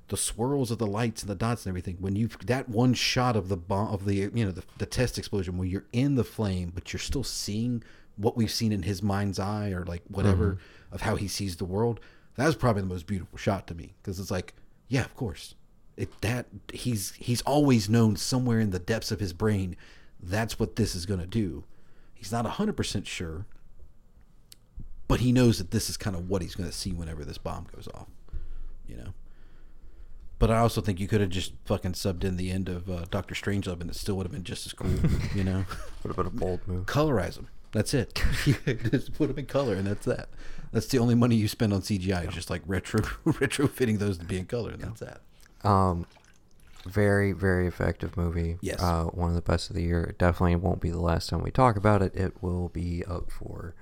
[0.08, 1.96] The swirls of the lights and the dots and everything.
[1.98, 5.16] When you've that one shot of the bomb of the you know the, the test
[5.16, 7.82] explosion where you're in the flame, but you're still seeing
[8.16, 10.58] what we've seen in his mind's eye or like whatever
[10.92, 12.00] of how he sees the world.
[12.36, 14.54] That was probably the most beautiful shot to me because it's like,
[14.88, 15.54] yeah, of course,
[15.96, 19.76] it that he's he's always known somewhere in the depths of his brain
[20.28, 21.64] that's what this is going to do.
[22.14, 23.46] He's not 100% sure,
[25.06, 27.38] but he knows that this is kind of what he's going to see whenever this
[27.38, 28.08] bomb goes off,
[28.88, 29.14] you know.
[30.38, 33.04] But I also think you could have just fucking subbed in the end of uh,
[33.10, 34.90] Doctor Strangelove and it still would have been just as cool,
[35.34, 35.64] you know.
[36.02, 36.84] Would have been a bold move.
[36.84, 37.48] Colorize them.
[37.74, 38.14] That's it.
[38.90, 40.28] just put them in color, and that's that.
[40.72, 42.28] That's the only money you spend on CGI.
[42.28, 45.20] Is just like retro retrofitting those to be in color, and that's that.
[45.68, 46.06] Um,
[46.86, 48.58] very very effective movie.
[48.62, 48.80] Yes.
[48.80, 50.04] Uh, one of the best of the year.
[50.04, 52.14] It definitely won't be the last time we talk about it.
[52.14, 53.74] It will be up for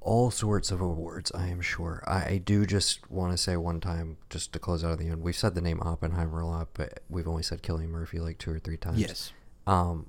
[0.00, 1.30] all sorts of awards.
[1.32, 2.02] I am sure.
[2.06, 5.08] I, I do just want to say one time, just to close out of the
[5.08, 5.22] end.
[5.22, 8.52] We've said the name Oppenheimer a lot, but we've only said Cillian Murphy like two
[8.52, 9.00] or three times.
[9.00, 9.32] Yes.
[9.66, 10.08] Um,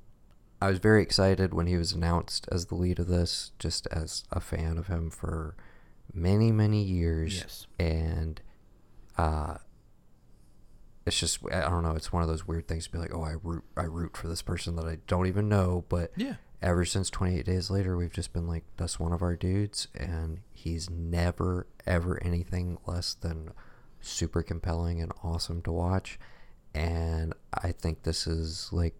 [0.61, 4.23] I was very excited when he was announced as the lead of this, just as
[4.31, 5.55] a fan of him for
[6.13, 7.37] many, many years.
[7.37, 7.67] Yes.
[7.79, 8.41] And
[9.17, 9.55] uh,
[11.05, 11.95] it's just I don't know.
[11.95, 14.27] It's one of those weird things to be like, oh, I root, I root for
[14.27, 15.85] this person that I don't even know.
[15.89, 16.35] But Yeah.
[16.61, 20.39] ever since 28 Days Later, we've just been like, that's one of our dudes, and
[20.51, 23.51] he's never ever anything less than
[24.01, 26.19] super compelling and awesome to watch.
[26.73, 28.95] And I think this is like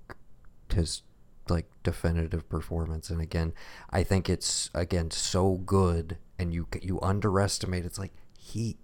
[0.74, 1.04] his
[1.50, 3.10] like definitive performance.
[3.10, 3.54] And again,
[3.90, 7.86] I think it's again so good, and you you underestimate.
[7.86, 8.78] It's like he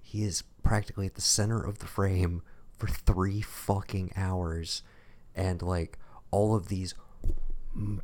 [0.00, 2.42] he is practically at the center of the frame
[2.76, 4.82] for three fucking hours,
[5.34, 5.98] and like
[6.30, 6.94] all of these
[7.74, 8.02] m-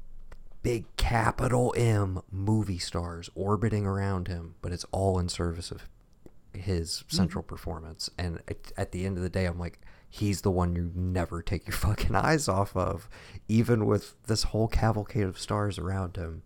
[0.63, 5.89] big capital M movie stars orbiting around him, but it's all in service of
[6.53, 7.17] his mm-hmm.
[7.17, 8.11] central performance.
[8.19, 11.43] And at, at the end of the day, I'm like, he's the one you never
[11.43, 13.09] take your fucking eyes off of,
[13.49, 16.43] even with this whole cavalcade of stars around him.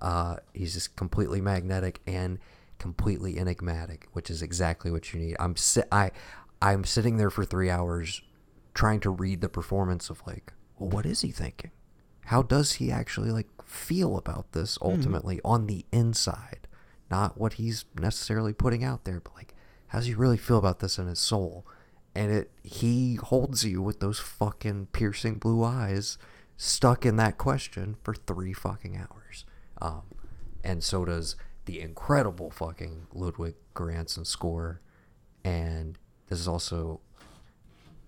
[0.00, 2.38] Uh, he's just completely magnetic and
[2.78, 5.36] completely enigmatic, which is exactly what you need.
[5.38, 6.10] I'm si- I
[6.60, 8.22] I'm sitting there for three hours
[8.74, 11.70] trying to read the performance of like, well, what is he thinking?
[12.26, 16.66] How does he actually like feel about this ultimately on the inside?
[17.10, 19.54] Not what he's necessarily putting out there, but like,
[19.88, 21.66] how does he really feel about this in his soul?
[22.14, 26.18] And it he holds you with those fucking piercing blue eyes
[26.56, 29.44] stuck in that question for three fucking hours.
[29.80, 30.02] Um,
[30.62, 34.80] and so does the incredible fucking Ludwig Göransson score.
[35.44, 35.98] And
[36.28, 37.00] this is also,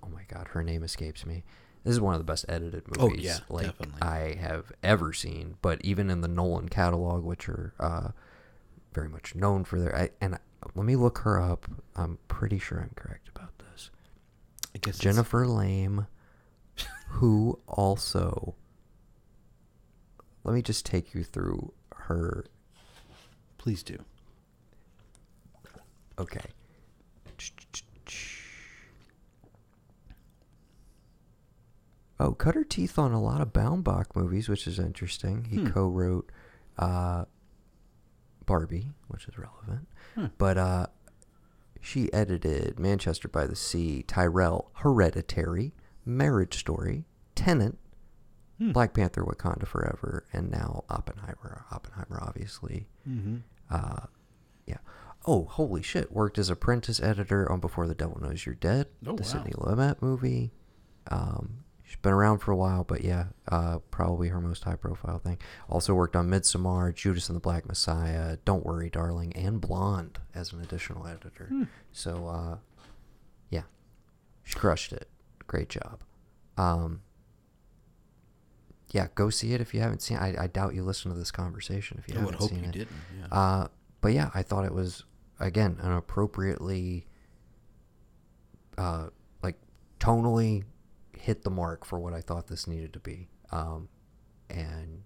[0.02, 1.44] oh my god, her name escapes me.
[1.82, 4.02] This is one of the best edited Oh, movies yeah, like definitely.
[4.02, 5.56] I have ever seen.
[5.60, 8.08] But even in the Nolan catalog, which are uh,
[8.94, 10.38] very much known for their, I, and
[10.74, 11.66] let me look her up.
[11.94, 13.28] I'm pretty sure I'm correct.
[14.74, 16.06] I guess Jennifer Lame,
[17.08, 18.54] who also.
[20.42, 22.44] Let me just take you through her.
[23.56, 23.98] Please do.
[26.18, 26.40] Okay.
[32.20, 35.44] Oh, cut her teeth on a lot of Baumbach movies, which is interesting.
[35.44, 35.66] He Hmm.
[35.68, 36.30] co-wrote
[36.78, 37.24] uh,
[38.46, 40.26] Barbie, which is relevant, Hmm.
[40.38, 40.86] but uh,
[41.84, 45.72] she edited Manchester by the Sea, Tyrel, Hereditary,
[46.04, 47.04] Marriage Story,
[47.34, 47.76] Tenet,
[48.58, 48.70] Hmm.
[48.70, 51.64] Black Panther, Wakanda Forever, and now Oppenheimer.
[51.72, 52.86] Oppenheimer, obviously.
[53.08, 53.38] Mm-hmm.
[53.68, 54.06] Uh,
[54.64, 54.76] yeah.
[55.26, 56.12] Oh, holy shit!
[56.12, 59.28] Worked as apprentice editor on Before the Devil Knows You're Dead, Oh, the wow.
[59.28, 60.52] Sidney Lumet movie.
[61.10, 61.63] Um,
[61.94, 65.38] she's been around for a while, but yeah, uh, probably her most high-profile thing.
[65.68, 70.52] Also worked on Midsommar, Judas and the Black Messiah, Don't Worry, Darling, and Blonde as
[70.52, 71.46] an additional editor.
[71.48, 71.62] Hmm.
[71.92, 72.56] So, uh,
[73.48, 73.62] yeah,
[74.42, 75.08] she crushed it.
[75.46, 76.00] Great job.
[76.56, 77.02] Um,
[78.90, 80.16] yeah, go see it if you haven't seen.
[80.16, 80.20] it.
[80.38, 82.64] I, I doubt you listened to this conversation if you haven't seen it.
[82.64, 82.88] I would haven't hope seen you it.
[82.88, 83.30] didn't.
[83.30, 83.38] Yeah.
[83.38, 83.68] Uh,
[84.00, 85.04] but yeah, I thought it was
[85.38, 87.06] again an appropriately,
[88.78, 89.08] uh,
[89.44, 89.56] like
[90.00, 90.64] tonally
[91.24, 93.88] hit the mark for what I thought this needed to be, um,
[94.50, 95.02] and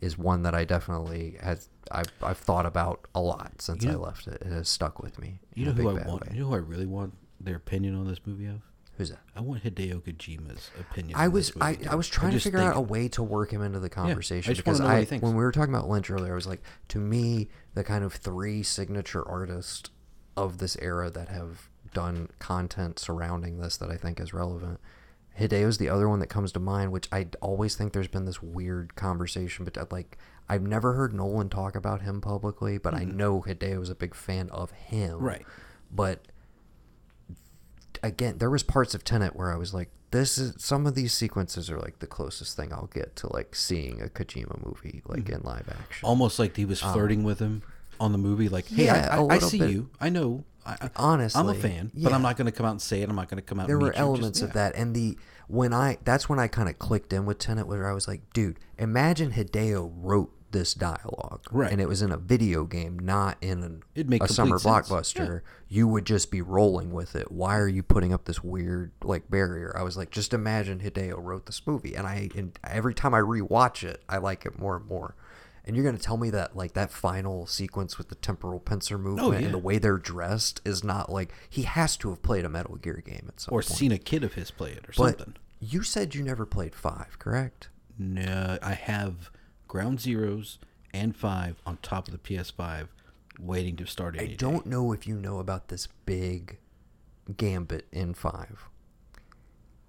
[0.00, 3.94] is one that I definitely has I've, I've thought about a lot since You I
[3.94, 4.42] left it.
[4.42, 5.40] It has stuck with me.
[5.54, 6.26] you know who I want?
[6.26, 6.34] way.
[6.34, 8.60] You know who I really want their opinion on this movie of?
[8.98, 9.20] Who's that?
[9.34, 11.16] I want Hideo Kojima's opinion.
[11.16, 13.78] I was I, I was trying to figure out a way to work him into
[13.78, 16.34] the conversation just wanna because I he when we were talking about Lynch earlier, I
[16.34, 19.88] was like, to me, the kind of three signature artists
[20.36, 24.78] of this era that have done content surrounding this that I think is relevant.
[25.38, 28.42] Hideo's the other one that comes to mind, which I always think there's been this
[28.42, 33.04] weird conversation, but uh, like I've never heard Nolan talk about him publicly, but I
[33.04, 35.18] know Hideo is a big fan of him.
[35.20, 35.44] Right.
[35.90, 36.26] But
[38.02, 41.12] again, there was parts of Tenet where I was like, this is some of these
[41.12, 45.24] sequences are like the closest thing I'll get to like seeing a Kojima movie like
[45.24, 45.34] Mm-hmm.
[45.34, 46.06] in live action.
[46.06, 47.62] almost like he was flirting with him
[48.00, 48.48] on the movie.
[48.48, 49.70] Like, hey, Um, Yeah, I, I, I see bit.
[49.70, 49.90] you.
[50.00, 50.44] I know.
[50.68, 52.12] I, I, I'm a Honestly, fan, but.
[52.12, 53.08] I'm not going to come out and say it.
[53.08, 53.66] I'm not going to come out.
[53.66, 53.92] there and were you.
[53.92, 54.54] Just- elements of yeah.
[54.54, 55.16] that and the
[55.48, 58.20] when i that's when i kind of clicked in with tenet where i was like
[58.34, 61.72] dude imagine hideo wrote this dialogue Right.
[61.72, 64.88] and it was in a video game not in an, It'd make a summer sense.
[64.90, 68.92] blockbuster you would just be rolling with it why are you putting up this weird
[69.02, 72.92] like barrier i was like just imagine hideo wrote this movie and i and every
[72.92, 75.14] time i rewatch it i like it more and more
[75.68, 78.98] and you're gonna tell me that like that final sequence with the temporal pincer oh,
[78.98, 79.44] movement Oh, yeah.
[79.44, 82.74] and the way they're dressed is not like he has to have played a Metal
[82.76, 83.66] Gear game at some or point.
[83.78, 85.36] seen a kid of his play it or But something.
[85.60, 87.68] you said you never played five, correct?
[87.98, 89.30] No, I have
[89.68, 90.58] Ground Zeroes
[90.94, 92.88] and Five on top of the PS5,
[93.38, 94.14] waiting to start.
[94.16, 94.36] I Any day.
[94.36, 96.58] don't know if you know about this big
[97.36, 98.68] gambit in five,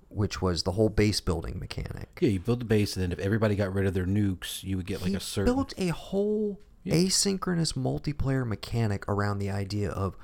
[0.09, 2.17] which was the whole base building mechanic.
[2.19, 4.77] Yeah, you build the base, and then if everybody got rid of their nukes, you
[4.77, 5.53] would get like he a certain.
[5.53, 10.17] built a whole asynchronous multiplayer mechanic around the idea of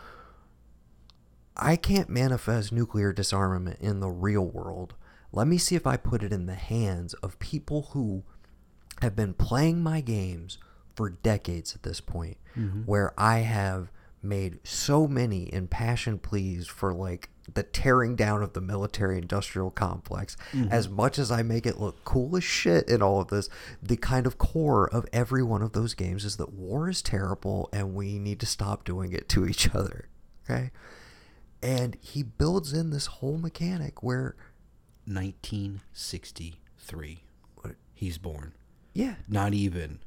[1.56, 4.94] I can't manifest nuclear disarmament in the real world.
[5.32, 8.24] Let me see if I put it in the hands of people who
[9.02, 10.57] have been playing my games
[10.95, 12.82] for decades at this point, mm-hmm.
[12.82, 13.91] where I have
[14.24, 20.35] made so many impassioned pleas for like the tearing down of the military industrial complex
[20.51, 20.72] mm-hmm.
[20.72, 23.49] as much as i make it look cool as shit in all of this
[23.84, 27.69] the kind of core of every one of those games is that war is terrible
[27.72, 30.07] and we need to stop doing it to each other
[30.43, 30.72] okay
[31.65, 34.35] and he builds in this whole mechanic where
[35.05, 37.23] 1963.
[37.55, 37.76] what?
[37.93, 38.53] He's born.
[38.93, 39.99] yeah Not even.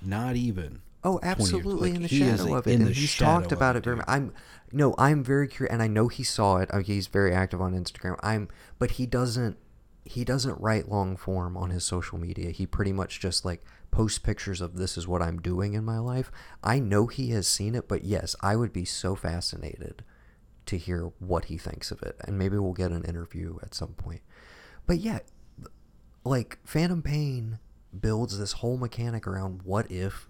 [0.00, 0.80] Not even.
[1.04, 3.96] Oh, absolutely Like, in the shadow of it, and he's talked about it, it very.
[3.96, 4.04] dude.
[4.08, 4.32] I'm
[4.72, 6.70] no, I'm very curious, and I know he saw it.
[6.72, 8.18] uh, He's very active on Instagram.
[8.22, 8.48] I'm,
[8.78, 9.58] but he doesn't.
[10.06, 12.50] He doesn't write long form on his social media.
[12.50, 15.98] He pretty much just like posts pictures of this is what I'm doing in my
[15.98, 16.30] life.
[16.62, 20.04] I know he has seen it, but yes, I would be so fascinated
[20.66, 23.94] to hear what he thinks of it, and maybe we'll get an interview at some
[23.94, 24.20] point.
[24.86, 25.20] But yeah,
[26.24, 27.58] like Phantom Pain
[27.98, 30.28] builds this whole mechanic around what if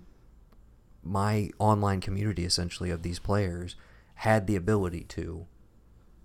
[1.05, 3.77] my online community essentially of these players
[4.17, 5.47] had the ability to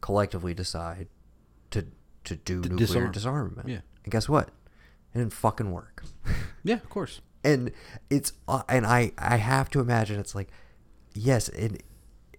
[0.02, 1.08] collectively decide
[1.72, 1.86] to
[2.24, 3.12] to do To nuclear disarm.
[3.12, 3.68] disarmament.
[3.70, 3.82] Yeah.
[4.04, 4.50] And guess what?
[5.14, 6.04] It didn't fucking work.
[6.64, 7.22] Yeah, of course.
[7.44, 7.72] and
[8.10, 10.50] it's uh, and I I have to imagine it's like
[11.16, 11.84] yes it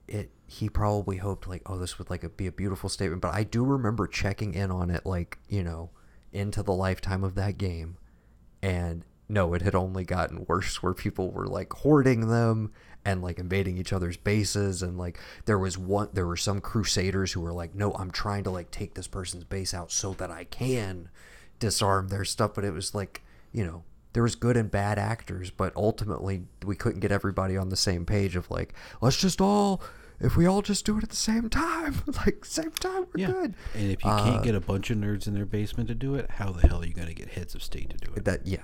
[0.06, 3.32] it he probably hoped like oh this would like a, be a beautiful statement but
[3.34, 5.88] I do remember checking in on it like you know
[6.32, 7.96] into the lifetime of that game
[8.62, 12.72] and no it had only gotten worse where people were like hoarding them
[13.04, 17.32] and like invading each other's bases and like there was one there were some crusaders
[17.32, 20.30] who were like no I'm trying to like take this person's base out so that
[20.30, 21.08] I can
[21.58, 25.50] disarm their stuff but it was like you know there was good and bad actors
[25.50, 29.80] but ultimately we couldn't get everybody on the same page of like let's just all
[30.20, 31.94] if we all just do it at the same time
[32.26, 33.26] like same time we're Yeah.
[33.28, 35.94] good And if you Uh, can't get a bunch of nerds in their basement to
[35.94, 38.12] do it, how the hell are you going to get heads of state to do
[38.14, 38.24] it?
[38.26, 38.58] that yeah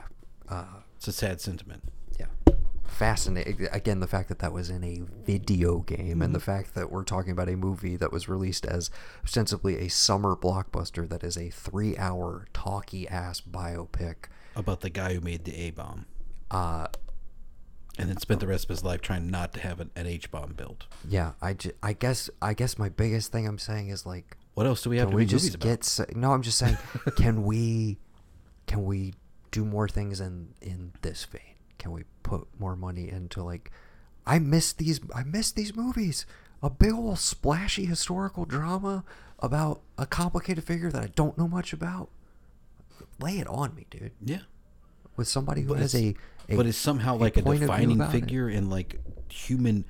[0.49, 0.65] uh,
[0.97, 1.85] It's a sad sentiment.
[2.19, 2.27] yeah
[2.87, 6.91] fascinating again the fact that that was in a video game and the fact that
[6.91, 8.91] we're talking about a movie that was released as
[9.25, 15.15] ostensibly a summer blockbuster that is a three hour talky ass biopic About the guy
[15.15, 16.07] who made the A bomb
[16.51, 16.87] uh
[17.99, 20.31] and then spent the rest of his life trying not to have an, an H
[20.31, 20.87] bomb built.
[21.07, 24.67] yeah i ju- i guess i guess my biggest thing i'm saying is like What
[24.67, 25.65] else do we have can to we just about?
[26.09, 26.79] get no i'm just saying
[27.17, 27.99] can we
[28.67, 29.13] can we
[29.57, 33.71] do more things in in this vein can we put more money into like
[34.27, 36.27] i miss these i miss these movies
[36.63, 39.03] a big old splashy historical drama
[39.39, 42.11] about a complicated figure that i don't know much about
[43.19, 44.41] lay it on me dude yeah.
[45.17, 46.15] with somebody who But has a,
[46.51, 48.21] a but it's somehow a like a point of view defining about it.
[48.21, 49.01] figure in like
[49.31, 49.85] human,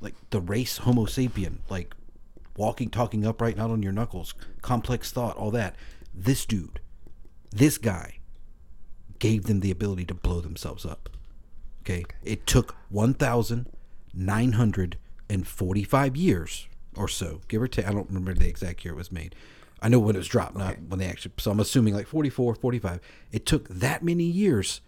[0.00, 1.94] like the race Homo sapien, like
[2.56, 5.74] walking, talking upright, not on your knuckles, complex thought, all that.
[6.14, 6.80] This dude,
[7.50, 8.15] this guy,
[9.18, 11.08] gave them the ability to blow themselves up.
[11.82, 13.68] Okay, it took one thousand
[14.14, 14.98] nine hundred
[15.28, 17.86] and forty-five years or so, give or take.
[17.86, 19.34] I don't remember the exact year it was made.
[19.80, 21.32] I know when it was dropped, not when they actually.
[21.38, 23.00] So I'm assuming like 44, 45.
[23.30, 24.80] It took that many years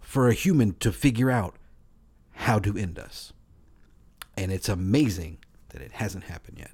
[0.00, 1.56] for a human to figure out
[2.32, 3.32] how to end us.
[4.36, 5.38] And it's amazing
[5.70, 6.70] that it hasn't happened yet.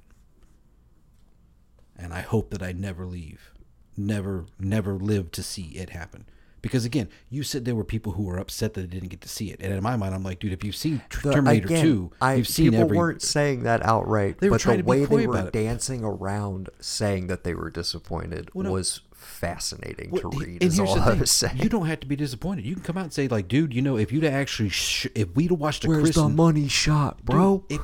[1.97, 3.51] And I hope that I never leave,
[3.97, 6.25] never, never live to see it happen.
[6.65, 9.29] Because again, you said there were people who were upset that they didn't get to
[9.29, 11.85] see it, and in my mind, I'm like, dude, if you've seen The- Terminator again,
[11.85, 12.97] Two, I, you've seen people every.
[12.97, 15.53] weren't saying that outright, but the way they were about it.
[15.53, 18.71] dancing around saying that they were disappointed Well, no.
[18.71, 20.47] was fascinating Well, to read.
[20.47, 21.57] and Is here's all the I thing: was saying.
[21.59, 22.65] you don't have to be disappointed.
[22.65, 25.35] You can come out and say, like, dude, you know, if you'd actually, sh- if
[25.35, 27.63] we'd have watched a Where's Chris, the money shot, Dude, bro?
[27.69, 27.79] it-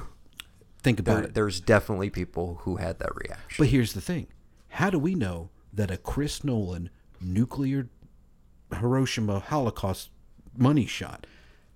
[0.81, 1.33] think about There- it.
[1.35, 3.57] there's definitely people who had that reaction.
[3.59, 4.25] But here's the thing:
[4.69, 6.89] how do we know that a Chris Nolan
[7.23, 7.87] nuclear
[8.75, 10.09] Hiroshima Holocaust
[10.57, 11.27] money shot?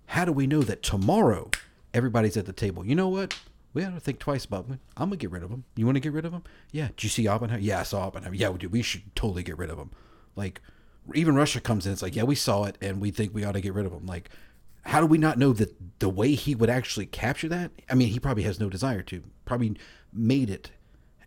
[0.07, 1.49] How do we know that tomorrow
[1.93, 2.85] everybody's at the table?
[2.85, 3.39] You know what?
[3.73, 4.79] We got to think twice about it.
[4.95, 5.65] I'm gonna get rid of him.
[5.75, 6.43] You want to get rid of him?
[6.71, 6.87] Yeah.
[6.87, 7.61] Did you see Oppenheimer?
[7.61, 8.35] Yeah, I saw Oppenheimer.
[8.35, 8.69] Yeah, we do.
[8.69, 9.91] We should totally get rid of him.
[10.35, 10.61] Like,
[11.13, 11.91] even Russia comes in.
[11.91, 13.91] It's like, yeah, we saw it, and we think we ought to get rid of
[13.91, 14.05] him.
[14.05, 14.29] Like,
[14.83, 17.71] how do we not know that the way he would actually capture that?
[17.89, 19.23] I mean, he probably has no desire to.
[19.43, 19.75] Probably
[20.13, 20.71] made it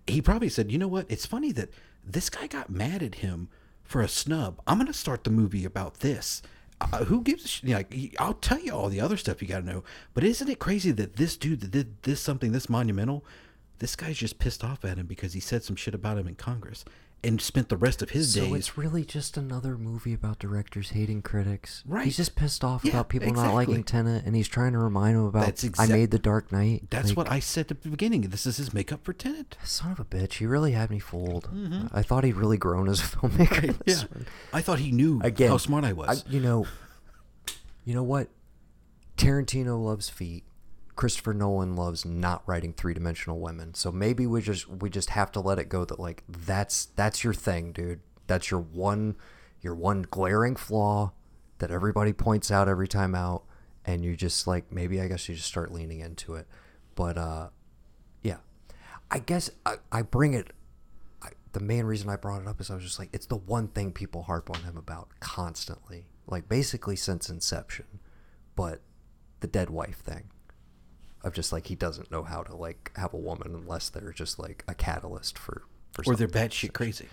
[0.09, 1.07] he probably said, "You know what?
[1.09, 1.71] It's funny that
[2.05, 3.49] this guy got mad at him
[3.89, 4.61] for a snub.
[4.67, 6.43] I'm gonna start the movie about this.
[6.81, 7.45] Uh, who gives?
[7.45, 7.63] A sh-?
[7.65, 9.83] you know, Like, I'll tell you all the other stuff you got to know.
[10.15, 13.25] But isn't it crazy that this dude that did this something this monumental,
[13.81, 16.37] this guy's just pissed off at him because he said some shit about him in
[16.37, 16.85] Congress
[17.25, 18.49] and spent the rest of his so days.
[18.51, 21.83] So it's really just another movie about directors hating critics.
[21.87, 22.05] Right.
[22.05, 25.17] He's just pissed off Yeah, about people not liking Tenet, and he's trying to remind
[25.17, 26.85] them about That's I made The Dark Knight.
[26.91, 28.21] That's Like, what I said at the beginning.
[28.23, 29.57] This is his makeup for Tenet.
[29.65, 31.51] Son of a bitch, he really had me fooled.
[31.53, 31.89] Mm-hmm.
[31.93, 33.77] I thought he'd really grown as a filmmaker.
[33.85, 34.27] this Yeah, one.
[34.53, 36.25] I thought he knew Again, how smart I was.
[36.29, 36.67] you know,
[37.85, 38.29] you know what?
[39.17, 40.45] Tarantino loves feet.
[40.99, 43.75] Christopher Nolan loves not writing three-dimensional women.
[43.75, 47.23] So maybe we just we just have to let it go that like that's that's
[47.23, 48.01] your thing, dude.
[48.27, 49.17] That's your one
[49.61, 51.13] your one glaring flaw
[51.59, 53.45] that everybody points out every time out
[53.85, 56.49] and you just like maybe I guess you just start leaning into it.
[56.97, 57.51] But uh
[58.23, 58.39] yeah.
[59.09, 60.51] I guess I, I bring it
[61.53, 63.69] the main reason I brought it up is I was just like, it's the one
[63.69, 67.87] thing people harp on him about constantly, like basically since inception.
[68.55, 68.81] But
[69.41, 70.31] the dead wife thing,
[71.23, 74.39] of just like he doesn't know how to like have a woman unless they're just
[74.39, 75.63] like a catalyst for
[75.93, 76.05] for.
[76.07, 77.09] or they're batshit crazy.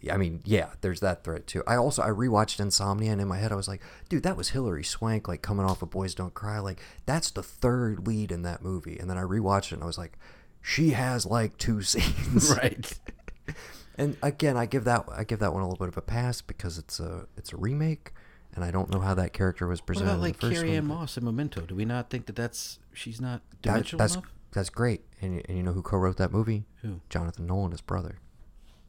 [0.00, 1.62] Yeah, I mean, yeah, there's that threat too.
[1.66, 4.50] I also I rewatched Insomnia, and in my head I was like, dude, that was
[4.50, 6.58] Hilary Swank, like coming off of Boys Don't Cry.
[6.58, 8.98] Like that's the third lead in that movie.
[8.98, 10.18] And then I rewatched it, and I was like,
[10.62, 12.50] she has like two scenes.
[12.56, 12.98] right.
[13.96, 16.40] And again, I give that I give that one a little bit of a pass
[16.40, 18.12] because it's a it's a remake,
[18.54, 20.06] and I don't know how that character was presented.
[20.08, 21.62] What about in like the first Carrie-Anne Moss in Memento?
[21.62, 24.24] Do we not think that that's she's not that- that's enough?
[24.52, 25.02] that's great.
[25.22, 26.64] And, and you know who co-wrote that movie?
[26.82, 27.00] Who?
[27.10, 28.18] Jonathan Nolan, his brother,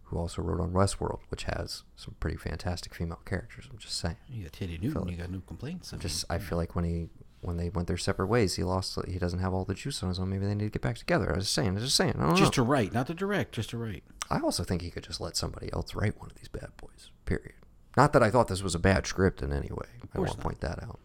[0.03, 3.67] who also wrote on Westworld, which has some pretty fantastic female characters.
[3.71, 4.17] I'm just saying.
[4.29, 5.07] You got Thandie Newton.
[5.09, 5.93] You got no complaints.
[5.93, 7.09] I mean, Just I feel like when he
[7.41, 8.97] when they went their separate ways, he lost.
[9.07, 10.29] He doesn't have all the juice on his own.
[10.29, 11.31] Maybe they need to get back together.
[11.31, 11.69] I was just saying.
[11.69, 12.15] I was just saying.
[12.17, 12.63] I don't just know.
[12.63, 14.03] to write, not to direct, just to write.
[14.29, 17.09] I also think he could just let somebody else write one of these bad boys.
[17.25, 17.53] Period.
[17.97, 19.87] Not that I thought this was a bad script in any way.
[20.13, 20.99] I want to point that out.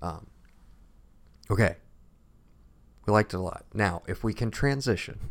[0.00, 0.26] Um,
[1.50, 1.76] okay.
[3.06, 3.64] We liked it a lot.
[3.74, 5.30] Now, if we can transition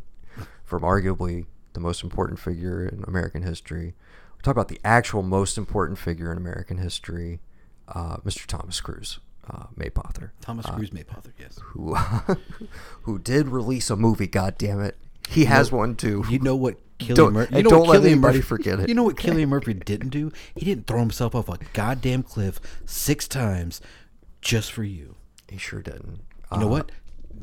[0.64, 3.94] from arguably the most important figure in American history,
[4.36, 7.40] we talk about the actual most important figure in American history,
[7.88, 8.46] uh, Mr.
[8.46, 9.18] Thomas Cruise,
[9.50, 11.58] uh, Mapother, Thomas Cruise Mapother, yes.
[11.60, 11.94] who
[13.02, 14.26] who did release a movie.
[14.26, 14.96] God damn it,
[15.28, 16.24] he has one too.
[16.28, 17.56] You know what Cillian Don't- Murphy?
[17.56, 18.88] You know don't let Cillian anybody Murphy, forget it.
[18.88, 20.30] You know what Cillian Murphy didn't do?
[20.54, 23.80] He didn't throw himself off a goddamn cliff six times
[24.40, 25.16] just for you.
[25.48, 26.20] He sure didn't.
[26.52, 26.92] You know Uh, what?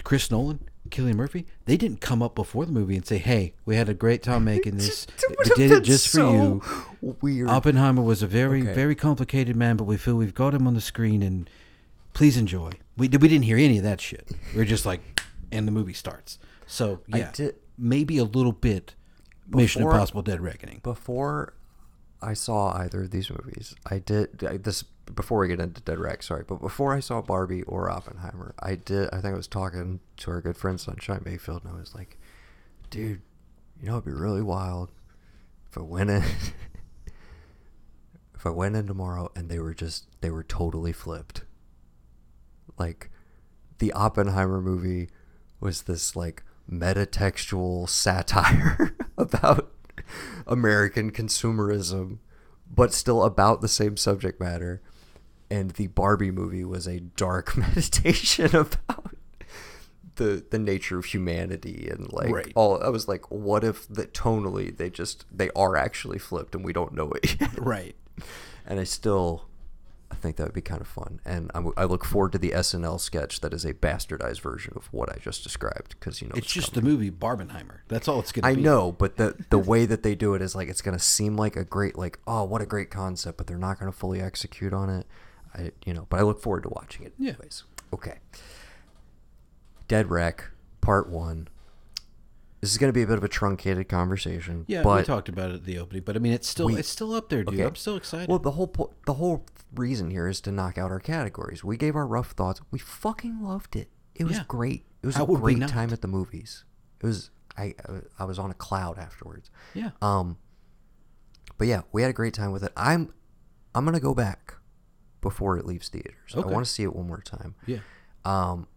[0.06, 0.60] Chris Nolan,
[0.90, 3.94] Cillian Murphy, they didn't come up before the movie and say, "Hey, we had a
[3.94, 5.06] great time making this.
[5.30, 6.62] We did it just for you."
[7.22, 7.50] Weird.
[7.50, 8.74] Oppenheimer was a very, Okay.
[8.74, 11.50] very complicated man, but we feel we've got him on the screen, and
[12.14, 12.72] please enjoy.
[12.98, 14.32] We we didn't hear any of that shit.
[14.56, 15.22] We are just like,
[15.52, 16.40] and the movie starts.
[16.68, 18.96] So yeah, did- maybe a little bit.
[19.52, 20.80] Mission Impossible: Dead Reckoning.
[20.84, 21.54] before
[22.22, 24.84] I saw either of these movies, I did I, this
[25.14, 26.24] before we get into Dead Rack.
[26.24, 29.10] Sorry, but before I saw Barbie or Oppenheimer, I did.
[29.12, 32.18] I think I was talking to our good friend Sunshine Mayfield, and I was like,
[32.90, 33.22] "Dude,
[33.82, 34.92] you know it'd be really wild
[35.70, 36.24] if I went in."
[38.42, 41.44] If I went in tomorrow and they were just they were totally flipped.
[42.76, 43.12] Like
[43.78, 45.10] the Oppenheimer movie
[45.60, 49.72] was this like metatextual satire about
[50.48, 52.18] American consumerism,
[52.74, 54.82] but still about the same subject matter.
[55.50, 59.16] And the Barbie movie was a dark meditation about
[60.16, 62.52] the the nature of humanity and like Right.
[62.56, 66.64] all I was like, what if that tonally they just they are actually flipped and
[66.66, 67.58] we don't know it yet?
[67.58, 67.96] Right.
[68.66, 69.46] and I still
[70.12, 73.00] I think that would be kind of fun, and I'm, look forward to the SNL
[73.00, 76.52] sketch that is a bastardized version of what I just described because you know It's
[76.52, 77.80] just the movie Barbenheimer.
[77.88, 78.62] That's all it's gonna I be.
[78.62, 81.56] know, but the the way that they do it is like it's gonna seem like
[81.56, 84.90] a great like oh what a great concept, but they're not gonna fully execute on
[84.90, 85.08] it.
[85.56, 87.14] I you know, but I look forward to watching it.
[87.18, 87.30] Yeah.
[87.32, 87.64] Anyways,
[87.94, 88.20] okay.
[89.88, 90.46] Dead Wreck
[90.82, 91.48] Part One.
[92.62, 94.66] This is gonna be a bit of a truncated conversation.
[94.68, 96.78] Yeah, but we talked about it at the opening, but I mean, it's still We-
[96.78, 97.56] it's still up there, dude.
[97.56, 97.66] Okay.
[97.66, 98.30] I'm still excited.
[98.30, 101.64] Well, the whole po- the whole reason here is to knock out our categories.
[101.64, 102.62] We gave our rough thoughts.
[102.72, 103.90] We fucking loved it.
[104.16, 104.44] It was Yeah.
[104.48, 104.86] great.
[105.02, 106.64] It was How a great time at the movies.
[107.00, 107.74] It was I
[108.20, 109.50] I was on a cloud afterwards.
[109.74, 109.92] yeah.
[110.02, 110.38] Um
[111.58, 112.72] but yeah, we had a great time with it.
[112.78, 113.14] I'm
[113.74, 114.56] I'm going to go back
[115.22, 116.34] before it leaves theaters.
[116.36, 116.48] Okay.
[116.48, 117.56] I want to see it one more time.
[117.66, 117.80] yeah.
[118.26, 118.68] Um,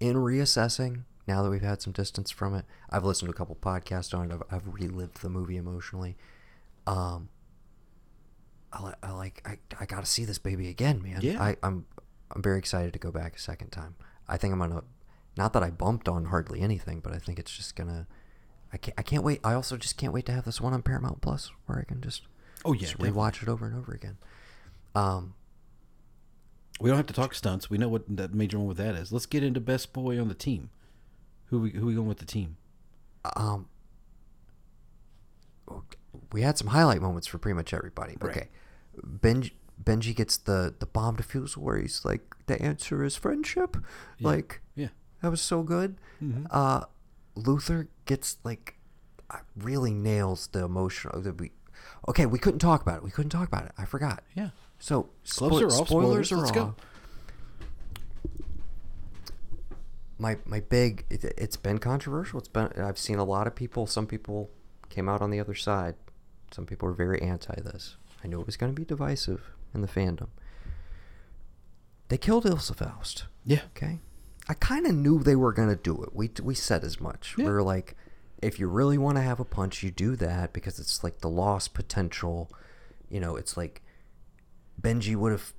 [0.00, 3.56] in reassessing, now that we've had some distance from it, I've listened to a couple
[3.56, 4.34] podcasts on it.
[4.34, 6.16] I've, I've relived the movie emotionally.
[6.86, 7.28] Um,
[8.72, 11.20] I, I like I, I got to see this baby again, man.
[11.22, 11.42] Yeah.
[11.42, 11.86] I, I'm
[12.30, 13.94] I'm very excited to go back a second time.
[14.28, 14.82] I think I'm gonna,
[15.36, 18.06] not that I bumped on hardly anything, but I think it's just gonna.
[18.72, 19.40] I can't, I can't wait.
[19.44, 22.00] I also just can't wait to have this one on Paramount Plus where I can
[22.00, 22.22] just
[22.64, 22.80] Oh yeah.
[22.80, 24.16] just rewatch it over and over again.
[24.96, 25.34] Um,
[26.80, 27.70] We don't have to talk stunts.
[27.70, 29.12] We know what that major one with that is.
[29.12, 30.70] Let's get into best boy on the team.
[31.54, 32.56] Who we who we going with the team?
[33.36, 33.66] um,
[36.32, 38.16] we had some highlight moments for pretty much everybody.
[38.20, 38.36] Right.
[38.36, 38.48] Okay,
[39.00, 39.52] Benji,
[39.82, 43.76] Benji gets the the bomb defusal where he's like, the answer is friendship.
[44.18, 44.26] Yeah.
[44.28, 44.88] Like Yeah.
[45.22, 45.96] that was so good.
[46.22, 46.46] Mhm.
[46.50, 46.86] Uh,
[47.36, 48.74] Luther gets like
[49.30, 51.20] uh, really nails the emotional.
[51.20, 51.52] The, we,
[52.08, 53.02] okay, we couldn't talk about it.
[53.04, 53.72] We couldn't talk about it.
[53.78, 54.24] I forgot.
[54.34, 54.50] Yeah.
[54.80, 55.86] So spo- are off.
[55.86, 56.32] Spoilers, Spoilers.
[56.32, 56.54] are Let's off.
[56.56, 56.74] go.
[60.18, 61.04] My my big.
[61.10, 62.38] It, it's been controversial.
[62.38, 62.68] It's been.
[62.76, 63.86] I've seen a lot of people.
[63.86, 64.50] Some people
[64.88, 65.94] came out on the other side.
[66.50, 67.96] Some people are very anti this.
[68.22, 70.28] I knew it was going to be divisive in the fandom.
[72.08, 73.24] They killed Ilsa Faust.
[73.44, 73.62] Yeah.
[73.76, 74.00] Okay.
[74.48, 76.14] I kind of knew they were going to do it.
[76.14, 77.34] We we said as much.
[77.36, 77.46] Yeah.
[77.46, 77.96] We were like,
[78.42, 81.30] if you really want to have a punch, you do that because it's like the
[81.30, 82.50] lost potential.
[83.08, 83.82] You know, it's like
[84.80, 85.52] Benji would have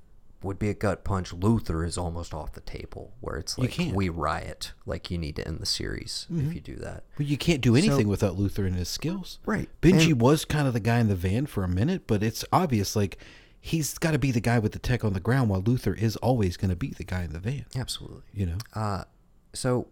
[0.46, 1.32] would be a gut punch.
[1.32, 4.72] Luther is almost off the table, where it's like we riot.
[4.86, 7.04] Like you need to end the series if you do that.
[7.16, 9.38] But you can't do anything So- without Luther and his skills.
[9.44, 9.68] Right.
[9.82, 12.44] Benji And- was kind of the guy in the van for a minute, but it's
[12.52, 13.18] obvious like
[13.60, 16.16] he's got to be the guy with the tech on the ground, while Luther is
[16.16, 17.66] always going to be the guy in the van.
[17.74, 18.22] Absolutely.
[18.32, 18.58] You know.
[18.74, 19.04] Uh,
[19.52, 19.88] so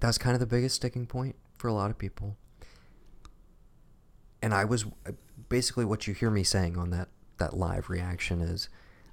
[0.00, 2.36] that's kind of the biggest sticking point for a lot of people.
[4.42, 4.86] And I was
[5.48, 7.08] basically what you hear me saying on that
[7.38, 8.68] that live reaction is,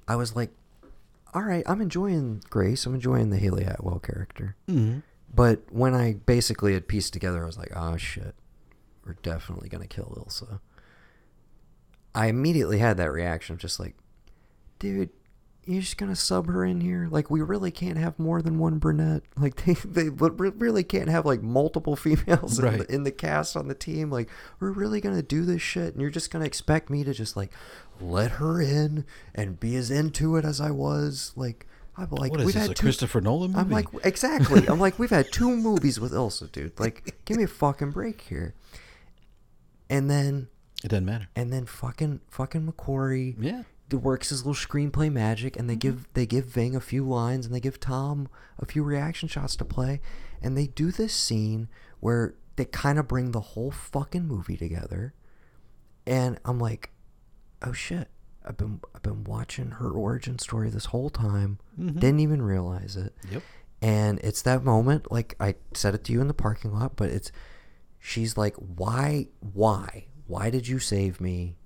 [0.07, 0.51] I was like,
[1.33, 2.85] all right, I'm enjoying Grace.
[2.85, 4.55] I'm enjoying the Hayley Atwell character.
[4.67, 4.99] Mm-hmm.
[5.33, 8.35] But when I basically had pieced together, I was like, oh shit,
[9.05, 10.59] we're definitely gonna kill Ilsa.
[12.15, 13.95] I immediately had that reaction of just like,
[14.79, 15.09] dude,
[15.67, 17.09] you're just gonna sub her in here?
[17.11, 19.23] Like, we really can't have more than one brunette.
[19.37, 23.67] Like, they they really can't have like multiple females in, the, in the cast on
[23.67, 24.09] the team.
[24.09, 24.29] Like,
[24.59, 27.51] we're really gonna do this shit, and you're just gonna expect me to just like
[28.01, 29.05] let her in
[29.35, 31.33] and be as into it as I was.
[31.35, 31.67] Like,
[31.97, 33.61] I'm like, what is we've this, had a two- Christopher Nolan movie?
[33.61, 34.67] I'm like, exactly.
[34.67, 36.79] I'm like, we've had two movies with Ilsa, dude.
[36.79, 38.53] Like, give me a fucking break here.
[39.89, 40.47] And then,
[40.83, 41.27] it doesn't matter.
[41.35, 43.63] and then fucking, fucking McQuarrie Yeah.
[43.91, 45.79] works his little screenplay magic, and they mm-hmm.
[45.79, 48.27] give they give Ving a few lines, and they give Tom
[48.59, 50.01] a few reaction shots to play,
[50.41, 51.67] and they do this scene
[51.99, 55.13] where they kind of bring the whole fucking movie together,
[56.05, 56.91] and I'm like,
[57.63, 58.07] oh shit.
[58.45, 61.59] I've been I've been watching her origin story this whole time.
[61.79, 61.99] Mhm.
[61.99, 63.13] Didn't even realize it.
[63.29, 63.43] Yep.
[63.81, 67.09] And it's that moment, like I said it to you in the parking lot, but
[67.09, 67.31] it's
[67.99, 70.05] she's like, Why why?
[70.27, 71.57] Why did you save me?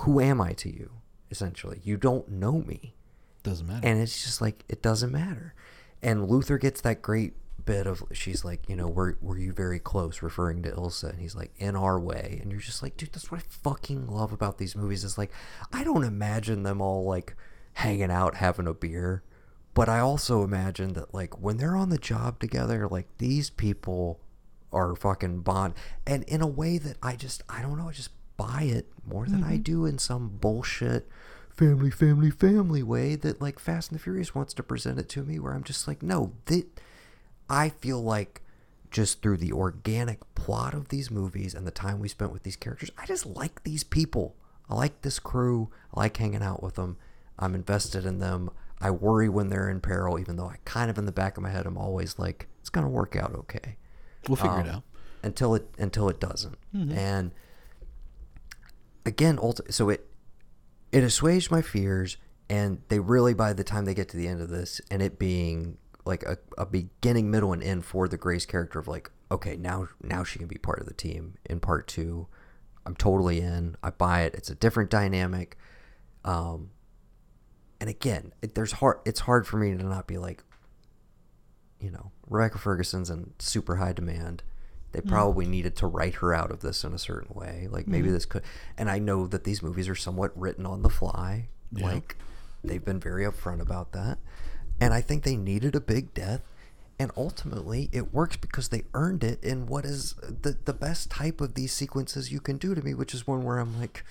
[0.00, 0.90] Who am I to you?
[1.30, 1.80] Essentially.
[1.84, 2.94] You don't know me.
[3.42, 3.86] Doesn't matter.
[3.86, 5.54] And it's just like it doesn't matter.
[6.02, 9.78] And Luther gets that great bit of she's like, you know, were were you very
[9.78, 12.38] close, referring to Ilsa, and he's like, in our way.
[12.42, 15.04] And you're just like, dude, that's what I fucking love about these movies.
[15.04, 15.32] Is like
[15.72, 17.34] I don't imagine them all like
[17.74, 19.22] hanging out having a beer.
[19.74, 24.20] But I also imagine that like when they're on the job together, like these people
[24.72, 25.72] are fucking bond
[26.06, 29.26] and in a way that I just I don't know, I just buy it more
[29.26, 29.62] than I mm-hmm.
[29.62, 31.08] do in some bullshit
[31.58, 35.24] family, family, family way that like Fast and the Furious wants to present it to
[35.24, 36.66] me where I'm just like, no, that
[37.48, 38.42] I feel like
[38.90, 42.56] just through the organic plot of these movies and the time we spent with these
[42.56, 44.36] characters, I just like these people.
[44.68, 45.70] I like this crew.
[45.94, 46.96] I like hanging out with them.
[47.38, 48.50] I'm invested in them.
[48.80, 51.42] I worry when they're in peril, even though I kind of in the back of
[51.42, 53.76] my head, I'm always like, it's gonna work out okay
[54.28, 54.82] we'll figure it um, out.
[55.22, 56.58] until it until it doesn't.
[56.92, 57.32] And
[59.06, 59.38] again,
[59.70, 60.06] so it
[60.92, 62.16] it assuaged my fears,
[62.48, 65.18] and they really by the time they get to the end of this, and it
[65.18, 65.78] being
[66.08, 69.88] like a, a beginning, middle, and end for the Grace character of like, okay, now
[70.02, 72.26] now she can be part of the team in part two.
[72.86, 73.76] I'm totally in.
[73.82, 74.34] I buy it.
[74.34, 75.58] It's a different dynamic.
[76.24, 76.70] Um,
[77.80, 79.00] and again, it, there's hard.
[79.04, 80.42] It's hard for me to not be like,
[81.78, 84.42] you know, Rebecca Ferguson's in super high demand.
[84.92, 87.68] They probably needed to write her out of this in a certain way.
[87.70, 88.42] Like maybe this could,
[88.78, 91.48] and I know that these movies are somewhat written on the fly.
[91.70, 91.84] Yeah.
[91.84, 92.16] Like
[92.64, 94.18] they've been very upfront about that,
[94.80, 96.42] and I think they needed a big death.
[97.00, 101.40] And ultimately, it works because they earned it in what is the the best type
[101.40, 104.04] of these sequences you can do to me, which is one where I'm like,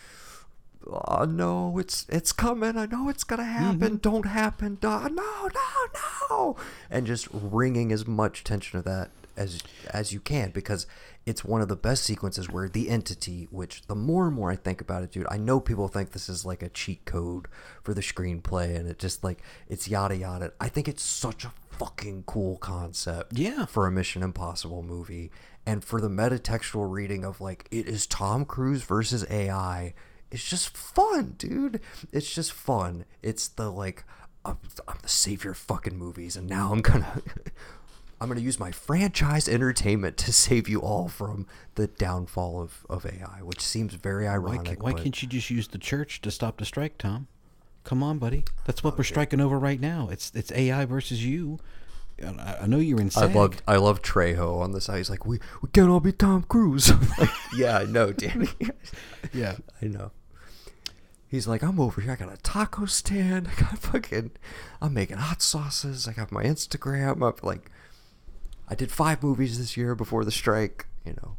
[0.88, 2.78] oh no, it's it's coming.
[2.78, 3.80] I know it's gonna happen.
[3.80, 3.96] Mm-hmm.
[3.98, 4.78] Don't happen.
[4.82, 5.88] No, no, no,
[6.30, 6.56] no.
[6.90, 9.62] And just wringing as much tension of that as
[9.92, 10.88] as you can because
[11.26, 14.56] it's one of the best sequences where the entity, which the more and more I
[14.56, 17.48] think about it, dude, I know people think this is like a cheat code
[17.84, 20.54] for the screenplay and it just like it's yada yada.
[20.60, 23.66] I think it's such a fucking cool concept Yeah.
[23.66, 25.30] for a Mission Impossible movie
[25.66, 29.94] and for the metatextual reading of like it is Tom Cruise versus AI.
[30.32, 31.80] It's just fun, dude.
[32.12, 33.06] It's just fun.
[33.22, 34.04] It's the like
[34.46, 34.58] I'm,
[34.88, 37.22] I'm the savior of fucking movies, and now I'm gonna
[38.20, 41.46] I'm gonna use my franchise entertainment to save you all from
[41.76, 44.82] the downfall of, of AI, which seems very Why, ironic.
[44.82, 47.28] why but- can't you just use the church to stop the strike, Tom?
[47.84, 48.44] Come on, buddy.
[48.66, 50.10] That's what we're striking over right now.
[50.12, 51.60] It's it's AI versus you.
[52.22, 53.12] I, I know you're in.
[53.16, 54.98] I love I love Trejo on the side.
[54.98, 56.92] He's like, we we can't all be Tom Cruise.
[57.18, 58.50] Like, yeah, I know, Danny.
[59.34, 59.56] Yeah.
[59.82, 60.12] I know.
[61.28, 62.14] He's like, I'm over here.
[62.14, 63.48] I got a taco stand.
[63.56, 64.32] I got fucking.
[64.82, 66.08] I'm making hot sauces.
[66.08, 67.26] I got my Instagram.
[67.26, 67.70] I'm like,
[68.68, 70.88] I did five movies this year before the strike.
[71.06, 71.38] You know.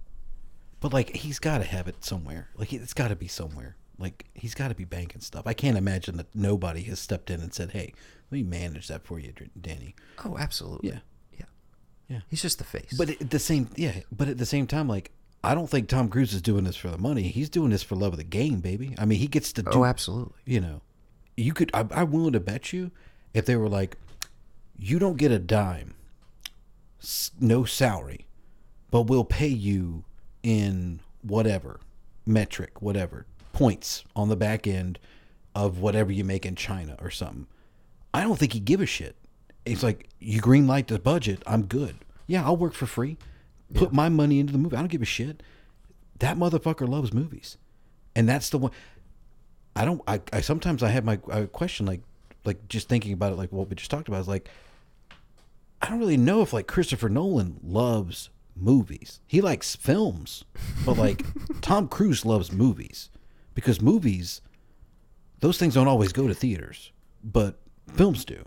[0.81, 2.49] But like he's got to have it somewhere.
[2.57, 3.77] Like it's got to be somewhere.
[3.99, 5.47] Like he's got to be banking stuff.
[5.47, 7.93] I can't imagine that nobody has stepped in and said, "Hey,
[8.31, 9.95] let me manage that for you, Danny."
[10.25, 10.91] Oh, absolutely.
[10.91, 10.99] Yeah.
[11.37, 11.47] Yeah.
[12.09, 12.21] Yeah.
[12.29, 12.95] He's just the face.
[12.97, 14.01] But at the same, yeah.
[14.13, 15.11] But at the same time, like
[15.43, 17.23] I don't think Tom Cruise is doing this for the money.
[17.23, 18.95] He's doing this for love of the game, baby.
[18.99, 19.79] I mean, he gets to oh, do.
[19.81, 20.39] oh, absolutely.
[20.45, 20.83] You know,
[21.37, 21.71] you could.
[21.75, 22.91] I, I'm willing to bet you,
[23.35, 23.97] if they were like,
[24.77, 25.95] you don't get a dime,
[27.41, 28.27] no salary,
[28.91, 30.05] but we'll pay you
[30.43, 31.81] in whatever
[32.27, 34.99] metric, whatever points on the back end
[35.55, 37.47] of whatever you make in China or something.
[38.15, 39.17] I don't think he'd give a shit.
[39.65, 41.97] It's like you green light the budget, I'm good.
[42.27, 43.19] Yeah, I'll work for free.
[43.75, 44.77] Put my money into the movie.
[44.77, 45.43] I don't give a shit.
[46.21, 47.59] That motherfucker loves movies,
[48.15, 48.71] and that's the one.
[49.77, 50.01] I don't.
[50.09, 52.01] I, I sometimes I have my I question like
[52.45, 54.49] like just thinking about it like what we just talked about is like
[55.81, 59.21] I don't really know if like Christopher Nolan loves movies.
[59.27, 60.45] He likes films,
[60.85, 61.25] but like
[61.61, 63.11] Tom Cruise loves movies
[63.55, 64.41] because movies
[65.41, 66.91] those things don't always go to theaters,
[67.23, 67.61] but
[67.95, 68.45] films do.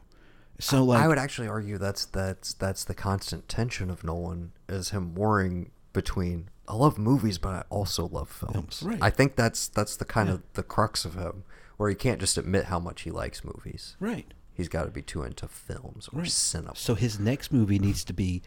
[0.60, 4.90] So like I would actually argue that's that's that's the constant tension of Nolan is
[4.90, 8.84] him warring between I love movies, but I also love films.
[8.86, 9.00] Right.
[9.02, 11.44] I think that's that's the kind of the crux of him,
[11.78, 13.96] where he can't just admit how much he likes movies.
[14.00, 14.34] right.
[14.62, 18.14] He's got to be too into films or cinema, So his next movie needs to
[18.14, 18.44] be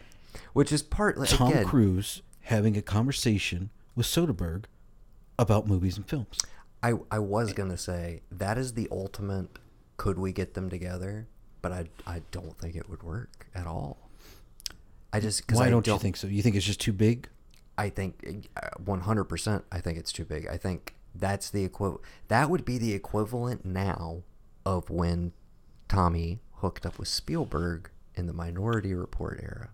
[0.53, 4.63] which is partly Tom again, Cruise having a conversation with Soderbergh
[5.37, 6.39] about movies and films.
[6.81, 9.59] I I was gonna say that is the ultimate.
[9.97, 11.27] Could we get them together?
[11.61, 14.09] But I I don't think it would work at all.
[15.11, 16.27] I just 'cause Why I don't, you think so?
[16.27, 17.27] You think it's just too big?
[17.77, 19.65] I think uh, one hundred percent.
[19.71, 20.47] I think it's too big.
[20.47, 22.01] I think that's the equivalent.
[22.29, 24.23] That would be the equivalent now
[24.65, 25.31] of when
[25.87, 29.69] Tommy hooked up with Spielberg in the Minority Report era.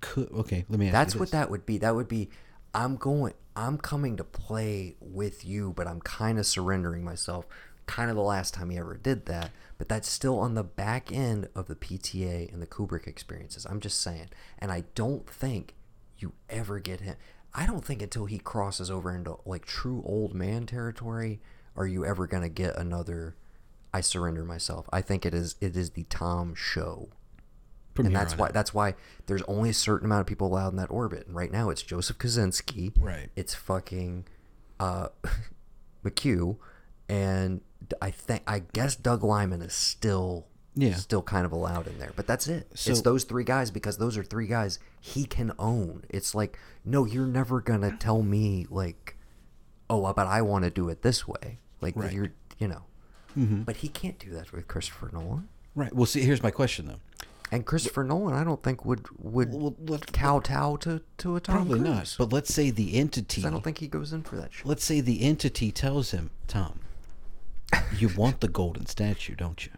[0.00, 1.30] Could, okay, let me ask That's what this.
[1.32, 1.78] that would be.
[1.78, 2.30] That would be.
[2.72, 3.34] I'm going.
[3.56, 7.46] I'm coming to play with you, but I'm kind of surrendering myself.
[7.86, 11.10] Kind of the last time he ever did that, but that's still on the back
[11.10, 13.66] end of the PTA and the Kubrick experiences.
[13.68, 14.28] I'm just saying,
[14.58, 15.74] and I don't think
[16.18, 17.16] you ever get him.
[17.52, 21.40] I don't think until he crosses over into like true old man territory
[21.76, 23.34] are you ever gonna get another.
[23.92, 24.88] I surrender myself.
[24.92, 25.56] I think it is.
[25.60, 27.08] It is the Tom show
[27.94, 28.52] From and that's why out.
[28.54, 28.94] that's why
[29.26, 31.26] there's only a certain amount of people allowed in that orbit.
[31.26, 32.92] And right now it's Joseph Kosinski.
[32.98, 33.30] Right.
[33.36, 34.26] It's fucking
[34.78, 35.08] uh
[36.04, 36.56] McQ
[37.08, 37.60] and
[38.00, 40.46] I think I guess Doug Liman is still
[40.76, 40.94] Yeah.
[40.94, 42.12] still kind of allowed in there.
[42.14, 42.68] But that's it.
[42.72, 46.04] it's those three guys because those are three guys he can own.
[46.08, 49.16] It's like, no, you're never gonna tell me like,
[49.88, 51.58] oh, but I want to do it this way.
[51.80, 52.12] Like Right.
[52.12, 52.84] you're you know.
[53.38, 53.62] Mm-hmm.
[53.62, 55.48] But he can't do that with Christopher Nolan.
[55.74, 55.94] Right.
[55.94, 57.00] Well, see, here's my question though.
[57.52, 61.54] And Christopher Nolan, I don't think would would Well, let- kowtow to to a Tom
[61.56, 62.14] Probably not.
[62.18, 63.44] But let's say the entity.
[63.44, 64.66] I don't think he goes in for that shit.
[64.66, 66.80] let's say the entity tells him, Tom,
[67.96, 69.72] you want the golden statue, don't you?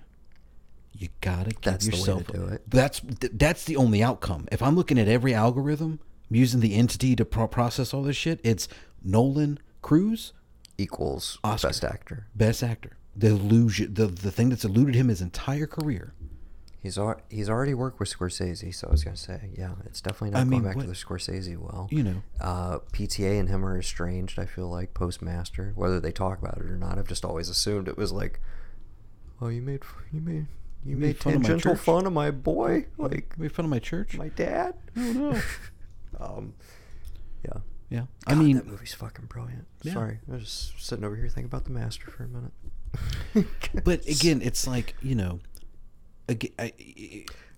[0.95, 2.63] You gotta give That's the way to do it.
[2.69, 4.47] That's th- that's the only outcome.
[4.53, 5.99] If I'm looking at every algorithm
[6.31, 8.69] using the entity to pro- process all this shit, it's
[9.03, 10.33] Nolan Cruise,
[10.79, 11.69] Equals Oscar.
[11.69, 12.27] best actor.
[12.35, 12.97] best actor.
[13.17, 16.15] The illusion, the the thing that's eluded him his entire career.
[16.81, 20.31] He's al- he's already worked with Scorsese, so I was gonna say, yeah, it's definitely
[20.31, 21.89] not I going mean, back what- to the Scorsese well.
[21.93, 22.23] You know.
[22.41, 24.39] uh, PTA and him are estranged.
[24.39, 26.99] I feel like postmaster, whether they talk about it or not.
[26.99, 28.41] I've just always assumed it was like,
[29.41, 29.83] oh, you made
[30.13, 30.47] you made
[30.85, 31.81] you made made fun of my tangential church?
[31.85, 34.17] fun of my boy, like made fun of my church.
[34.17, 34.75] my dad.
[34.97, 35.41] oh no.
[36.21, 36.55] Um,
[37.45, 37.61] yeah.
[37.91, 38.03] Yeah.
[38.27, 39.67] I mean, that movie's fucking brilliant.
[39.83, 39.93] Yeah.
[39.95, 42.53] Sorry, I was just sitting over here thinking about the master for a minute.
[43.85, 45.41] But again, it's like you know,
[46.29, 46.73] again, I,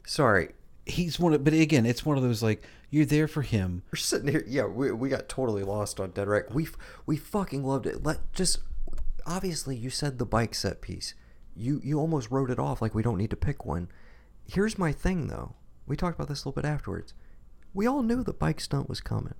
[0.07, 0.51] sorry,
[0.87, 1.45] he's one of.
[1.45, 3.83] But again, it's one of those like you're there for him.
[3.93, 4.45] we're sitting here.
[4.47, 6.51] Yeah, we, we got totally lost on Dead Right.
[6.51, 6.69] We
[7.07, 8.03] we fucking loved it.
[8.03, 8.61] Let just
[9.27, 11.15] obviously you said the bike set piece.
[11.57, 13.89] You you almost wrote it off like we don't need to pick one.
[14.47, 15.55] Here's my thing though.
[15.87, 17.15] We talked about this a little bit afterwards.
[17.73, 19.35] We all knew the bike stunt was coming,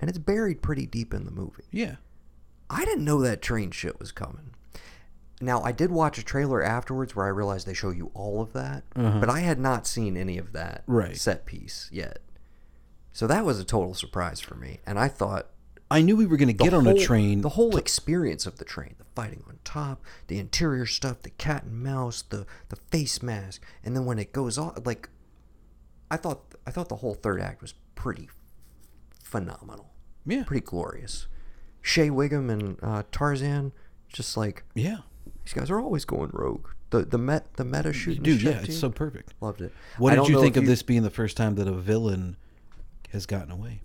[0.00, 1.64] and it's buried pretty deep in the movie.
[1.70, 1.96] Yeah.
[2.70, 4.54] I didn't know that train shit was coming.
[5.44, 8.52] Now I did watch a trailer afterwards where I realized they show you all of
[8.54, 10.92] that, but I had not seen any of that Uh-huh.
[10.92, 11.16] Right.
[11.16, 12.18] set piece yet.
[13.12, 15.50] So that was a total surprise for me, and I thought
[15.90, 17.42] I knew we were going to get on whole- a train.
[17.42, 21.64] The whole experience of the train, the fighting on top, the interior stuff, the cat
[21.64, 25.08] and mouse, the the face mask, and then when it goes off, like
[26.10, 28.28] I thought, I thought the whole third act was pretty
[29.22, 29.92] phenomenal,
[30.26, 30.44] yeah.
[30.44, 31.26] pretty glorious.
[31.82, 33.72] Shea Whigham and uh, Tarzan,
[34.08, 34.98] just like Yeah.
[35.44, 36.68] These guys are always going rogue.
[36.90, 39.34] The the met the meta shooting Dude, yeah, it's so perfect.
[39.40, 39.72] loved it.
[39.98, 42.36] What I did you think of this being the first time that a villain
[43.10, 43.80] has gotten away?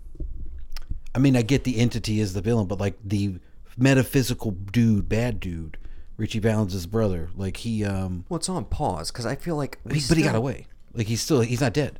[1.14, 3.40] I mean, I get the entity is the villain, but like the
[3.76, 5.76] metaphysical dude, bad dude,
[6.16, 10.00] Ritchie Valens' brother, like he um Well, it's on pause because I feel like he,
[10.08, 10.66] but he got away.
[10.94, 11.98] Like he's still he's not dead.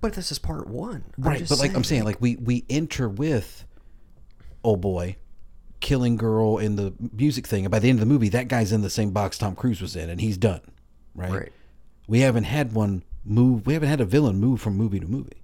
[0.00, 3.64] But this is part one, Right, but like I'm saying, like we we enter with,
[4.62, 5.16] oh boy,
[5.80, 8.72] killing girl in the music thing, and by the end of the movie, that guy's
[8.72, 10.60] in the same box Tom Cruise was in, and he's done.
[11.14, 11.30] Right.
[11.30, 11.52] Right.
[12.06, 13.66] We haven't had one move.
[13.66, 15.42] We haven't had a villain move from movie to movie.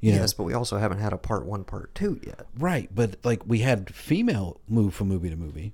[0.00, 0.18] You know?
[0.18, 2.46] yes, but we also haven't had a part one, part two yet.
[2.58, 5.72] Right, but like we had female move from movie to movie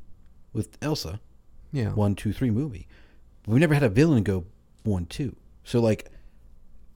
[0.53, 1.19] with Ilsa,
[1.73, 2.87] Yeah, one, two, three movie.
[3.47, 4.45] We never had a villain go
[4.85, 5.37] one, two.
[5.65, 6.11] So like,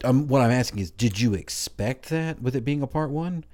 [0.04, 3.44] um, what I'm asking is, did you expect that with it being a part one,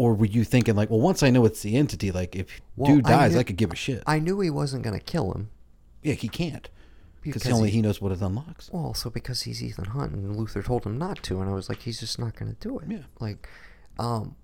[0.00, 2.46] or were you thinking like, well, once I know it's the entity, like if
[2.76, 4.02] Well, dude dies, I, knew- could give a shit.
[4.06, 5.50] I knew he wasn't gonna kill him.
[6.02, 6.68] yeah, he can't
[7.22, 8.70] because only he- he knows what it unlocks.
[8.72, 11.68] Well, also because he's Ethan Hunt and Luther told him not to, and I was
[11.68, 12.86] like, he's just not going to do it.
[12.88, 13.02] Yeah.
[13.18, 13.46] Like,
[13.98, 14.36] um,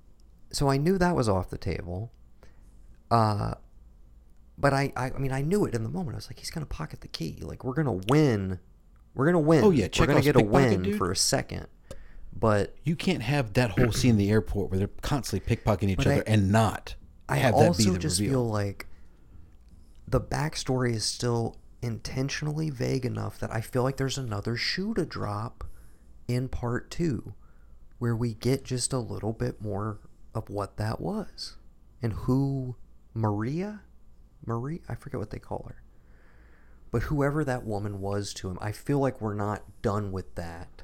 [0.53, 2.13] so I knew that was off the table.
[3.11, 3.55] Uh,
[4.59, 6.17] but I, I, I mean, I knew it in the moment.
[6.17, 7.39] I was like, he's going to pocket the key.
[7.41, 8.59] Like, we're going to win.
[9.15, 9.65] We're going to win.
[9.65, 10.99] Oh, yeah, we're going to get a win dude.
[10.99, 11.67] for a second.
[12.39, 15.97] But You can't have that whole scene in the airport where they're constantly pickpocketing each
[15.97, 16.95] But other I- and not
[17.29, 18.33] I have that be also the just reveal.
[18.35, 18.87] feel like
[20.07, 25.05] the backstory is still intentionally vague enough that I feel like there's another shoe to
[25.07, 25.65] drop
[26.29, 27.35] in part two
[27.99, 29.99] where we get just a little bit more
[30.35, 31.57] of what that was
[32.03, 32.77] and who
[33.15, 33.81] Maria
[34.45, 35.83] Marie I forget what they call her
[36.91, 40.76] but whoever that woman was to him I feel like we're not done with that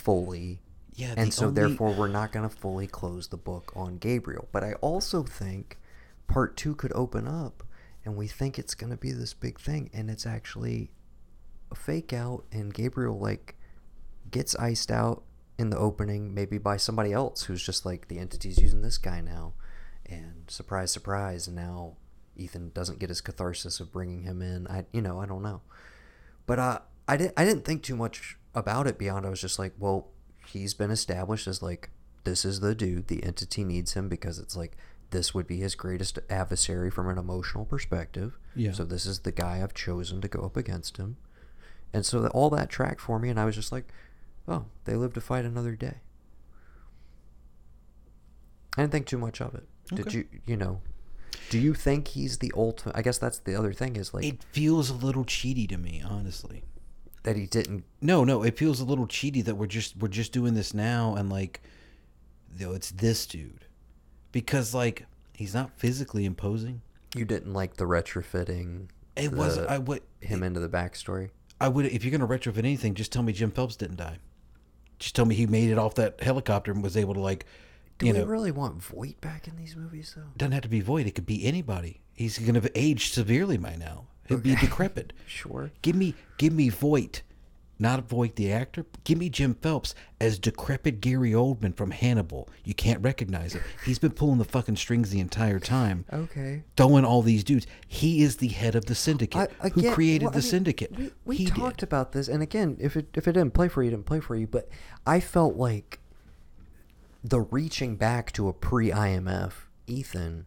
[0.00, 0.62] fully
[0.94, 4.48] Yeah, and so only- therefore we're not going to fully close the book on Gabriel.
[4.52, 5.78] But I also think
[6.26, 7.62] part two could open up,
[8.04, 10.90] and we think it's going to be this big thing, and it's actually
[11.70, 13.56] a fake out, and Gabriel like
[14.30, 15.22] gets iced out
[15.58, 19.20] in the opening, maybe by somebody else who's just like the entity's using this guy
[19.20, 19.52] now,
[20.06, 21.96] and surprise, surprise, and now
[22.36, 24.66] Ethan doesn't get his catharsis of bringing him in.
[24.68, 25.60] I, you know, I don't know.
[26.46, 27.34] But uh, I didn't.
[27.36, 29.26] I didn't think too much about it beyond.
[29.26, 30.08] I was just like, well,
[30.46, 31.90] he's been established as like
[32.24, 33.08] this is the dude.
[33.08, 34.76] The entity needs him because it's like
[35.10, 38.38] this would be his greatest adversary from an emotional perspective.
[38.54, 38.72] Yeah.
[38.72, 41.16] So this is the guy I've chosen to go up against him.
[41.92, 43.86] And so that, all that tracked for me, and I was just like,
[44.46, 45.96] oh, they live to fight another day.
[48.76, 49.66] I didn't think too much of it.
[49.92, 50.26] Did you?
[50.46, 50.80] You know.
[51.48, 52.96] Do you think he's the ultimate?
[52.96, 56.02] I guess that's the other thing is like it feels a little cheaty to me,
[56.04, 56.62] honestly.
[57.24, 60.32] That he didn't No, no, it feels a little cheaty that we're just we're just
[60.32, 61.60] doing this now and like
[62.50, 63.66] though it's this dude.
[64.32, 66.82] Because like he's not physically imposing.
[67.14, 68.88] You didn't like the retrofitting.
[69.16, 71.30] It was the- I would him into the backstory.
[71.60, 74.18] I would if you're gonna retrofit anything, just tell me Jim Phelps didn't die.
[74.98, 77.44] Just tell me he made it off that helicopter and was able to like
[77.98, 80.22] Do you we know really want Voight back in these movies though?
[80.36, 82.00] doesn't have to be Voight, it could be anybody.
[82.14, 84.06] He's gonna have aged severely by now.
[84.38, 84.60] Be Okay.
[84.60, 85.12] decrepit.
[85.26, 85.70] Sure.
[85.82, 87.22] Give me, give me Voight,
[87.78, 88.84] not Voight the actor.
[89.04, 92.48] Give me Jim Phelps as decrepit Gary Oldman from Hannibal.
[92.64, 93.62] You can't recognize it.
[93.86, 96.64] He's been pulling the fucking strings the entire time, Okay.
[96.76, 97.66] throwing all these dudes.
[97.88, 99.50] He is the head of the syndicate.
[99.62, 100.96] I, Who created well, the mean, syndicate?
[100.98, 101.84] We, we he talked did.
[101.84, 104.20] about this, and again, if it if it didn't play for you, it didn't play
[104.20, 104.46] for you.
[104.46, 104.68] But
[105.06, 106.00] I felt like
[107.22, 109.52] the reaching back to a pre IMF
[109.86, 110.46] Ethan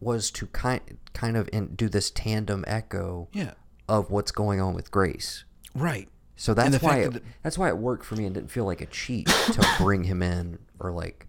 [0.00, 0.80] was to kind
[1.14, 3.54] kind of in, do this tandem echo Yeah,
[3.88, 5.44] of what's going on with Grace.
[5.74, 6.08] right.
[6.38, 8.66] So that's the why it, that- that's why it worked for me and didn't feel
[8.66, 11.26] like a cheat to bring him in or like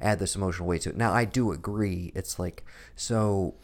[0.00, 0.96] add this emotional weight to it.
[0.96, 2.10] Now I do agree.
[2.16, 2.64] It's like
[2.96, 3.54] so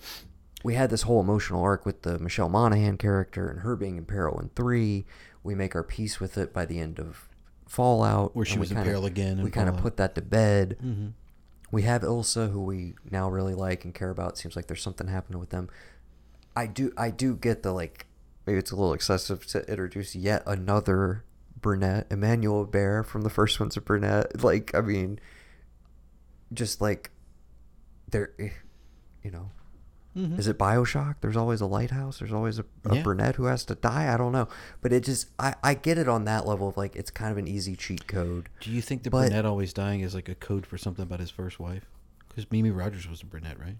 [0.62, 4.04] we had this whole emotional arc with the Michelle Monaghan character and her being in
[4.04, 5.04] peril in three.
[5.42, 7.28] We make our peace with it by the end of
[7.66, 10.76] Fallout, Where she was in peril again in We kind of put that to bed.
[10.82, 11.08] Mm-hmm.
[11.74, 14.38] We have Ilsa, who we now really like and care about.
[14.38, 15.68] Seems like there's something happening with them.
[16.54, 18.06] I do I do get the like
[18.46, 21.24] maybe it's a little excessive to introduce yet another
[21.60, 24.44] brunette, Emmanuelle Béart from the first one's a brunette.
[24.44, 25.18] Like I mean,
[26.52, 27.10] just like
[28.08, 28.50] there, eh,
[29.24, 29.50] you know,
[30.16, 30.38] Mhm.
[30.38, 31.16] is it Bioshock?
[31.20, 32.18] There's always a lighthouse.
[32.20, 33.02] There's always a, a Yeah.
[33.02, 34.12] brunette who has to die.
[34.12, 34.48] I don't know,
[34.80, 37.38] but it just I I get it on that level of like it's kind of
[37.38, 38.48] an easy cheat code.
[38.60, 41.18] Do you think the But- brunette always dying is like a code for something about
[41.20, 41.84] his first wife?
[42.28, 43.76] Because Mimi Rogers was a brunette, right?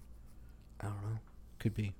[0.81, 1.19] I don't know.
[1.59, 1.94] Could be.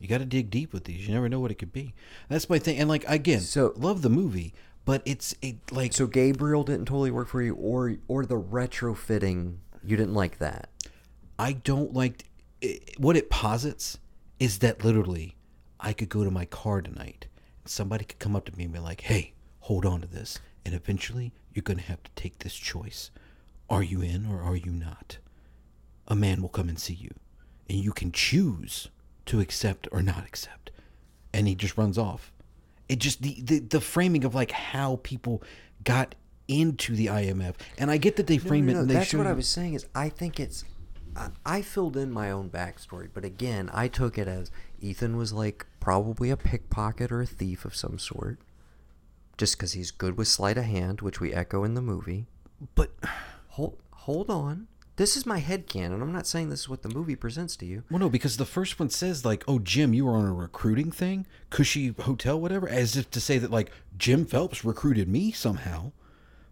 [0.00, 1.08] You got to dig deep with these.
[1.08, 1.92] You never know what it could be.
[2.28, 2.78] That's my thing.
[2.78, 4.54] And like again, So- love the movie,
[4.84, 9.56] but it's it like So Gabriel didn't totally work for you, or or the retrofitting
[9.84, 10.68] you didn't like that.
[11.38, 12.24] I don't like
[12.62, 13.98] i what it posits
[14.38, 15.36] is that literally
[15.80, 17.26] I could go to my car tonight
[17.62, 20.38] and somebody could come up to me and be like, "Hey, hold on to this."
[20.64, 23.10] And eventually you're going to have to take this choice.
[23.70, 25.18] Are you in or are you not?
[26.08, 27.10] A man will come and see you
[27.68, 28.88] and you can choose
[29.26, 30.70] to accept or not accept.
[31.32, 32.32] And he just runs off.
[32.88, 35.42] It just the the, the framing of like how people
[35.84, 36.14] got
[36.48, 37.54] into the IMF.
[37.76, 39.32] And I get that they No, frame no, it no, and they That's what I
[39.32, 39.74] was saying.
[39.74, 40.64] Is I think it's.
[41.44, 44.50] I, filled in my own backstory, but again, I took it as
[44.80, 48.38] Ethan was like probably a pickpocket or a thief of some sort,
[49.36, 52.26] just because he's good with sleight of hand, which we echo in the movie.
[52.74, 52.90] but
[53.50, 54.68] Hold hold on.
[54.96, 56.00] This is my head canon.
[56.02, 57.84] I'm not saying this is what the movie presents to you.
[57.90, 60.90] Well, no, because the first one says like, "Oh, Jim, you were on a recruiting
[60.92, 65.92] thing, Cushy Hotel, whatever," as if to say that like Jim Phelps recruited me somehow.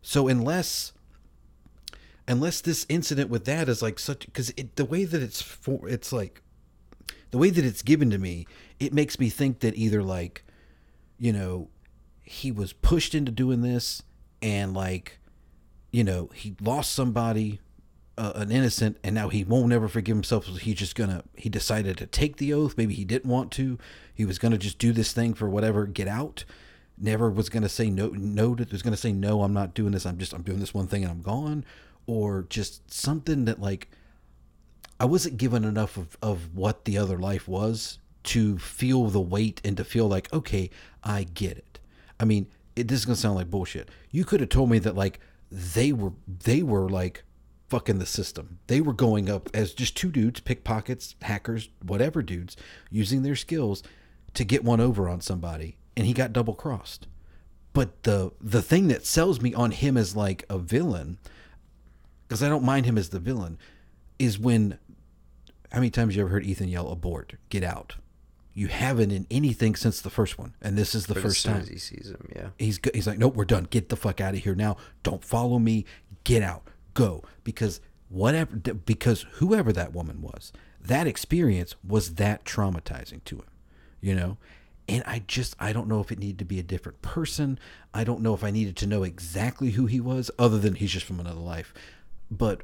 [0.02, 0.92] So unless,
[2.28, 6.12] unless this incident with that is like such, because the way that it's for, it's
[6.12, 6.42] like,
[7.30, 8.46] the way that it's given to me,
[8.78, 10.44] it makes me think that either like,
[11.18, 11.68] you know,
[12.22, 14.02] he was pushed into doing this,
[14.42, 15.18] and like,
[15.92, 17.60] you know, he lost somebody
[18.18, 21.48] uh, an innocent and now he won't ever forgive himself so he's just gonna he
[21.48, 22.76] decided to take the oath.
[22.76, 23.78] Maybe he didn't want to.
[24.14, 26.44] He was gonna just do this thing for whatever get out.
[26.98, 30.06] Never was gonna say no no was gonna say no i'm not doing this.
[30.06, 31.64] I'm just i'm doing this one thing and i'm gone
[32.06, 33.90] or just something that like
[34.98, 39.60] i wasn't given enough of, of what the other life was to feel the weight
[39.64, 40.70] and to feel like okay
[41.02, 41.78] i get it
[42.18, 44.96] i mean it, this is gonna sound like bullshit you could have told me that
[44.96, 45.20] like
[45.50, 47.22] they were they were like
[47.68, 48.58] fucking the system.
[48.66, 52.56] They were going up as just two dudes, pickpockets, hackers, whatever dudes,
[52.90, 53.82] using their skills
[54.34, 57.06] to get one over on somebody, and he got double crossed.
[57.72, 61.18] But the the thing that sells me on him as like a villain,
[62.26, 63.58] because I don't mind him as the villain,
[64.18, 64.78] is when
[65.72, 67.96] how many times you ever heard Ethan yell abort, get out?
[68.54, 71.60] You haven't in anything since the first one, and this is the But first time
[71.60, 72.48] as he sees him, yeah.
[72.58, 73.64] he's he's like, nope, we're done.
[73.64, 74.78] Get the fuck out of here now.
[75.02, 75.84] Don't follow me.
[76.24, 76.62] Get out.
[76.94, 83.50] Go because whatever because whoever that woman was, that experience was that traumatizing to him,
[84.00, 84.38] you know.
[84.88, 87.58] And I just I don't know if it needed to be a different person.
[87.92, 90.92] I don't know if I needed to know exactly who he was, other than he's
[90.92, 91.74] just from another life.
[92.30, 92.62] But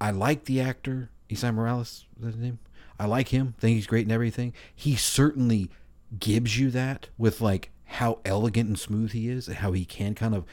[0.00, 2.06] I like the actor Esai Morales.
[2.16, 2.58] Is that his name?
[2.98, 3.54] I like him.
[3.58, 4.52] Think he's great and everything.
[4.74, 5.70] He certainly
[6.18, 10.14] gives you that with like how elegant and smooth he is, and how he can
[10.14, 10.44] kind of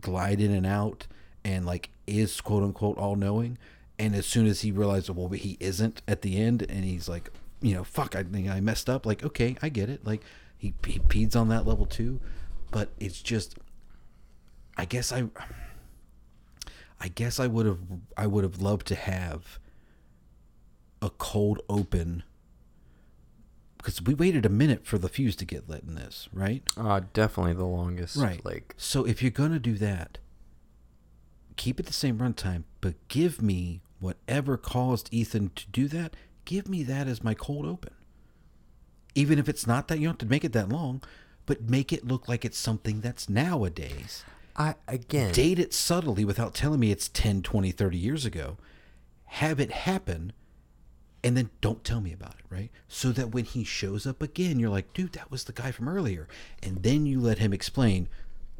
[0.00, 1.06] glide in and out,
[1.44, 3.58] and like is quote unquote all knowing.
[3.98, 7.30] And as soon as he realizes, well, he isn't at the end, and he's like,
[7.62, 9.06] you know, fuck, I think I messed up.
[9.06, 10.04] Like, okay, I get it.
[10.04, 10.22] Like,
[10.58, 12.20] he he on that level too,
[12.70, 13.56] but it's just,
[14.76, 15.28] I guess I,
[17.00, 17.78] I guess I would have
[18.16, 19.58] I would have loved to have
[21.02, 22.22] a cold open
[23.76, 26.62] because we waited a minute for the fuse to get lit in this, right?
[26.76, 28.16] Uh, definitely the longest.
[28.16, 28.44] Right.
[28.44, 30.18] Like, So if you're gonna do that,
[31.56, 36.16] keep it the same runtime, but give me whatever caused Ethan to do that.
[36.44, 37.92] Give me that as my cold open.
[39.14, 41.02] Even if it's not that, you don't have to make it that long,
[41.46, 44.24] but make it look like it's something that's nowadays.
[44.56, 48.56] I again, Date it subtly without telling me it's 10, 20, 30 years ago.
[49.24, 50.32] Have it happen
[51.26, 52.70] and then don't tell me about it, right?
[52.86, 55.88] So that when he shows up again, you're like, dude, that was the guy from
[55.88, 56.28] earlier.
[56.62, 58.08] And then you let him explain,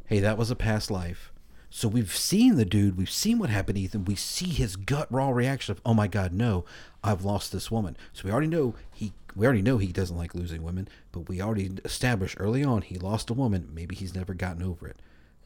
[0.06, 1.32] hey, that was a past life.
[1.70, 4.04] So we've seen the dude, we've seen what happened to Ethan.
[4.04, 6.64] We see his gut raw reaction of, oh my God, no,
[7.04, 7.96] I've lost this woman.
[8.12, 11.40] So we already know he we already know he doesn't like losing women, but we
[11.40, 13.68] already established early on he lost a woman.
[13.72, 14.98] Maybe he's never gotten over it.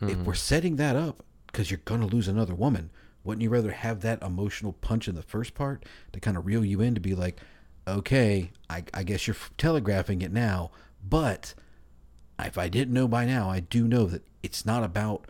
[0.02, 0.24] If hmm.
[0.24, 2.90] we're setting that up because you're gonna lose another woman,
[3.24, 6.64] wouldn't you rather have that emotional punch in the first part to kind of reel
[6.64, 7.40] you in to be like,
[7.86, 10.70] okay, I, I guess you're telegraphing it now,
[11.06, 11.54] but
[12.38, 15.26] if I didn't know by now, I do know that it's not about,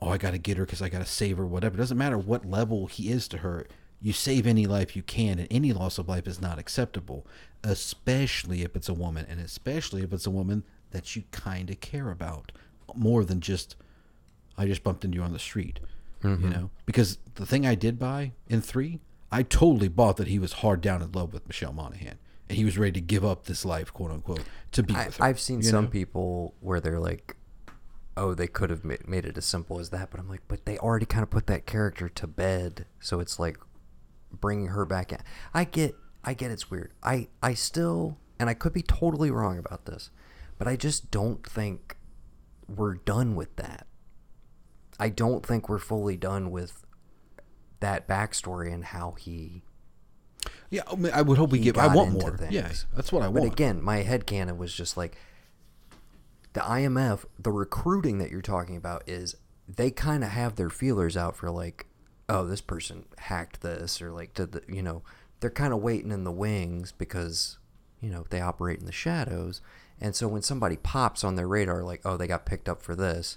[0.00, 1.74] oh, I got to get her because I got to save her, whatever.
[1.74, 3.66] It doesn't matter what level he is to her.
[4.00, 7.26] You save any life you can, and any loss of life is not acceptable,
[7.62, 11.80] especially if it's a woman, and especially if it's a woman that you kind of
[11.80, 12.52] care about
[12.94, 13.76] more than just,
[14.56, 15.80] I just bumped into you on the street,
[16.22, 16.50] you mm-hmm.
[16.50, 16.70] know?
[16.86, 19.00] Because the thing I did buy in three,
[19.32, 22.18] I totally bought that he was hard down in love with Michelle Monaghan.
[22.48, 25.16] And he was ready to give up this life, quote unquote, to be I, with
[25.16, 25.24] her.
[25.24, 25.90] I've seen some know?
[25.90, 27.36] people where they're like,
[28.18, 30.76] "Oh, they could have made it as simple as that," but I'm like, "But they
[30.78, 33.56] already kind of put that character to bed, so it's like
[34.30, 35.20] bringing her back in."
[35.54, 36.92] I get, I get, it's weird.
[37.02, 40.10] I, I still, and I could be totally wrong about this,
[40.58, 41.96] but I just don't think
[42.68, 43.86] we're done with that.
[44.98, 46.84] I don't think we're fully done with
[47.80, 49.62] that backstory and how he
[50.70, 51.76] Yeah, I, mean, I would hope we get.
[51.76, 52.36] I want more.
[52.36, 52.52] things.
[52.52, 53.52] Yeah, that's what I But want.
[53.52, 55.16] again, my head headcanon was just like
[56.54, 59.36] the IMF, the recruiting that you're talking about is
[59.68, 61.86] they kind of have their feelers out for like,
[62.28, 65.02] oh, this person hacked this or like did the, you know,
[65.40, 67.58] they're kind of waiting in the wings because,
[68.00, 69.60] you know, they operate in the shadows.
[70.00, 72.94] And so when somebody pops on their radar, like, oh, they got picked up for
[72.94, 73.36] this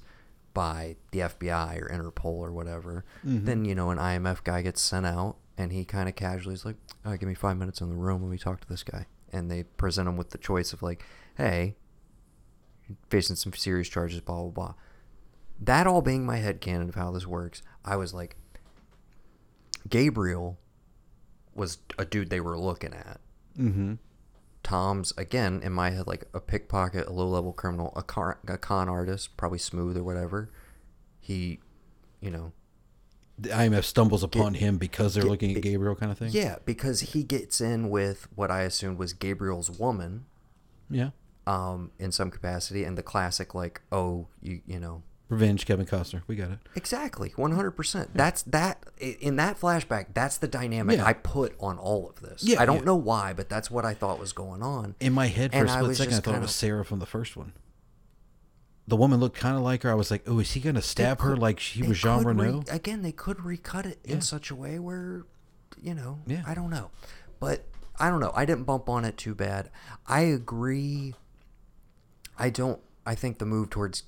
[0.58, 5.06] by the FBI or Interpol or whatever, then, you know, an IMF guy gets sent
[5.06, 7.96] out and he kind of casually is like, oh, give me five minutes in the
[7.96, 9.06] room when we talk to this guy.
[9.32, 11.06] And they present him with the choice of like,
[11.38, 11.76] hey,
[13.08, 14.74] facing some serious charges, blah, blah, blah.
[15.60, 18.36] That all being my head headcanon of how this works, I was like,
[19.88, 20.58] Gabriel
[21.54, 23.20] was a dude they were looking at.
[23.60, 23.94] Mm-hmm.
[24.68, 28.58] Tom's again in my head like a pickpocket, a low level criminal, a, car, a
[28.58, 30.50] con artist, probably smooth or whatever.
[31.22, 31.60] He,
[32.20, 32.52] you know,
[33.40, 36.32] The IMF stumbles upon him because they're looking at Gabriel, kind of thing.
[36.34, 40.26] yeah, because he gets in with what I assumed was Gabriel's woman,
[40.90, 41.12] Yeah.
[41.46, 46.22] um, in some capacity, and the classic like, oh, you you know, Revenge, Kevin Costner.
[46.28, 46.60] We got it.
[46.76, 48.12] Exactly, one hundred percent.
[48.14, 50.14] That's that in that flashback.
[50.14, 51.06] That's the dynamic Yeah.
[51.06, 52.44] I put on all of this.
[52.44, 52.84] Yeah, I don't yeah.
[52.86, 54.96] know why, but that's what I thought was going on.
[55.02, 56.86] In my head, for And a I split was second, I thought it was Sarah
[56.86, 57.52] from the first one.
[58.88, 59.92] The woman looked kind of like her.
[59.92, 62.60] I was like, oh, is he going to stab her like she was Jean Reno?"
[62.60, 64.14] re- again, they could recut it Yeah.
[64.16, 65.26] in such a way where,
[65.82, 66.44] you know, Yeah.
[66.48, 66.90] I don't know,
[67.42, 67.66] but
[68.00, 68.32] I don't know.
[68.34, 69.72] I didn't bump on it too bad.
[70.08, 71.16] I agree.
[72.40, 72.80] I don't.
[73.06, 74.04] I think the move towards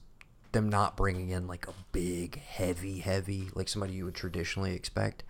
[0.51, 5.23] them not bringing in like a big, heavy, heavy, like somebody you would traditionally expect,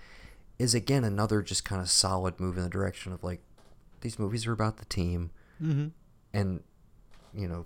[0.57, 3.41] is again another just kind of solid move in the direction of like
[4.01, 5.31] these movies are about the team,
[5.61, 5.87] Mm-hmm.
[6.33, 6.63] and
[7.33, 7.65] you know,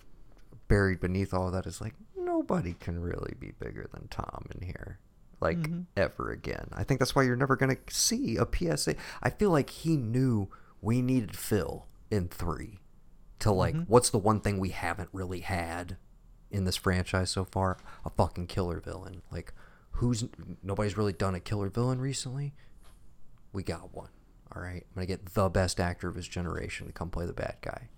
[0.68, 4.98] buried beneath all that is like nobody can really be bigger than Tom in here,
[5.40, 6.70] like ever again.
[6.74, 8.98] I think that's why you're never gonna see a PSH.
[9.22, 10.50] I feel like he knew
[10.82, 12.80] we needed Phil in three
[13.40, 15.98] to like what's the one thing we haven't really had
[16.54, 17.78] in this franchise so far?
[18.06, 19.22] A fucking killer villain.
[19.32, 19.54] Like
[19.98, 20.26] who's
[20.62, 22.54] nobody's really done a killer villain recently.
[23.52, 24.10] We got one.
[24.56, 27.34] All right, I'm gonna get the best actor of his generation to come play the
[27.34, 27.90] bad guy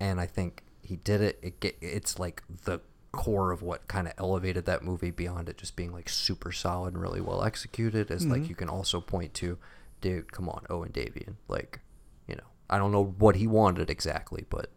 [0.00, 1.38] and I think he did it.
[1.42, 2.80] It get, it's like the
[3.12, 6.92] core of what kind of elevated that movie beyond it just being like super solid
[6.94, 8.10] and really well executed.
[8.10, 8.32] Is Mm-hmm.
[8.32, 9.58] like you can also point to,
[10.00, 11.36] dude, come on, Owen Davian.
[11.48, 11.80] Like,
[12.28, 14.70] you know, I don't know what he wanted exactly, but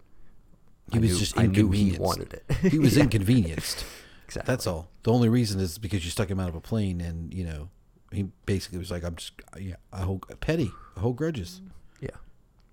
[0.91, 2.45] He I was knew- just I knew he wanted it.
[2.71, 3.85] he was Yeah, inconvenienced.
[4.25, 4.51] Exactly.
[4.51, 4.89] That's all.
[5.03, 7.69] The only reason is because you stuck him out of a plane, and you know,
[8.11, 11.61] he basically was like, "I'm just, yeah, I hold petty, I hold grudges,
[11.99, 12.09] Yeah,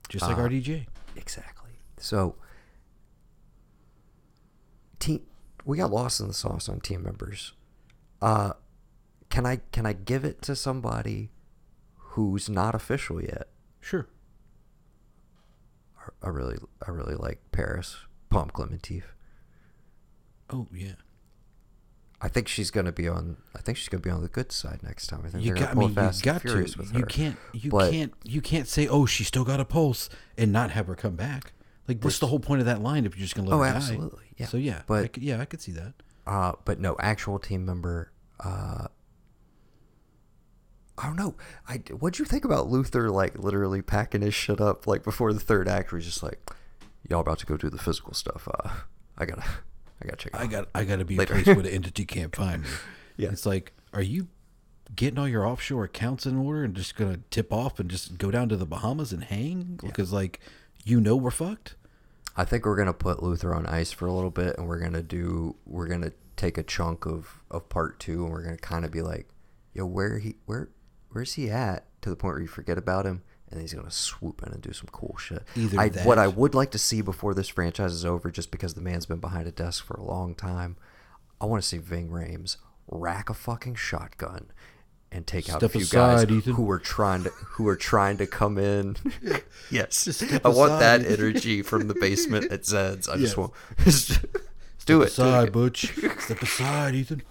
[0.08, 0.86] just like Uh, RDJ."
[1.16, 1.70] exactly.
[1.98, 2.36] So,
[4.98, 5.22] team,
[5.64, 7.52] we got lost in the sauce on team members.
[8.20, 8.52] Uh,
[9.30, 11.30] can I can I give it to somebody
[11.96, 13.48] who's not official yet?
[13.80, 14.06] Sure.
[16.22, 16.56] I really
[16.86, 17.96] I really like Paris
[18.30, 19.04] Pom Klementieff.
[20.50, 20.92] Oh yeah.
[22.20, 23.36] I think she's gonna be on.
[23.54, 25.22] I think she's gonna be on the good side next time.
[25.24, 25.70] I think You got.
[25.70, 26.54] I mean, you Fast got to.
[26.62, 27.06] With You her.
[27.06, 27.36] can't.
[27.52, 28.14] You But- can't.
[28.24, 30.08] You can't say, "Oh, she still got a pulse,"
[30.38, 31.52] and not have her come back.
[31.86, 33.70] Like, what's the whole point of that line if you're just gonna let Oh, her
[33.70, 33.76] die?
[33.76, 34.46] absolutely, yeah.
[34.46, 35.92] So yeah, But- I yeah, I could see that.
[36.26, 38.10] Uh, but no, actual team member.
[38.40, 38.88] Uh,
[40.98, 41.34] I don't know.
[41.68, 43.10] I what'd you think about Luther?
[43.10, 45.92] Like literally packing his shit up like before the third act.
[45.92, 46.38] Where he's just like,
[47.08, 48.48] "Y'all about to go do the physical stuff.
[48.50, 48.70] Uh,
[49.18, 49.42] I gotta,
[50.02, 50.32] I gotta check.
[50.34, 50.68] it I out." got.
[50.74, 51.34] I got to be Later.
[51.34, 52.68] a place where the entity can't find me.
[53.18, 53.30] Yeah.
[53.30, 54.28] It's like, are you
[54.94, 58.30] getting all your offshore accounts in order and just gonna tip off and just go
[58.30, 59.80] down to the Bahamas and hang?
[59.82, 60.38] Because like,
[60.84, 61.76] you know, we're fucked.
[62.36, 65.02] I think we're gonna put Luther on ice for a little bit, and we're gonna
[65.02, 65.56] do.
[65.64, 69.00] We're gonna take a chunk of of part two, and we're gonna kind of be
[69.00, 69.26] like,
[69.72, 70.68] "Yo, where he where
[71.16, 74.42] where's he at?" To the point where you forget about him, and he's gonna swoop
[74.46, 75.42] in and do some cool shit.
[75.56, 78.50] Either I, that- what I would like to see before this franchise is over, just
[78.50, 80.76] because the man's been behind a desk for a long time,
[81.40, 84.52] I want to see Ving Rhames rack a fucking shotgun.
[85.12, 86.54] And take out a Step few aside, guys Ethan.
[86.54, 88.96] who are trying to who are trying to come in.
[89.70, 93.08] yes, I want that energy from the basement at Zed's.
[93.08, 93.20] I Yes.
[93.20, 93.52] just want
[93.84, 94.18] just
[94.84, 95.94] do it, Aside, do it, Butch.
[96.18, 97.22] Step aside, Ethan.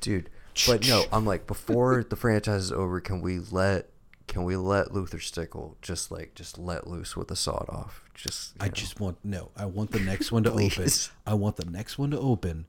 [0.00, 0.30] dude.
[0.66, 3.90] But no, I'm like before the franchise is over, can we let
[4.26, 8.02] can we let Luther Stickell just like just let loose with the sawed off?
[8.14, 8.72] Just I know.
[8.72, 9.50] just want no.
[9.56, 10.88] I want the next one to open.
[11.26, 12.66] I want the next one to open,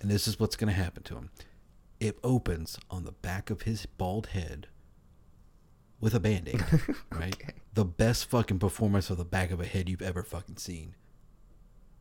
[0.00, 1.30] and this is what's going to happen to him.
[2.00, 4.66] It opens on the back of his bald head
[6.00, 6.64] with a band-aid,
[7.12, 7.36] right?
[7.74, 10.94] The best fucking performance of the back of a head you've ever fucking seen.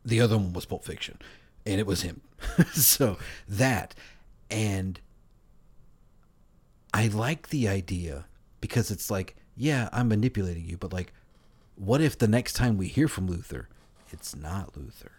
[0.06, 1.20] The other one was Pulp Fiction,
[1.66, 2.22] and it was him.
[2.72, 3.94] so that,
[4.50, 5.02] and
[6.94, 8.26] I like the idea
[8.62, 11.14] because it's like, yeah, I'm manipulating you, but like,
[11.76, 13.70] what if the next time we hear from Luther,
[14.12, 15.12] it's not Luther?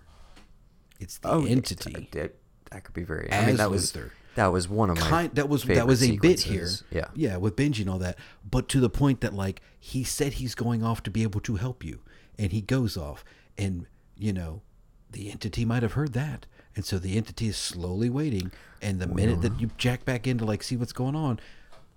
[0.99, 2.09] It's the Oh, entity.
[2.13, 2.35] that,
[2.71, 3.31] that could be very.
[3.33, 3.97] I mean, that was
[4.37, 6.69] that was one of my kind that was that was a bit here.
[6.91, 8.17] Yeah, yeah with benji and all that
[8.49, 11.57] but to the point that like he said he's going off to be able to
[11.57, 12.01] help you
[12.39, 13.25] and he goes off
[13.59, 13.87] and
[14.17, 14.63] you know
[15.11, 19.09] the entity might have heard that and so the entity is slowly waiting and the
[19.09, 21.41] minute that you jack back in to like see what's going on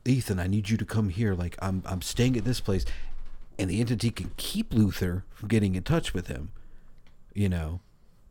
[0.05, 2.85] ethan i need you to come here like i'm i'm staying at this place
[3.57, 6.51] and the entity can keep luther from getting in touch with him
[7.33, 7.79] you know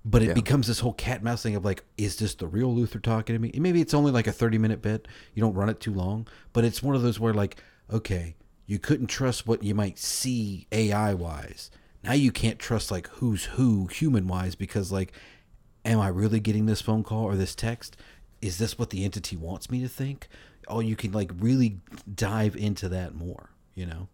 [0.04, 0.34] But it Yeah.
[0.34, 3.36] becomes this whole cat and mouse thing of like, is this the real Luther talking
[3.36, 3.52] to me?
[3.54, 5.06] And maybe it's only like a 30 minute bit.
[5.32, 6.26] You don't run it too long.
[6.52, 8.34] But it's one of those where, like, okay,
[8.66, 11.70] you couldn't trust what you might see AI wise.
[12.02, 15.12] Now you can't trust, like, who's who human wise because, like,
[15.84, 17.96] am I really getting this phone call or this text?
[18.40, 20.26] Is this what the entity wants me to think?
[20.72, 21.78] Oh, you can, like, really
[22.14, 24.08] dive into that more, you know?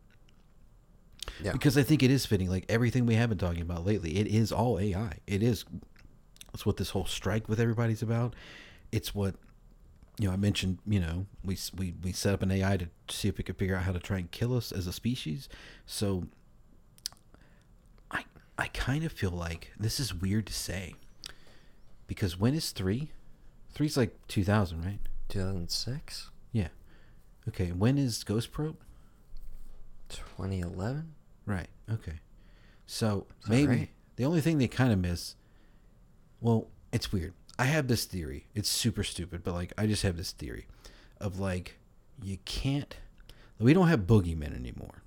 [1.43, 1.53] Yeah.
[1.53, 2.49] because I think it is fitting.
[2.51, 5.19] Like everything we have been talking about lately, it is all AI.
[5.27, 5.65] It is.
[6.55, 8.35] It's what this whole strike with everybody's about.
[8.91, 9.35] It's what
[10.19, 10.33] you know.
[10.33, 10.79] I mentioned.
[10.87, 13.77] You know, we we we set up an AI to see if we could figure
[13.77, 15.49] out how to try and kill us as a species.
[15.87, 16.25] So,
[18.11, 18.25] I
[18.57, 20.95] I kind of feel like this is weird to say,
[22.09, 23.11] because when is three?
[23.75, 24.99] Three's like two thousand, right?
[25.29, 26.38] 2006, Yeah.
[27.49, 27.73] Okay.
[27.73, 28.77] When is Ghost Pro?
[30.11, 31.15] 2011.
[31.47, 31.69] Right.
[31.91, 32.21] Okay.
[32.87, 33.89] So maybe right?
[34.17, 35.35] the only thing they kind of miss.
[36.41, 37.35] Well, it's weird.
[37.59, 38.47] I have this theory.
[38.55, 40.67] It's super stupid, but like I just have this theory
[41.21, 41.79] of like
[42.23, 42.97] you can't.
[43.59, 45.03] We don't have boogeymen anymore.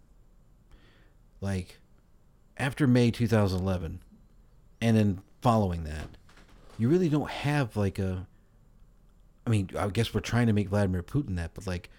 [1.40, 1.80] Like
[2.58, 4.02] after May 2011,
[4.82, 6.08] and then following that,
[6.78, 8.28] you really don't have like a.
[9.48, 11.90] I mean, I guess we're trying to make Vladimir Putin that, but like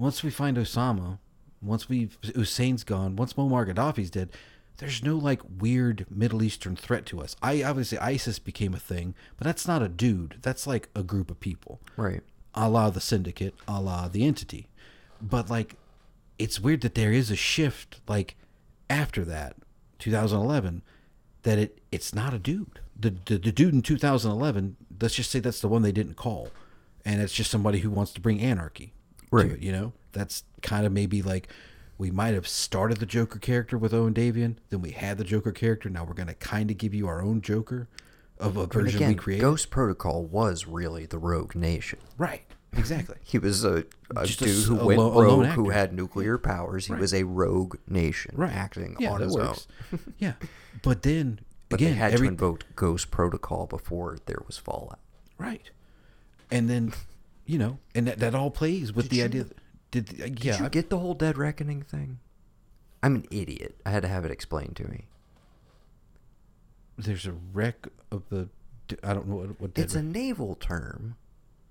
[0.00, 1.18] once we find Osama,
[1.62, 4.30] once we Hussein's gone, once Muammar Gaddafi's dead,
[4.78, 7.36] there's no like weird Middle Eastern threat to us.
[7.42, 10.36] I obviously ISIS became a thing, but that's not a dude.
[10.40, 12.22] That's like a group of people, Right.
[12.54, 14.68] a la the syndicate, a la the entity.
[15.20, 15.76] But like,
[16.38, 18.36] it's weird that there is a shift like
[18.88, 19.56] after that,
[19.98, 20.80] 2011,
[21.42, 22.80] that it it's not a dude.
[22.98, 24.76] The the, the dude in 2011.
[24.98, 26.48] Let's just say that's the one they didn't call,
[27.04, 28.94] and it's just somebody who wants to bring anarchy.
[29.30, 29.48] Right.
[29.48, 31.48] To it, you know, that's kind of maybe like
[31.98, 35.52] we might have started the Joker character with Owen Davian, then we had the Joker
[35.52, 35.88] character.
[35.90, 37.88] Now we're going to kind of give you our own Joker
[38.38, 39.42] of a version again, we created.
[39.42, 41.98] Ghost Protocol was really the rogue nation.
[42.18, 42.42] right.
[42.76, 43.16] Exactly.
[43.24, 43.84] He was a,
[44.14, 46.86] a Just a dude who a went lo- rogue, who had nuclear powers.
[46.86, 47.00] He Right.
[47.00, 48.52] was a rogue nation, right.
[48.52, 49.66] acting yeah, on his works.
[49.92, 49.98] own.
[50.18, 50.34] yeah.
[50.82, 55.00] But then But again, they had every, to invoke Ghost Protocol before there was Fallout.
[55.36, 55.68] right.
[56.52, 56.92] And then,
[57.50, 59.44] you know, and that, that all plays with Did the you- idea.
[59.90, 62.20] Did, Did yeah, you I- get the whole Dead Reckoning thing?
[63.02, 63.80] I'm an idiot.
[63.84, 65.06] I had to have it explained to me.
[66.98, 68.48] there's a wreck of the.
[69.02, 69.60] I don't know what.
[69.60, 71.16] what It's a naval term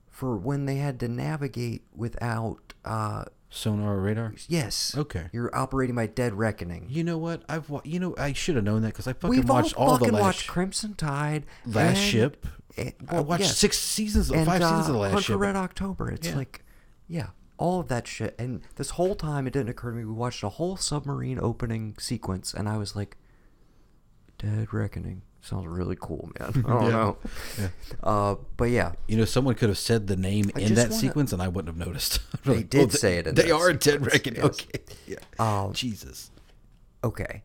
[0.09, 2.73] for when they had to navigate without.
[2.83, 4.33] uh sonar or radar.
[4.47, 4.95] Yes.
[4.97, 5.27] Okay.
[5.33, 6.87] You're operating by Dead Reckoning.
[6.89, 7.43] You know what?
[7.49, 9.89] I've wa- you know I should have known that because I fucking We've watched all
[9.89, 12.47] all, fucking the last watched Crimson Tide, Last and- Ship.
[12.77, 13.57] and- I watched yes.
[13.57, 15.39] six seasons, and, five seasons uh, of the Last Hunt Ship.
[15.39, 16.09] Red October.
[16.11, 16.35] It's Yeah.
[16.35, 16.63] like,
[17.07, 17.27] yeah,
[17.57, 18.35] all of that shit.
[18.39, 20.05] And this whole time, it didn't occur to me.
[20.05, 23.17] We watched a whole submarine opening sequence, and I was like,
[24.37, 26.49] Dead Reckoning sounds really cool, man.
[26.67, 26.89] I don't Yeah.
[26.89, 27.17] know.
[27.59, 27.67] Yeah.
[28.03, 30.99] Uh, but yeah, You know, someone could have said the name I in that wanna-
[31.01, 32.19] sequence, and I wouldn't have noticed.
[32.45, 34.41] They Like, did oh, say it in They that are dead sequence, reckoning.
[34.43, 34.45] yes.
[34.45, 34.79] Okay.
[35.07, 35.17] Yeah.
[35.63, 36.31] Um, Jesus.
[37.03, 37.43] okay.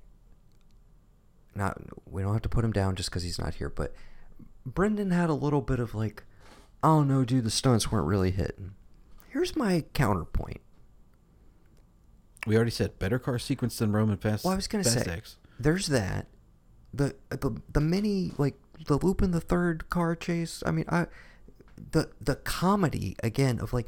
[1.55, 1.81] Not
[2.11, 3.95] we don't have to put him down just because he's not here, but
[4.67, 6.25] Brendan had a little bit of like,
[6.83, 8.73] oh no, dude, the stunts weren't really hitting.
[9.29, 10.61] Here's my counterpoint.
[12.47, 14.45] We already said better car sequence than Roman Fast.
[14.45, 15.37] Well, I was gonna Fast say X.
[15.59, 16.27] there's that.
[16.97, 18.55] The the the mini like
[18.87, 20.63] the loop in the third car chase.
[20.67, 21.07] I mean, I
[21.93, 23.87] the the comedy again of like,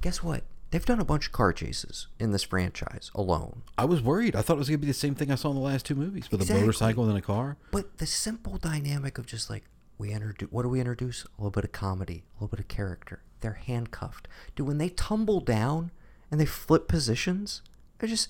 [0.00, 0.44] guess what?
[0.70, 3.62] They've done a bunch of car chases in this franchise alone.
[3.78, 4.34] I was worried.
[4.34, 5.94] I thought it was gonna be the same thing I saw in the last two
[5.94, 6.62] movies with Exactly.
[6.62, 7.56] a motorcycle and a car.
[7.70, 9.64] But the simple dynamic of just like
[9.98, 11.24] we introduce, what do we introduce?
[11.24, 13.22] A little bit of comedy, a little bit of character.
[13.40, 14.26] They're handcuffed.
[14.56, 15.92] Dude, when they tumble down
[16.30, 17.62] and they flip positions,
[18.02, 18.28] I just,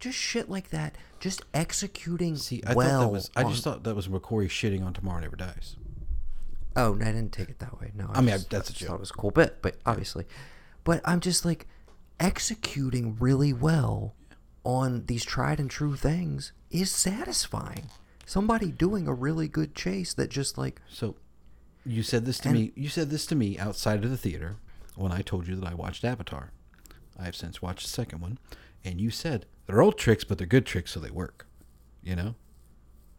[0.00, 0.96] just shit like that.
[1.20, 2.88] Just executing See, I well.
[2.88, 3.30] thought that was.
[3.36, 5.76] I on- just thought that was McQuarrie shitting on Tomorrow Never Dies.
[6.76, 7.90] Oh, no, I didn't take it that way.
[7.94, 8.88] No, I mean, just- that's a just joke.
[8.88, 10.24] thought it was a cool bit, but obviously,
[10.84, 11.66] but I'm just like
[12.18, 14.14] executing really well
[14.64, 17.86] on these tried and true things is satisfying.
[18.26, 21.16] Somebody doing a really good chase that just like So,
[21.84, 22.72] you said this to And- me.
[22.76, 24.56] You said this to me outside of the theater
[24.94, 26.52] when I told you that I watched Avatar.
[27.18, 28.38] I have since watched the second one,
[28.84, 31.46] and you said they're old tricks, but they're good tricks, so they work.
[32.02, 32.34] You know,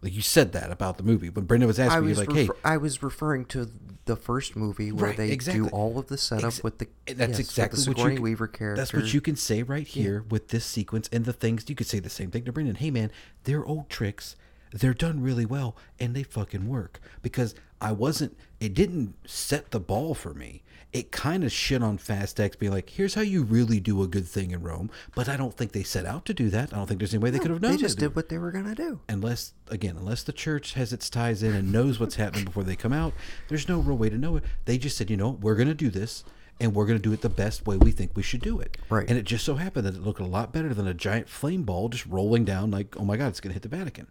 [0.02, 2.50] like you said that about the movie when Brenda was asking me, was like, "Hey,
[2.64, 3.70] I was referring to
[4.06, 5.70] the first movie where Right, they exactly.
[5.70, 8.22] do all of the setup Ex- with the That's yes, exactly the what you can,
[8.24, 8.82] Weaver character.
[8.82, 11.86] That's what you can say right here with this sequence and the things you could
[11.86, 12.76] say the same thing to Brendan.
[12.76, 13.12] Hey man,
[13.44, 14.36] they're old tricks.
[14.74, 19.80] they're done really well and they fucking work because I wasn't it didn't set the
[19.82, 20.64] ball for me.
[20.94, 24.08] It kind of shit on Fast X being like, here's how you really do a
[24.08, 26.74] good thing in Rome, but I don't think they set out to do that.
[26.74, 27.78] I don't think there's any way they could have known it.
[27.78, 29.00] They just to did what they were gonna do.
[29.08, 32.76] unless again unless the church has its ties in and knows what's happening before they
[32.76, 33.14] come out
[33.48, 35.74] there's no real way to know it they just said you know we're going to
[35.74, 36.26] do this
[36.60, 38.78] and we're going to do it the best way we think we should do it
[38.90, 39.08] Right.
[39.10, 41.64] and it just so happened that it looked a lot better than a giant flame
[41.64, 44.08] ball just rolling down like oh my god it's going to hit the vatican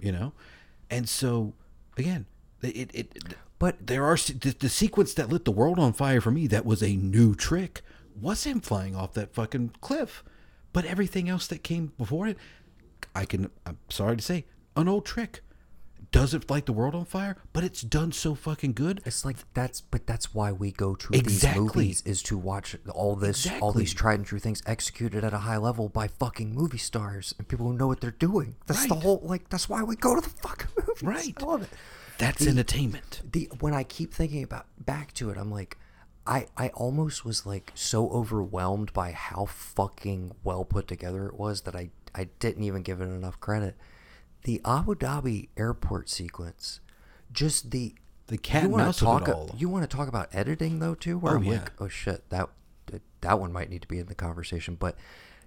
[0.00, 0.32] you know
[0.90, 1.52] and so
[1.96, 2.26] again
[2.62, 6.20] it, it, it But- there are the, the sequence that lit the world on fire
[6.20, 7.82] for me that was a new trick
[8.20, 10.22] was him flying off that fucking cliff
[10.72, 12.36] but everything else that came before it
[13.14, 14.44] I can I'm sorry to say
[14.76, 15.40] an old trick.
[16.10, 19.00] Doesn't light the world on fire, but it's done so fucking good.
[19.04, 21.60] It's like that's, but that's why we go to Exactly.
[21.60, 25.32] these movies is to watch all this, all these tried and true things executed at
[25.34, 28.54] a high level by fucking movie stars and people who know what they're doing.
[28.66, 29.48] That's the whole like.
[29.48, 31.02] That's why we go to the fucking movies.
[31.02, 31.34] Right.
[31.36, 31.70] I love it.
[32.18, 33.22] That's entertainment.
[33.30, 35.76] the when I keep thinking about back to it, I'm like,
[36.26, 41.62] I I almost was like so overwhelmed by how fucking well put together it was
[41.62, 43.76] that I I didn't even give it enough credit.
[44.44, 46.80] The Abu Dhabi airport sequence,
[47.32, 47.94] just the
[48.28, 49.54] The cat and wanna of talk all.
[49.58, 51.18] you want to talk about editing though too?
[51.18, 51.52] Where Oh, I'm yeah.
[51.52, 52.48] like, oh shit, that
[53.22, 54.96] that one might need to be in the conversation, but.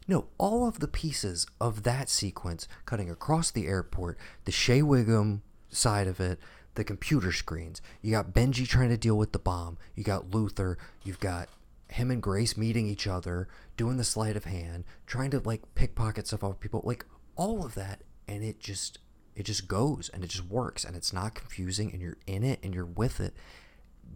[0.09, 5.41] No, all of the pieces of that sequence cutting across the airport, the Shea Whigham
[5.67, 6.39] side of it,
[6.77, 7.81] the computer screens.
[8.01, 9.77] You got Benji trying to deal with the bomb.
[9.95, 10.77] You got Luther.
[11.03, 11.49] You've got
[11.89, 16.27] him and Grace meeting each other, doing the sleight of hand, trying to like pickpocket
[16.27, 16.81] stuff off people.
[16.85, 17.05] Like
[17.35, 18.99] all of that, and it just
[19.35, 22.59] it just goes and it just works and it's not confusing and you're in it
[22.63, 23.33] and you're with it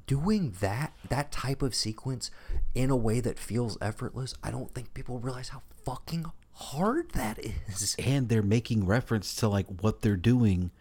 [0.07, 2.31] doing that that type of sequence
[2.73, 7.37] in a way that feels effortless i don't think people realize how fucking hard that
[7.37, 10.71] is and they're making reference to like what they're doing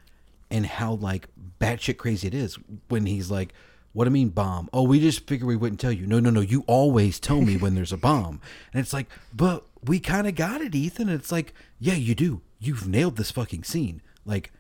[0.51, 1.29] and how like
[1.61, 2.59] batshit crazy it is
[2.89, 3.53] when he's like,
[3.93, 4.69] "What do I mean bomb?
[4.73, 6.07] Oh, we just figured we wouldn't tell you.
[6.07, 6.41] No, no, no.
[6.41, 8.41] You always tell me when there's a bomb."
[8.73, 12.15] And it's like, "But we kind of got it, Ethan." And it's like, "Yeah, you
[12.15, 12.43] do.
[12.59, 14.03] You've nailed this fucking scene.
[14.25, 14.53] Like,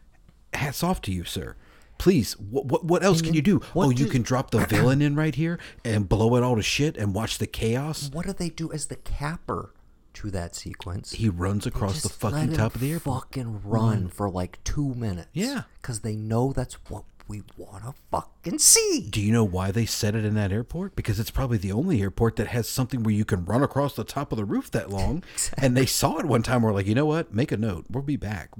[0.52, 1.56] hats off to you, sir."
[1.98, 3.36] Please, what what, what else can mm-hmm.
[3.36, 3.60] you do?
[3.76, 6.96] oh, you can drop the villain in right here and blow it all to shit
[6.96, 8.10] and watch the chaos.
[8.10, 9.74] what do they do as the capper
[10.14, 13.22] to that sequence He runs across the Just let fucking him top of the airport.
[13.24, 15.62] fucking run for like two minutes Yeah.
[15.80, 19.86] because they know that's what we want to fucking see Do you know why they
[19.86, 20.96] set it in that airport?
[20.96, 24.02] Because it's probably the only airport that has something where you can run across the
[24.04, 25.22] top of the roof that long.
[25.56, 26.62] And they saw it one time.
[26.62, 27.32] We're like, you know what?
[27.32, 27.86] Make a note.
[27.90, 28.50] We'll be back.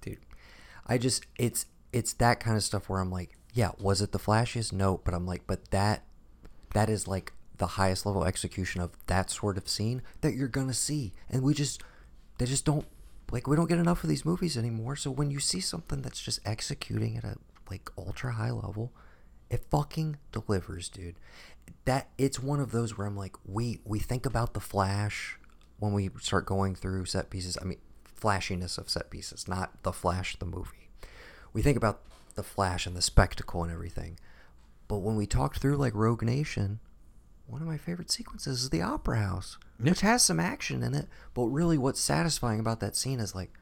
[0.00, 0.18] dude
[0.86, 4.18] i just it's it's that kind of stuff where i'm like yeah was it the
[4.18, 6.02] flashiest no but i'm like but that
[6.72, 10.74] that is like the highest level execution of that sort of scene that you're gonna
[10.74, 11.12] see.
[11.28, 11.82] And we just
[12.38, 12.86] they just don't
[13.30, 14.96] like we don't get enough of these movies anymore.
[14.96, 17.36] So when you see something that's just executing at a
[17.70, 18.92] like ultra high level
[19.50, 21.16] it fucking delivers dude.
[21.84, 25.38] That it's one of those where i'm like we we think about the flash
[25.78, 29.92] when we start going through set pieces i mean flashiness of set pieces not the
[29.92, 30.90] flash the movie.
[31.52, 32.02] We think about
[32.34, 34.18] the flash and the spectacle and everything.
[34.86, 36.80] But when we talked through like rogue nation
[37.48, 41.06] one of my favorite sequences is the opera house which has some action in it
[41.34, 43.52] but really what's satisfying about that scene is like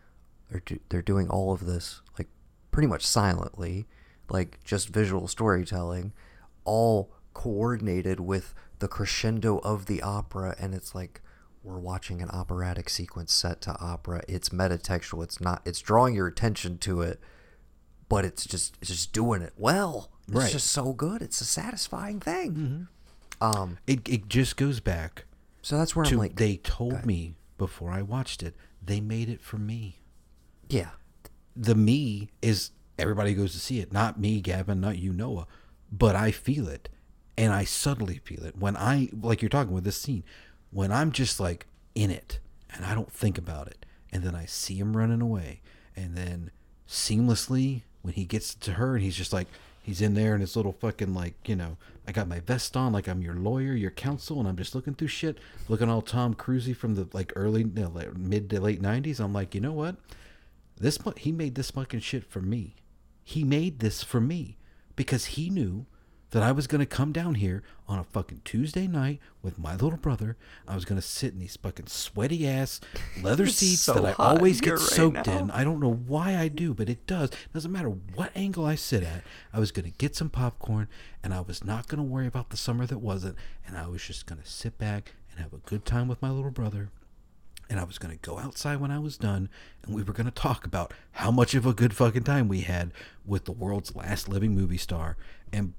[0.51, 2.29] they're, do- they're doing all of this like
[2.71, 3.87] pretty much silently
[4.29, 6.13] like just visual storytelling
[6.65, 11.21] all coordinated with the crescendo of the opera and it's like
[11.63, 14.23] we're watching an operatic sequence set to opera.
[14.29, 15.25] It's metatextual.
[15.25, 17.21] It's not it's drawing your attention to it
[18.09, 20.11] but it's just it's just doing it well.
[20.29, 20.53] It's Right.
[20.53, 21.23] just so good.
[21.23, 22.83] It's a satisfying thing mm-hmm.
[23.41, 25.25] Um It, it just goes back
[25.63, 28.55] so that's where to i'm like they told me before I watched it,
[28.85, 30.01] they made it for me.
[30.69, 30.91] yeah
[31.57, 33.93] The me is everybody goes to see it.
[33.93, 35.47] Not me, Gavin, not you, Noah.
[35.91, 36.89] But I feel it.
[37.39, 38.57] And I subtly feel it.
[38.57, 40.25] When I, like you're talking with this scene,
[40.71, 42.39] when I'm just like in it
[42.75, 43.85] and I don't think about it.
[44.13, 45.61] And then I see him running away.
[45.95, 46.51] And then
[46.89, 49.49] seamlessly, when he gets to her and he's just like,
[49.87, 51.77] he's in there in his little fucking, like, you know,
[52.09, 54.95] I got my vest on, like I'm your lawyer, your counsel, and I'm just looking
[54.95, 55.39] through shit,
[55.69, 59.21] looking all Tom Cruisey from the like early, no, like, mid to late 90s.
[59.21, 59.95] I'm like, you know what?
[60.77, 62.75] This he made this fucking shit for me.
[63.23, 64.59] He made this for me
[64.97, 65.87] because he knew
[66.37, 69.97] that I was gonna come down here on a fucking Tuesday night with my little
[69.97, 70.37] brother.
[70.69, 72.79] I was gonna sit in these fucking sweaty ass
[73.23, 75.51] leather seats so that I always get soaked in.
[75.51, 77.31] I don't know why I do, but it does.
[77.31, 79.23] It Doesn't matter what angle I sit at.
[79.51, 80.89] I was gonna get some popcorn,
[81.25, 83.37] and I was not gonna worry about the summer that wasn't,
[83.67, 86.51] and I was just gonna sit back and have a good time with my little
[86.51, 86.91] brother
[87.71, 89.49] and I was going to go outside when I was done,
[89.83, 92.61] and we were going to talk about how much of a good fucking time we
[92.61, 92.93] had
[93.25, 95.17] with the world's last living movie star
[95.53, 95.75] and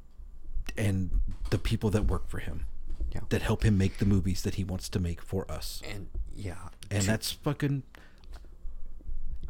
[0.78, 1.20] and
[1.50, 2.66] the people that work for him,
[3.14, 3.22] Yeah.
[3.30, 5.82] that help him make the movies that he wants to make for us.
[5.90, 7.84] And yeah, And that's fucking.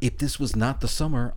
[0.00, 1.34] If this was not the summer,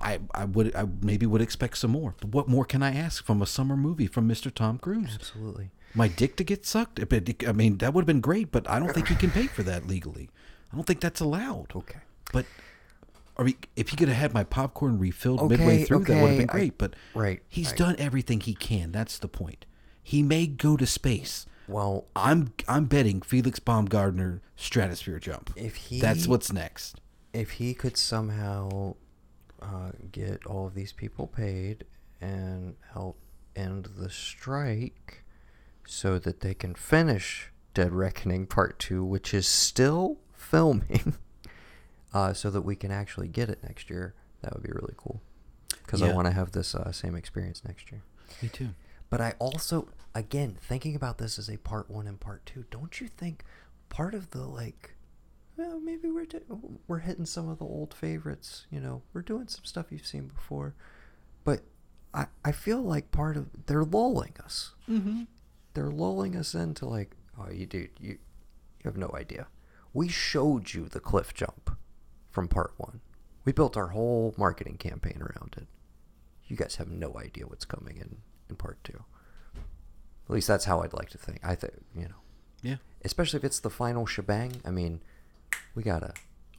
[0.00, 2.14] I I would I maybe would expect some more.
[2.20, 4.52] But what more can I ask from a summer movie from Mr.
[4.52, 5.14] Tom Cruise?
[5.14, 5.70] absolutely.
[5.94, 6.98] My dick to get sucked?
[7.46, 9.62] I mean, that would have been great, but I don't think he can pay for
[9.62, 10.28] that legally.
[10.72, 11.68] I don't think that's allowed.
[11.76, 12.00] Okay.
[12.32, 12.46] But
[13.36, 16.18] I mean, if he could have had my popcorn refilled midway Okay, through, that would
[16.20, 16.78] have okay, been I- great.
[16.78, 17.76] but right, he's right.
[17.76, 18.92] done everything he can.
[18.92, 19.66] That's the point.
[20.02, 21.46] He may go to space.
[21.66, 25.50] Well, I'm I'm betting Felix Baumgartner stratosphere jump.
[25.56, 27.00] If he- that's what's next.
[27.32, 28.94] if he could somehow
[29.62, 31.84] uh, get all of these people paid
[32.20, 33.18] and help
[33.56, 35.24] end the strike
[35.86, 41.14] so that they can finish Dead Reckoning Part 2, which is still filming,
[42.14, 45.20] uh, so that we can actually get it next year, that would be really cool.
[45.84, 48.02] Because I want to have this uh, same experience next year.
[48.40, 48.70] Me too.
[49.10, 53.00] But I also, again, thinking about this as a part one and part two, don't
[53.00, 53.44] you think
[53.88, 54.94] part of the like,
[55.56, 56.40] well, maybe we're di-
[56.88, 58.66] we're hitting some of the old favorites.
[58.70, 60.74] You know, we're doing some stuff you've seen before,
[61.44, 61.60] but
[62.12, 64.72] I I feel like part of they're lulling us.
[64.88, 65.24] Mm-hmm.
[65.74, 69.48] They're lulling us into like, oh, you dude, you you have no idea.
[69.92, 71.76] We showed you the cliff jump
[72.34, 73.00] from part one.
[73.44, 75.68] We built our whole marketing campaign around it.
[76.48, 78.16] You guys have no idea what's coming in
[78.50, 79.04] in part two.
[79.54, 81.38] At least that's how I'd like to think.
[81.44, 82.14] I think you know,
[82.62, 82.76] Yeah.
[83.04, 84.60] especially if it's the final shebang.
[84.64, 85.00] I mean,
[85.74, 86.12] we gotta.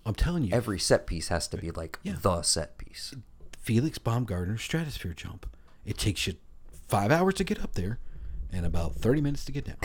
[0.06, 2.16] I'm telling you, Every set piece has to be like Yeah.
[2.22, 3.14] the set piece.
[3.60, 5.50] Felix Baumgartner stratosphere jump.
[5.86, 6.36] It takes you
[6.88, 8.00] five hours to get up there,
[8.52, 9.78] and about thirty minutes to get down.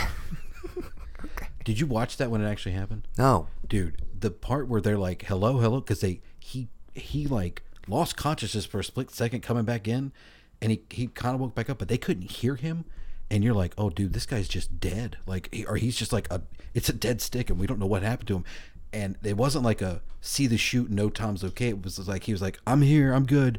[1.24, 1.48] okay.
[1.64, 3.08] Did you watch that when it actually happened?
[3.18, 8.16] No, dude the part where they're like hello hello because they he he like lost
[8.16, 10.12] consciousness for a split second coming back in
[10.60, 12.84] and he he kind of woke back up but they couldn't hear him
[13.30, 15.16] and you're like oh dude this guy's just dead.
[15.26, 16.42] Like or he's just like a
[16.74, 18.44] it's a dead stick and we don't know what happened to him.
[18.92, 21.68] And it wasn't like a see the shoot no tom's okay.
[21.68, 23.58] It was like he was like i'm here i'm good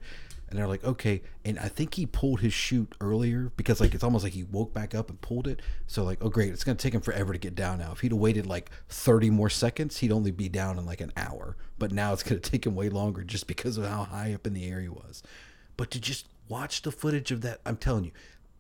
[0.51, 1.21] and they're like okay.
[1.43, 4.73] And i think he pulled his chute earlier because like it's almost like he woke
[4.73, 5.61] back up and pulled it.
[5.87, 6.53] So like oh great.
[6.53, 7.91] It's to take him forever to get down now.
[7.91, 11.13] If he'd have waited like 30 more seconds he'd only be down in like an
[11.17, 11.57] hour.
[11.79, 14.53] But now it's to take him way longer just because of how high up in
[14.53, 15.23] the air he was.
[15.77, 18.11] But to just watch the footage of that i'm telling you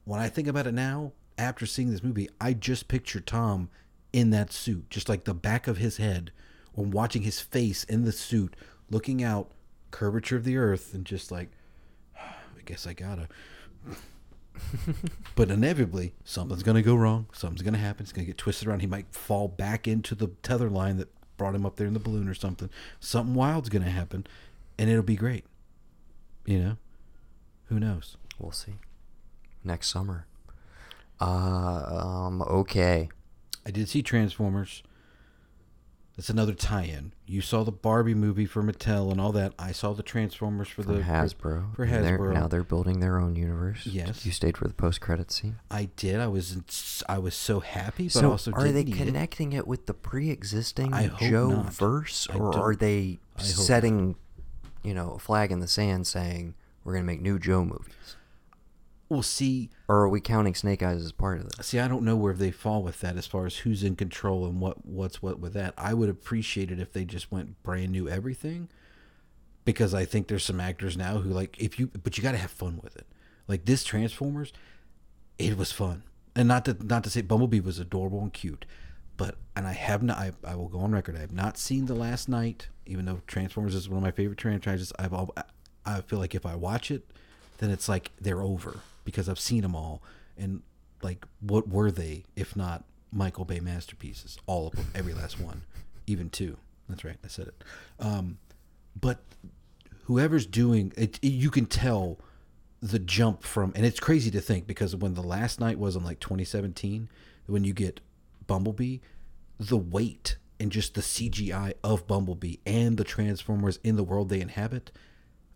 [0.05, 3.69] when i think about it now after seeing this movie i just picture tom
[4.13, 6.31] in that suit just like the back of his head
[6.73, 8.55] or watching his face in the suit
[8.89, 9.51] looking out
[9.91, 11.51] curvature of the earth and just like
[12.61, 13.27] I guess I gotta.
[15.35, 17.25] but inevitably, something's gonna go wrong.
[17.33, 18.03] Something's gonna happen.
[18.03, 18.81] It's gonna get twisted around.
[18.81, 21.99] He might fall back into the tether line that brought him up there in the
[21.99, 22.69] balloon or something.
[22.99, 24.27] Something wild's gonna happen,
[24.77, 25.45] and it'll be great.
[26.45, 26.77] You know,
[27.65, 28.17] who knows?
[28.37, 28.73] we'll see.
[29.63, 30.25] Next summer.
[31.19, 33.09] Uh, um, okay.
[33.65, 34.81] I did see Transformers.
[36.21, 37.13] That's another tie-in.
[37.25, 39.53] You saw the Barbie movie for Mattel and all that.
[39.57, 41.75] I saw the Transformers for From the Hasbro.
[41.75, 42.31] For they're- Hasbro.
[42.35, 43.87] now they're building their own universe.
[43.87, 44.23] Yes.
[44.23, 45.55] You stayed for the post-credit scene.
[45.71, 46.19] I did.
[46.19, 48.97] I was I was so happy, but so also are they need it.
[49.03, 49.65] connecting it.
[49.65, 51.73] with the pre-existing Joe not.
[51.73, 54.15] verse, or are they setting,
[54.83, 56.53] you know, a flag in the sand saying
[56.83, 58.15] we're going to make new Joe movies?
[59.11, 61.67] Well, see, Or are we counting Snake Eyes as part of this?
[61.67, 64.45] See, I don't know where they fall with that as far as who's in control
[64.45, 65.73] and what what's what with that.
[65.77, 68.69] I would appreciate it if they just went brand new everything,
[69.65, 72.37] because I think there's some actors now who like if you, but you got to
[72.37, 73.05] have fun with it.
[73.49, 74.53] Like this Transformers,
[75.37, 78.65] it was fun, and not to not to say Bumblebee was adorable and cute,
[79.17, 80.19] but and I have not.
[80.19, 81.17] I, I will go on record.
[81.17, 84.39] I have not seen the Last Knight, even though Transformers is one of my favorite
[84.39, 84.93] franchises.
[84.97, 85.35] I've all,
[85.85, 87.11] I feel like if I watch it,
[87.57, 90.01] then it's like they're over because I've seen them all.
[90.37, 90.61] And
[91.01, 94.37] like, what were they if not Michael Bay masterpieces?
[94.45, 95.63] All of them, every last one,
[96.07, 96.57] even two.
[96.89, 97.63] That's right, I said it.
[97.99, 98.37] Um,
[98.99, 99.23] but
[100.05, 102.19] whoever's doing it, you can tell
[102.81, 106.03] the jump from, and it's crazy to think because when the last knight was in
[106.03, 107.09] like 2017,
[107.45, 108.01] when you get
[108.47, 108.97] Bumblebee,
[109.59, 114.41] the weight and just the CGI of Bumblebee and the Transformers in the world they
[114.41, 114.91] inhabit.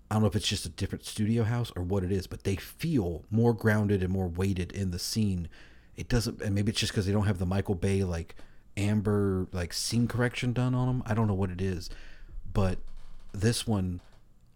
[0.09, 2.43] I don't know if it's just a different studio house or what it is, but
[2.43, 5.47] they feel more grounded and more weighted in the scene.
[5.95, 8.35] It doesn't, and maybe it's just because they don't have the Michael Bay like
[8.77, 11.03] amber like scene correction done on them.
[11.05, 11.89] I don't know what it is,
[12.53, 12.77] but
[13.31, 14.01] this one,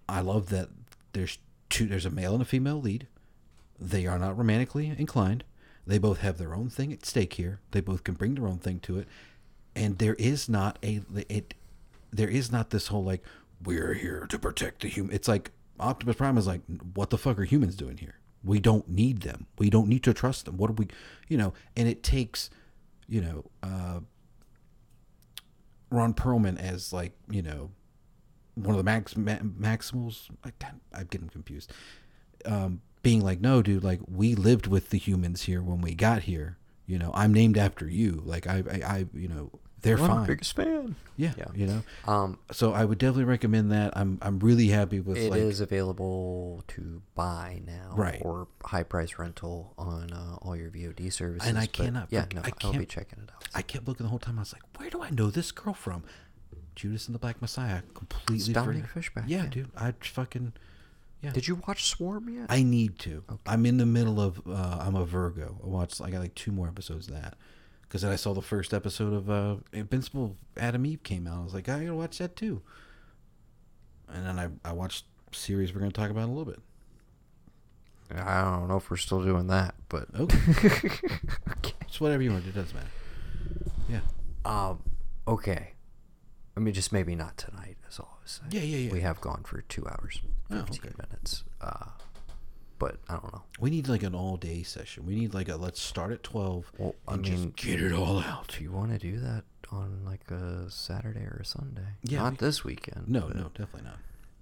[0.07, 0.69] I love that
[1.13, 1.39] there's
[1.69, 1.87] two.
[1.87, 3.07] There's a male and a female lead.
[3.79, 5.43] They are not romantically inclined.
[5.87, 7.59] They both have their own thing at stake here.
[7.71, 9.07] They both can bring their own thing to it,
[9.75, 11.55] and there is not a it
[12.11, 13.23] there is not this whole like
[13.63, 16.61] we're here to protect the human it's like optimus prime is like
[16.93, 18.15] what the fuck are humans doing here?
[18.43, 19.47] We don't need them.
[19.57, 20.57] We don't need to trust them.
[20.57, 20.87] What do we
[21.27, 21.53] you know?
[21.75, 22.49] And it takes
[23.07, 23.99] you know uh
[25.89, 27.71] ron perlman as like you know
[28.55, 30.29] one of the max ma- maximals.
[30.43, 30.51] I,
[30.93, 31.71] i'm getting confused.
[32.45, 36.23] Um being like no dude like we lived with the humans here when we got
[36.23, 36.57] here.
[36.85, 38.21] You know i'm named after you.
[38.25, 40.95] Like i i, I you know they're fine biggest fan.
[41.15, 41.45] yeah, Yeah.
[41.55, 45.33] you know Um, so i would definitely recommend that i'm i'm really happy with It
[45.35, 48.21] is like available to buy now, Right.
[48.23, 51.47] Or high price rental on uh, all your VOD services.
[51.47, 53.43] And I cannot Yeah, no, I I'll be checking it out.
[53.55, 55.73] i kept looking the whole time i was like where do i know this girl
[55.73, 56.03] from
[56.75, 58.87] judas and the black messiah completely Dominique.
[58.87, 59.25] Fishback.
[59.27, 60.53] yeah, dude i fucking
[61.21, 62.45] yeah Did you watch Swarm yet?
[62.47, 63.25] I need to.
[63.45, 64.39] I'm in the middle of.
[64.47, 65.59] Uh, I'm a Virgo.
[65.61, 65.99] I watched.
[65.99, 67.35] I got like two more episodes of that.
[67.89, 70.37] Because then I saw the first episode of uh, Invincible.
[70.55, 71.39] Atom Eve came out.
[71.39, 72.61] I was like, I gotta watch that too.
[74.07, 76.61] And then I I watched series we're gonna talk about in a little bit.
[78.15, 80.37] I don't know if we're still doing that, but Okay,
[81.57, 81.73] okay.
[81.81, 82.45] it's whatever you want.
[82.47, 82.89] It doesn't matter.
[83.87, 83.99] Yeah.
[84.45, 84.79] Um,
[85.27, 85.73] okay.
[86.57, 87.77] I mean, just maybe not tonight.
[87.87, 88.51] Is all I was saying.
[88.51, 88.91] Yeah, yeah, yeah.
[88.91, 90.21] We have gone for two hours,
[90.51, 90.93] Oh, fifteen okay.
[91.09, 91.43] minutes.
[91.61, 91.85] Uh,
[92.79, 93.43] but I don't know.
[93.59, 95.05] We need like an all day session.
[95.05, 97.93] We need like a let's start at twelve Well, I and mean, just get it
[97.93, 98.55] all out.
[98.57, 102.31] Do you want to do that on like a Saturday or a Sunday, Yeah, not
[102.33, 103.07] we- this weekend.
[103.07, 103.99] No, no, definitely not.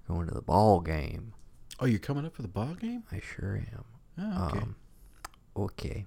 [0.07, 1.33] Going to the ball game.
[1.81, 3.03] Oh, you're coming up for the ball game?
[3.11, 3.83] I sure am.
[4.19, 4.59] Oh, okay.
[4.59, 4.75] Um,
[5.57, 6.05] okay.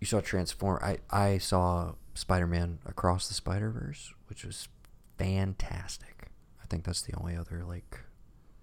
[0.00, 0.80] You saw Transform.
[0.82, 4.68] I I saw Spider-Man Across the Spider-Verse, which was
[5.18, 6.28] fantastic.
[6.62, 8.00] I think that's the only other like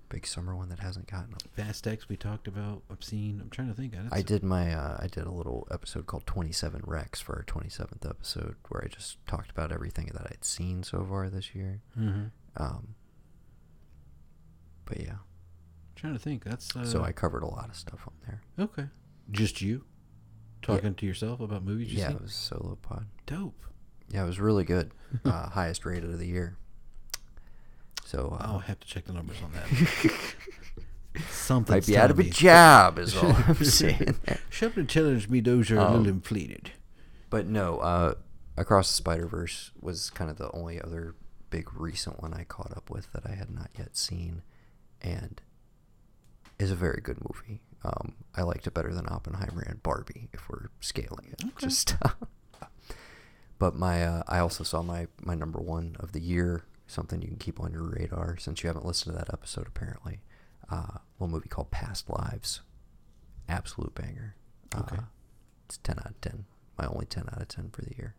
[0.10, 1.42] big summer one that hasn't gotten up.
[1.56, 2.84] Fast X we talked about.
[2.92, 3.40] I've seen.
[3.42, 3.94] I'm trying to think.
[4.12, 8.10] I did my uh, I did a little episode called 27 Rex for our 27th
[8.10, 11.82] episode where I just talked about everything that I'd seen so far this year.
[11.98, 12.26] Mm-hmm.
[12.58, 12.96] Um,
[14.86, 15.18] but yeah,
[15.98, 16.44] Trying to think.
[16.44, 18.42] That's uh, so I covered a lot of stuff on there.
[18.60, 18.88] okay.
[19.32, 19.84] Just you
[20.62, 21.92] talking to yourself about movies.
[21.92, 22.18] You yeah, seen?
[22.18, 23.08] it was solo pod.
[23.26, 23.66] dope.
[24.10, 24.92] Yeah, it was really good.
[25.26, 26.58] uh, highest rated of the year.
[28.08, 30.12] So uh, I'll have to check the numbers on that.
[31.30, 34.16] Something might be out of a job, is all I'm saying.
[34.50, 36.72] Something tells me those are a Um, little inflated.
[37.30, 38.14] But no, uh,
[38.56, 41.16] Across the Spider Verse was kind of the only other
[41.50, 44.42] big recent one I caught up with that I had not yet seen,
[45.02, 45.42] and
[46.60, 47.60] is a very good movie.
[47.84, 51.44] Um, I liked it better than Oppenheimer and Barbie, if we're scaling it.
[51.44, 51.54] Okay.
[51.68, 51.96] Just,
[53.60, 57.28] but my uh, I also saw my my number one of the year, something you
[57.28, 60.22] can keep on your radar since you haven't listened to that episode apparently.
[60.72, 62.62] Uh, a little movie called Past Lives,
[63.48, 64.36] absolute banger.
[64.76, 64.98] Okay.
[64.98, 65.02] Uh,
[65.66, 66.46] it's ten out of ten.
[66.78, 68.16] My only ten out of ten for the year.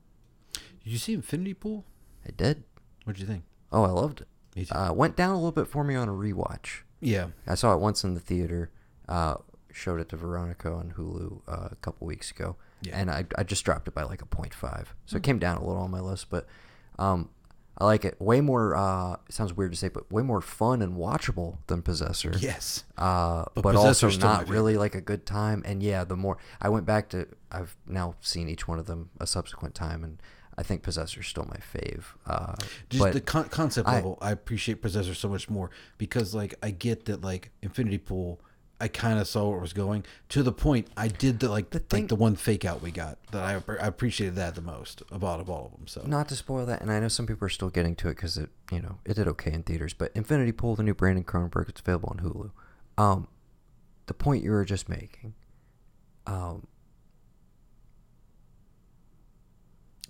[0.52, 1.84] Did you see Infinity Pool?
[2.26, 2.64] I did.
[3.04, 3.44] What'd you think?
[3.72, 4.28] Oh, I loved it.
[4.56, 4.74] Me too.
[4.74, 6.80] Uh, went down a little bit for me on a rewatch.
[7.00, 7.28] yeah.
[7.46, 8.70] I saw it once in the theater.
[9.08, 9.36] Uh,
[9.72, 12.98] showed it to Veronica on Hulu uh, a couple weeks ago, Yeah.
[12.98, 14.86] and I, I just dropped it by like a 0.5.
[15.06, 16.46] So it came down a little on my list, but
[16.98, 17.28] um,
[17.80, 18.20] I like it.
[18.20, 18.74] Way more.
[18.76, 22.32] Uh, it sounds weird to say, but way more fun and watchable than Possessor.
[22.40, 22.82] Yes.
[22.96, 25.62] Uh, But but, also Possessor's not really like a good time.
[25.64, 29.10] And yeah, the more I went back to, I've now seen each one of them
[29.20, 30.20] a subsequent time, and
[30.56, 32.02] I think Possessor's still my fave.
[32.26, 32.54] Uh,
[32.90, 36.72] Just the con- concept I- level, I appreciate Possessor so much more because, like, I
[36.72, 38.40] get that, like, Infinity Pool,
[38.80, 41.70] I kind of saw where it was going to the point I did the like
[41.70, 45.02] The like the one fake out we got that I, I appreciated that the most
[45.10, 45.86] about of all of them.
[45.88, 48.14] So not to spoil that, and I know some people are still getting to it
[48.14, 49.94] because it, you know, it did okay in theaters.
[49.94, 52.50] But Infinity Pool, the new Brandon Cronenberg, it's available on Hulu.
[53.02, 53.28] Um,
[54.06, 55.34] the point you were just making,
[56.26, 56.66] um,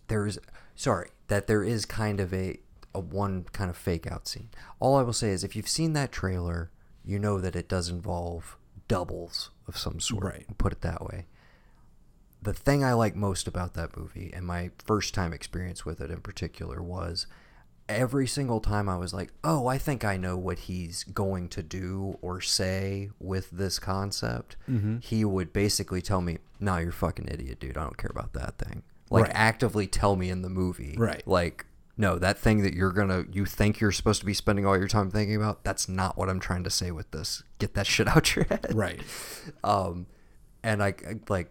[0.09, 0.39] there is
[0.75, 2.59] sorry that there is kind of a
[2.95, 4.51] a one kind of fake out scene.
[4.79, 6.71] All I will say is if you've seen that trailer,
[7.09, 8.57] you know that it does involve
[8.87, 10.23] doubles of some sort.
[10.25, 10.47] Right.
[10.59, 11.27] Put it that way.
[12.43, 16.11] The thing I like most about that movie and my first time experience with it
[16.11, 17.27] in particular was
[17.89, 21.63] every single time I was like, "Oh, I think I know what he's going to
[21.63, 24.99] do or say with this concept." Mm-hmm.
[24.99, 27.79] He would basically tell me, "No, you're a fucking idiot, dude.
[27.79, 29.33] I don't care about that thing." Like Right.
[29.35, 31.27] actively tell me in the movie, Right.
[31.27, 31.65] Like,
[31.99, 34.87] no, that thing that you're gonna, you think you're supposed to be spending all your
[34.87, 37.43] time thinking about, that's not what I'm trying to say with this.
[37.59, 39.01] Get that shit out your head, right,
[39.65, 40.07] um,
[40.63, 41.51] and I, I like,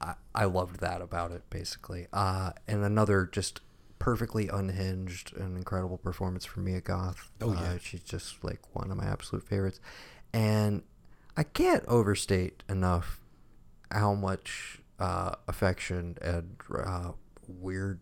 [0.00, 2.08] I, I loved that about it basically.
[2.12, 3.60] Uh, and another just
[4.00, 7.30] perfectly unhinged and incredible performance from Mia Goth.
[7.40, 7.60] Oh, yeah.
[7.60, 9.78] uh, she's just like one of my absolute favorites,
[10.34, 10.82] and
[11.36, 13.20] I can't overstate enough
[13.92, 17.12] how much uh, affection and uh,
[17.46, 18.00] weird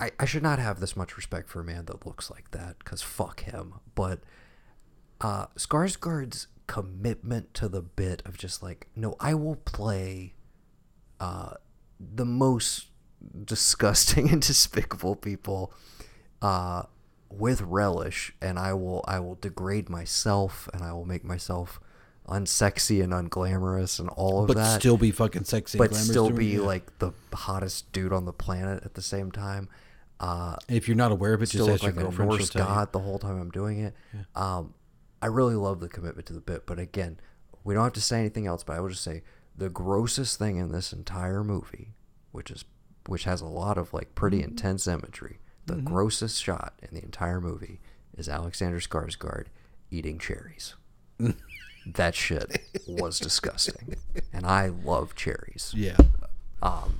[0.00, 2.78] I, I should not have this much respect for a man that looks like that
[2.78, 3.74] because fuck him.
[3.94, 4.20] But
[5.20, 10.34] uh, Skarsgård's commitment to the bit of just like, no, I will play
[11.20, 11.54] uh,
[11.98, 12.86] the most
[13.44, 15.72] disgusting and despicable people
[16.40, 16.84] uh,
[17.28, 21.78] with relish, and I will I will degrade myself, and I will make myself
[22.28, 25.78] unsexy and unglamorous and all of but that but still be fucking sexy.
[25.78, 29.68] and but still be like the hottest dude on the planet at the same time.
[30.20, 32.30] Uh, if you're not aware of it, just look ask like a girlfriend.
[32.30, 33.94] Norse god the whole time I'm doing it.
[34.36, 34.74] Um,
[35.22, 37.18] I really love the commitment to the bit, but again,
[37.64, 38.62] we don't have to say anything else.
[38.62, 39.22] But I will just say
[39.56, 41.94] the grossest thing in this entire movie,
[42.32, 42.64] which is
[43.06, 44.50] which has a lot of like pretty Mm-hmm.
[44.50, 45.38] intense imagery.
[45.66, 47.80] The grossest shot in the entire movie
[48.16, 49.46] is Alexander Skarsgård
[49.90, 50.74] eating cherries.
[51.86, 53.94] that shit was disgusting,
[54.32, 55.72] and I love cherries.
[55.76, 55.96] Yeah,
[56.62, 56.98] Um,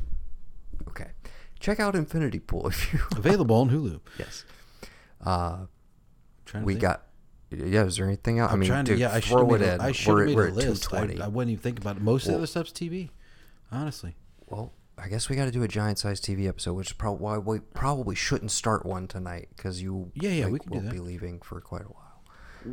[1.61, 3.01] check out Infinity Pool if you.
[3.17, 4.01] available on Hulu.
[4.19, 4.45] yes.
[5.25, 5.67] Uh,
[6.47, 6.83] Trying to we think.
[6.83, 7.07] got.
[7.51, 8.51] Yeah, is there anything else?
[8.51, 8.93] I I'm mean, trying to.
[8.93, 9.81] dude, Yeah, I should have throw made, it a, in.
[9.81, 10.93] I should have made a list.
[10.95, 12.03] I, I wouldn't even think about it.
[12.03, 13.11] Most of the Well- stuff's TV.
[13.73, 14.17] Honestly,
[14.49, 17.23] Well, I guess we got to do a giant size TV episode, which is probably
[17.23, 20.11] why we probably shouldn't start one tonight because you.
[20.15, 22.23] Yeah, yeah, we can will be leaving for quite a while.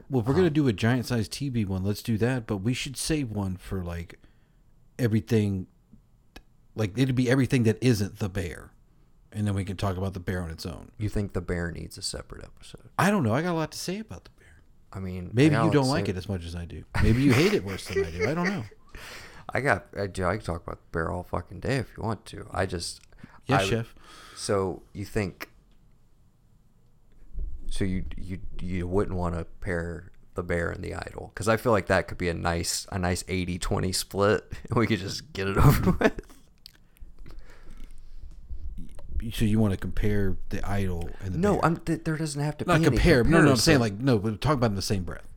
[0.10, 2.46] well, if we're gonna do a giant size TV one, let's do that.
[2.48, 4.20] But we should save one for like
[5.00, 5.68] everything.
[6.76, 8.72] Like it'd be everything that isn't the bear,
[9.32, 10.92] and then we can talk about the bear on its own.
[10.98, 12.90] You think the bear needs a separate episode?
[12.98, 13.34] I don't know.
[13.34, 14.48] I got a lot to say about the bear.
[14.94, 16.84] I mean, Maybe you don't like it as much as I do.
[17.04, 18.30] Maybe you hate it worse than I do.
[18.30, 18.64] I don't know.
[19.54, 19.88] I got.
[19.98, 22.48] I, do, I can talk about the bear all fucking day if you want to.
[22.52, 23.02] I just.
[23.46, 23.96] Yes, I- chef.
[24.36, 25.50] So you think?
[27.70, 31.58] So you you you wouldn't want to pair the bear and the idol because I
[31.58, 35.34] feel like that could be a nice a nice 80-20 split and we could just
[35.34, 36.22] get it over with.
[39.34, 41.66] So you want to compare the idol and the No, bear?
[41.66, 43.24] I'm th- there doesn't have to not be any compare.
[43.24, 45.28] No, no, I'm saying like no, but talk about in the same breath,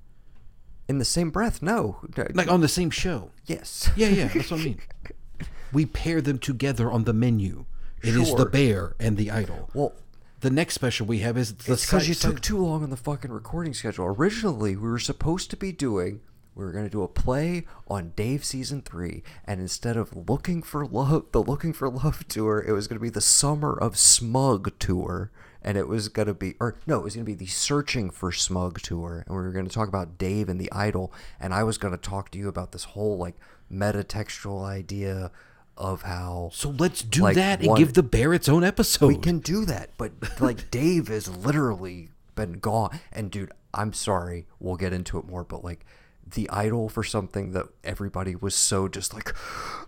[0.88, 1.62] in the same breath.
[1.62, 1.98] No,
[2.34, 3.30] like on the same show.
[3.46, 4.80] yes, Yeah, yeah, that's what I mean.
[5.72, 7.64] We pair them together on the menu.
[8.02, 9.70] It is the bear and the idol.
[9.72, 9.92] Well,
[10.40, 13.30] The next special we have is the because you took too long on the fucking
[13.30, 14.06] recording schedule.
[14.06, 16.22] Originally, we were supposed to be doing.
[16.54, 20.62] We were going to do a play on Dave season three, and instead of looking
[20.62, 23.96] for love, the looking for love tour, it was going to be the summer of
[23.96, 25.30] smug tour,
[25.62, 28.10] and it was going to be, or no, it was going to be the searching
[28.10, 31.54] for smug tour, and we were going to talk about Dave and the idol, and
[31.54, 33.36] I was going to talk to you about this whole like
[33.72, 35.30] metatextual idea
[35.76, 39.06] of how So let's do Like that and one- give the bear its own episode.
[39.06, 42.98] we can do that, but like Dave has literally been gone.
[43.12, 45.86] And dude, I'm sorry, we'll get into it more, but like
[46.32, 49.34] the idol for something that everybody was so just like,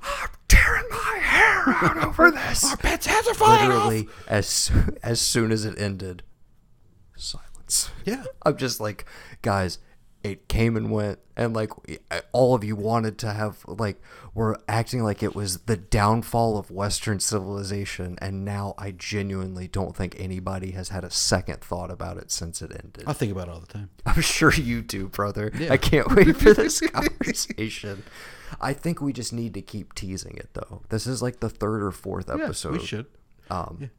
[0.03, 2.65] I'm tearing my hair out over this.
[2.71, 3.87] Our pet's heads are falling off.
[3.87, 4.71] literally, as
[5.03, 6.23] as soon as it ended,
[7.17, 7.91] silence.
[8.05, 8.25] Yeah.
[8.45, 9.05] I'm just like,
[9.43, 9.79] guys,
[10.25, 11.71] it came and went, and like
[12.33, 14.01] all of you wanted to have like
[14.35, 19.97] were acting like it was the downfall of Western civilization, and now I genuinely don't
[19.97, 23.05] think anybody has had a second thought about it since it ended.
[23.07, 23.91] I think about it all the time.
[24.07, 25.51] I'm sure you do, brother.
[25.59, 25.73] Yeah.
[25.73, 28.03] I can't wait for this conversation.
[28.61, 30.83] I think we just need to keep teasing it though.
[30.89, 32.75] This is like the third or fourth episode.
[32.75, 33.07] yeah, we should.
[33.51, 33.91] Um,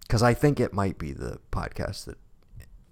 [0.00, 2.18] because I think it might be the podcast that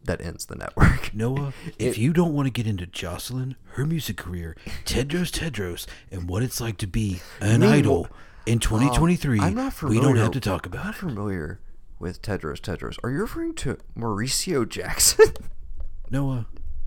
[0.08, 1.14] that ends the network.
[1.14, 6.28] Noah, if you don't want to get into Jocelyn, her music career, Tedros Tedros, and
[6.28, 8.08] what it's like to be an Meanwhile- idol
[8.44, 10.98] in 2023, Um, I'm not we don't have to talk I'm about not it.
[10.98, 11.60] familiar
[12.00, 12.96] with Tedros Tedros.
[13.04, 15.26] Are you referring to Mauricio Jackson?
[16.10, 16.46] Noah,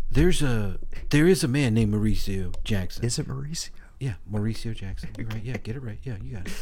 [0.09, 0.79] there's a
[1.11, 3.05] there is a man named Mauricio Jackson.
[3.05, 3.69] is it Mauricio?
[3.99, 5.09] Yeah, Mauricio Jackson.
[5.17, 5.43] You're right.
[5.43, 5.99] Yeah, get it right.
[6.03, 6.53] Yeah, you got it.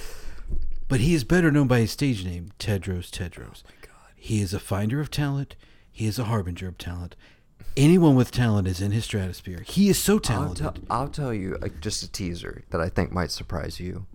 [0.90, 3.64] But he is better known by his stage name, Tedros Tedros.
[3.66, 4.12] Oh God.
[4.18, 5.56] He is a finder of talent.
[6.00, 7.18] He is a harbinger of talent.
[7.76, 9.64] Anyone with talent is in his stratosphere.
[9.68, 10.88] He is so I'll, talented.
[10.90, 14.06] I'll tell you uh, just a teaser that I think might surprise you.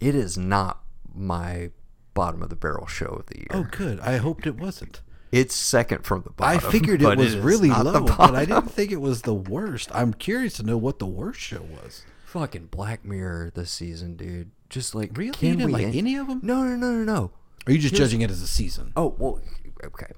[0.00, 0.82] It is not
[1.14, 1.70] my
[2.12, 3.46] bottom of the barrel show of the year.
[3.52, 4.00] oh, good.
[4.00, 5.00] I hoped it wasn't.
[5.32, 6.58] It's second from the bottom.
[6.58, 9.88] I figured it was is really low, but I didn't think it was the worst.
[9.94, 12.02] I'm curious to know what the worst show was.
[12.26, 14.50] Fucking Black Mirror this season, dude.
[14.68, 15.32] Just like Really?
[15.32, 16.40] can You didn't we like any of 'em?
[16.42, 17.30] No, no, no, no, no.
[17.66, 18.92] Are you just Here's- judging it as a season?
[18.94, 19.40] Oh well,
[19.82, 20.12] okay.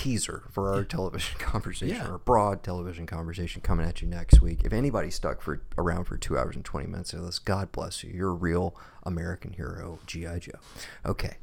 [0.00, 2.06] Teaser for our television conversation, Yeah.
[2.08, 4.62] our broad television conversation coming at you next week.
[4.64, 8.02] If anybody stuck for around for two hours and twenty minutes of this, God bless
[8.02, 8.10] you.
[8.10, 10.58] You're a real American hero, GI Joe.
[11.04, 11.36] Okay.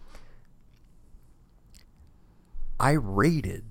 [2.80, 3.66] I rated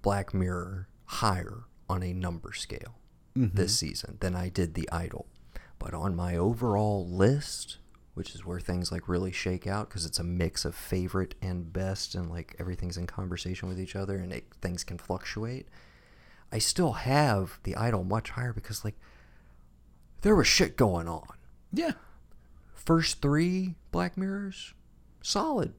[0.00, 2.94] Black Mirror higher on a number scale
[3.36, 3.54] mm-hmm.
[3.54, 5.26] this season than I did The Idol,
[5.78, 7.78] but on my overall list
[8.16, 11.70] which is where things like really shake out because it's a mix of favorite and
[11.70, 15.68] best, and like everything's in conversation with each other, and it, things can fluctuate.
[16.50, 18.94] I still have the idol much higher because like
[20.22, 21.28] there was shit going on.
[21.74, 21.92] Yeah.
[22.72, 24.72] First three Black Mirrors,
[25.20, 25.74] solid.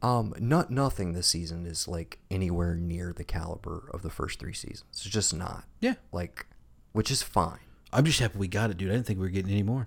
[0.00, 4.54] Um, not nothing this season is like anywhere near the caliber of the first three
[4.54, 4.84] seasons.
[4.90, 5.64] It's just not.
[5.80, 5.96] Yeah.
[6.12, 6.46] Like,
[6.92, 7.58] which is fine.
[7.92, 8.90] I'm just happy we got it, dude.
[8.90, 9.86] I didn't think we were getting any more.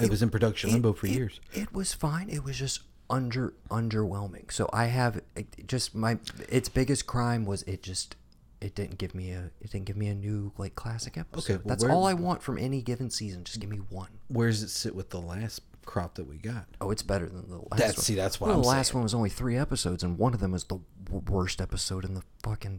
[0.00, 1.40] It, was in production limbo for it- years.
[1.52, 2.28] It was fine.
[2.30, 4.52] It was just under underwhelming.
[4.52, 6.18] So I have it, just my
[6.48, 8.16] its biggest crime was it just
[8.60, 11.58] it didn't give me a it didn't give me a new like classic episode.
[11.58, 13.44] well, That's where- all I want from any given season.
[13.44, 14.10] Just give me one.
[14.28, 16.66] Where does it sit with the last crop that we got?
[16.80, 18.04] Oh, it's better than the last That's- one.
[18.04, 18.98] see, that's what Well, the last saying.
[18.98, 20.78] one was only three episodes, and one of them is the
[21.10, 22.78] worst episode in the fucking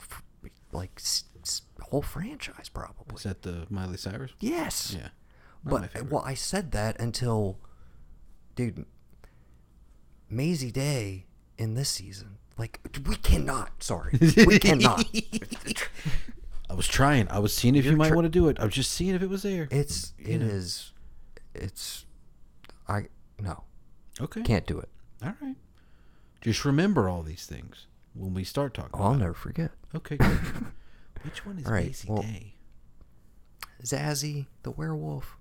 [0.71, 3.11] like s- s- whole franchise, probably.
[3.13, 4.31] Was that the Miley Cyrus?
[4.39, 4.95] Yes.
[4.95, 5.07] Yeah.
[5.63, 7.59] Not But well, I said that until,
[8.55, 8.85] dude,
[10.29, 11.25] Mazey Day
[11.57, 12.37] in this season.
[12.57, 13.83] Like we cannot.
[13.83, 15.05] Sorry, we cannot.
[16.69, 17.27] I was trying.
[17.29, 18.59] I was seeing if you You're might tr- want to do it.
[18.59, 19.67] I was just seeing if it was there.
[19.71, 20.45] It's it know.
[20.47, 20.91] is,
[21.55, 22.05] it's,
[22.87, 23.05] I
[23.39, 23.63] no
[24.21, 24.41] okay.
[24.41, 24.89] can't do it.
[25.23, 25.55] All right.
[26.41, 28.91] Just remember all these things when we start talking.
[28.93, 29.71] Oh, I'll never forget.
[29.95, 30.17] Okay.
[30.17, 30.39] Good.
[31.23, 32.55] Which one is All right, Maisie well- Day?
[33.83, 35.37] Zazzy the werewolf.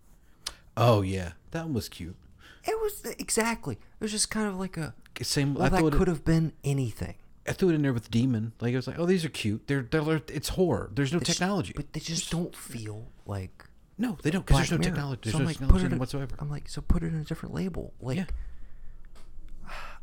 [0.80, 2.16] Oh yeah, that one was cute.
[2.64, 3.74] It was exactly.
[3.74, 4.94] It was just kind of like a.
[5.22, 5.54] Same.
[5.54, 7.14] Well, I that could have been anything.
[7.48, 8.52] I threw it in there with demon.
[8.60, 9.66] Like it was like, oh, these are cute.
[9.66, 10.90] They're they're it's horror.
[10.94, 11.72] There's no technology.
[11.74, 13.64] but they just don't feel like
[13.98, 14.90] no, they don't because there's no Mirror.
[14.90, 15.20] technology.
[15.24, 16.36] There's So no like, put technology it in it in- whatsoever.
[16.38, 17.92] I'm like, so put it in a different label.
[18.00, 18.24] Like, Yeah.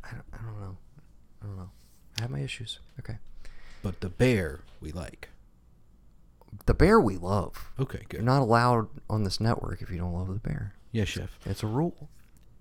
[0.04, 0.76] I don't, I don't know.
[1.42, 1.70] I don't know.
[2.18, 2.78] I have my issues.
[3.00, 3.16] Okay.
[3.82, 5.30] But the bear we like.
[6.64, 7.70] The bear we love.
[7.78, 8.18] Okay, good.
[8.18, 10.74] You're not allowed on this network if you don't love the bear.
[10.92, 11.38] yes, chef.
[11.44, 12.08] It's a rule.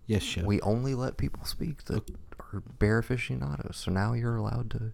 [0.08, 0.44] Yes, chef.
[0.44, 2.04] We only let people speak that
[2.40, 3.78] are bear aficionados.
[3.78, 4.92] So now you're allowed to,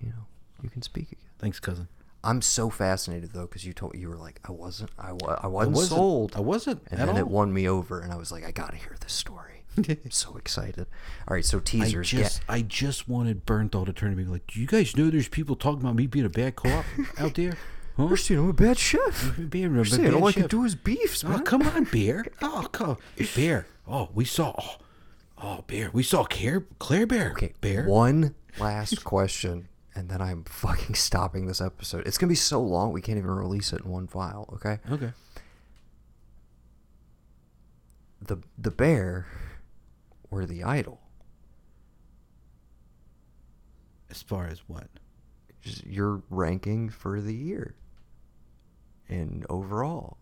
[0.00, 0.26] you know,
[0.62, 1.24] you can speak again.
[1.38, 1.88] Thanks, cousin.
[2.22, 5.46] I'm so fascinated though because you told you were like I wasn't I, wa- I
[5.46, 8.32] wasn't, I wasn't- sold I wasn't and then it won me over and I was
[8.32, 10.86] like I gotta hear this story I'm so excited
[11.28, 14.24] all right so I teasers just yeah I just wanted Bernthal to turn to me
[14.24, 16.86] like, do you guys know there's people talking about me being a bad co-op
[17.18, 17.58] out there?
[17.96, 18.06] Huh?
[18.08, 21.22] you're saying I'm a bad chef a you're saying all I can do is beefs
[21.24, 22.26] Oh, man come on, beer.
[22.42, 22.96] Oh, come
[23.36, 23.66] Bear.
[23.86, 24.54] Oh, we saw.
[24.58, 24.76] Oh,
[25.40, 25.90] oh Bear.
[25.92, 27.30] We saw Claire, Claire Bear.
[27.32, 27.84] okay Bear.
[27.86, 32.92] one last question and then I'm fucking stopping this episode it's gonna be so long
[32.92, 35.12] we can't even release it in one file okay Okay.
[38.20, 39.26] the the bear
[40.30, 41.00] or the idol
[44.10, 44.88] As far as what?
[45.60, 47.74] just your ranking for the year
[49.08, 50.18] and overall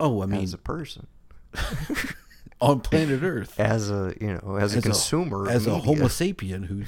[0.00, 1.06] Oh, I mean, as a person
[2.60, 3.58] on planet Earth.
[3.60, 5.78] as a you know as a consumer of as a.
[5.78, 6.82] Homo sapien who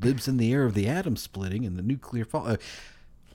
[0.00, 2.46] lives in the air of the atom splitting and the nuclear fall.
[2.46, 2.56] Uh,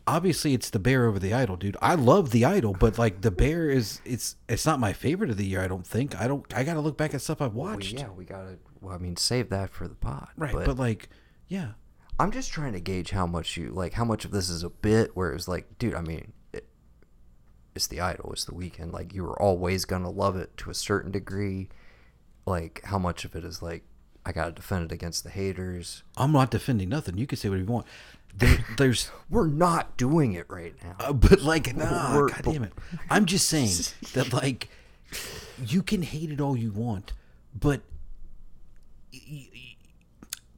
[0.07, 1.75] obviously, it's the bear over the idol, dude.
[1.81, 5.37] I love the idol, but like the bear is it's it's not my favorite of
[5.37, 5.61] the year.
[5.61, 6.19] I don't think.
[6.19, 6.45] I don't.
[6.55, 7.93] I got to look back at stuff I've Well, watched.
[7.93, 10.29] yeah we gotta well i mean save that for the pot.
[10.37, 11.09] Right, but, but, like,
[11.49, 11.71] yeah,
[12.17, 14.69] i'm just trying to gauge how much you like how much of this is a
[14.69, 16.31] bit where it was like dude i mean
[17.75, 20.73] it's the idol it's the Weeknd like you were always gonna love it to a
[20.73, 21.69] certain degree
[22.45, 23.83] like how much of it is like
[24.25, 27.17] i gotta defend it against the haters I'm not defending nothing.
[27.17, 27.85] You can say whatever you want.
[28.35, 32.63] There, there's we're not doing it right now Uh, but like, nah, We're- God damn
[32.63, 32.73] it.
[33.09, 33.71] I'm just saying
[34.13, 34.69] that like,
[35.63, 37.13] you can hate it all you want,
[37.57, 37.81] but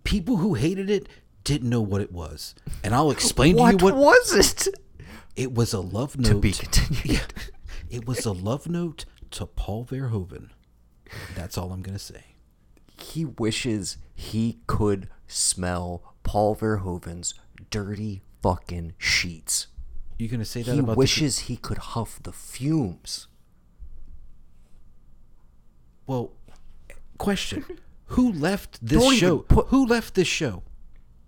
[0.04, 1.08] people who hated it
[1.44, 4.68] didn't know what it was, and I'll explain to you what was it
[5.36, 5.74] it was.
[5.74, 7.26] A love note to be continued Yeah,
[7.90, 10.50] It was a love note to Paul Verhoeven.
[11.36, 12.36] That's all I'm gonna say.
[12.98, 17.34] he wishes he could smell Paul Verhoeven's
[17.70, 19.68] dirty fucking sheets.
[20.20, 23.28] You gonna say that He wishes he could huff the fumes.
[26.08, 26.34] Well,
[27.18, 27.66] question:
[28.08, 29.38] Who left this Don't show?
[29.40, 30.64] put- Who left this show?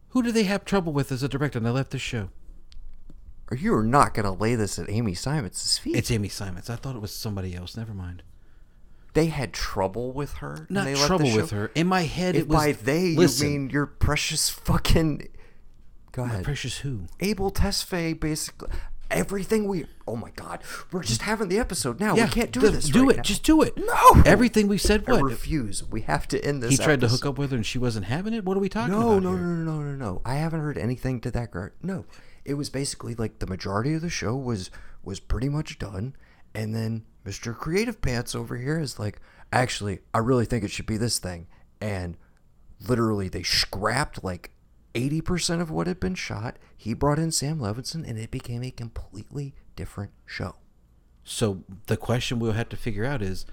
[0.09, 1.57] Who do they have trouble with as a director?
[1.57, 2.29] And they left this show.
[3.51, 5.95] Or you are not going to lay this at Amy Seimetz' feet.
[5.95, 6.69] It's Amy Seimetz.
[6.69, 7.75] I thought it was somebody else.
[7.77, 8.23] Never mind.
[9.13, 10.65] they had trouble with her.
[10.69, 11.71] Not they the trouble with her.
[11.75, 12.55] In my head, If it was.
[12.57, 15.27] by they listen, you mean your precious fucking.
[16.13, 16.43] Go my ahead.
[16.45, 17.01] precious who?
[17.19, 18.69] Abel Tesfaye, basically.
[19.11, 19.85] Everything we.
[20.07, 20.61] Oh my God.
[20.91, 22.15] We're just having the episode now.
[22.15, 22.89] we can't do th- this.
[22.89, 23.17] Do right it.
[23.17, 23.23] now.
[23.23, 23.73] Just do it.
[23.77, 24.21] No!
[24.25, 25.03] Everything we said.
[25.07, 25.23] I What?
[25.23, 25.83] refuse.
[25.83, 26.71] We have to end this.
[26.71, 28.43] he tried to hook up with her and she wasn't having it.
[28.45, 29.23] What are we talking No, about?
[29.23, 29.39] no, here?
[29.41, 30.21] no, no, no, no, no.
[30.25, 31.73] I haven't heard anything to that regard.
[31.83, 32.05] No,
[32.45, 34.69] it was basically like the majority of the show was
[35.03, 36.15] was pretty much done,
[36.53, 37.55] and then Mr.
[37.55, 39.19] Creative Pants over here is like,
[39.51, 41.47] actually, I really think it should be this thing.
[41.81, 42.17] And
[42.87, 44.51] literally, they scrapped like
[44.93, 46.57] 80% of what had been shot.
[46.75, 50.55] He brought in Sam Levinson, and it became a completely different show.
[51.23, 53.45] So the question we'll have to figure out is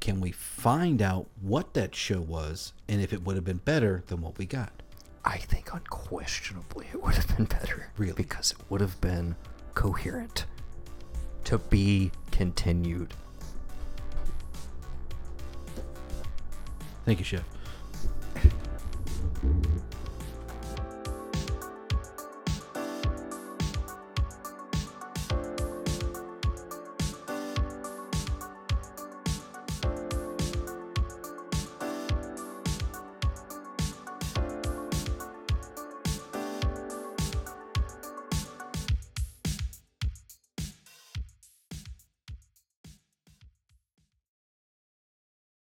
[0.00, 4.02] can we find out what that show was and if it would have been better
[4.08, 4.82] than what we got?
[5.26, 7.90] I think unquestionably it would have been better.
[7.98, 8.12] Really?
[8.14, 9.34] Because it would have been
[9.74, 10.46] coherent.
[11.44, 13.12] To be continued.
[17.04, 17.55] Thank you, Chef.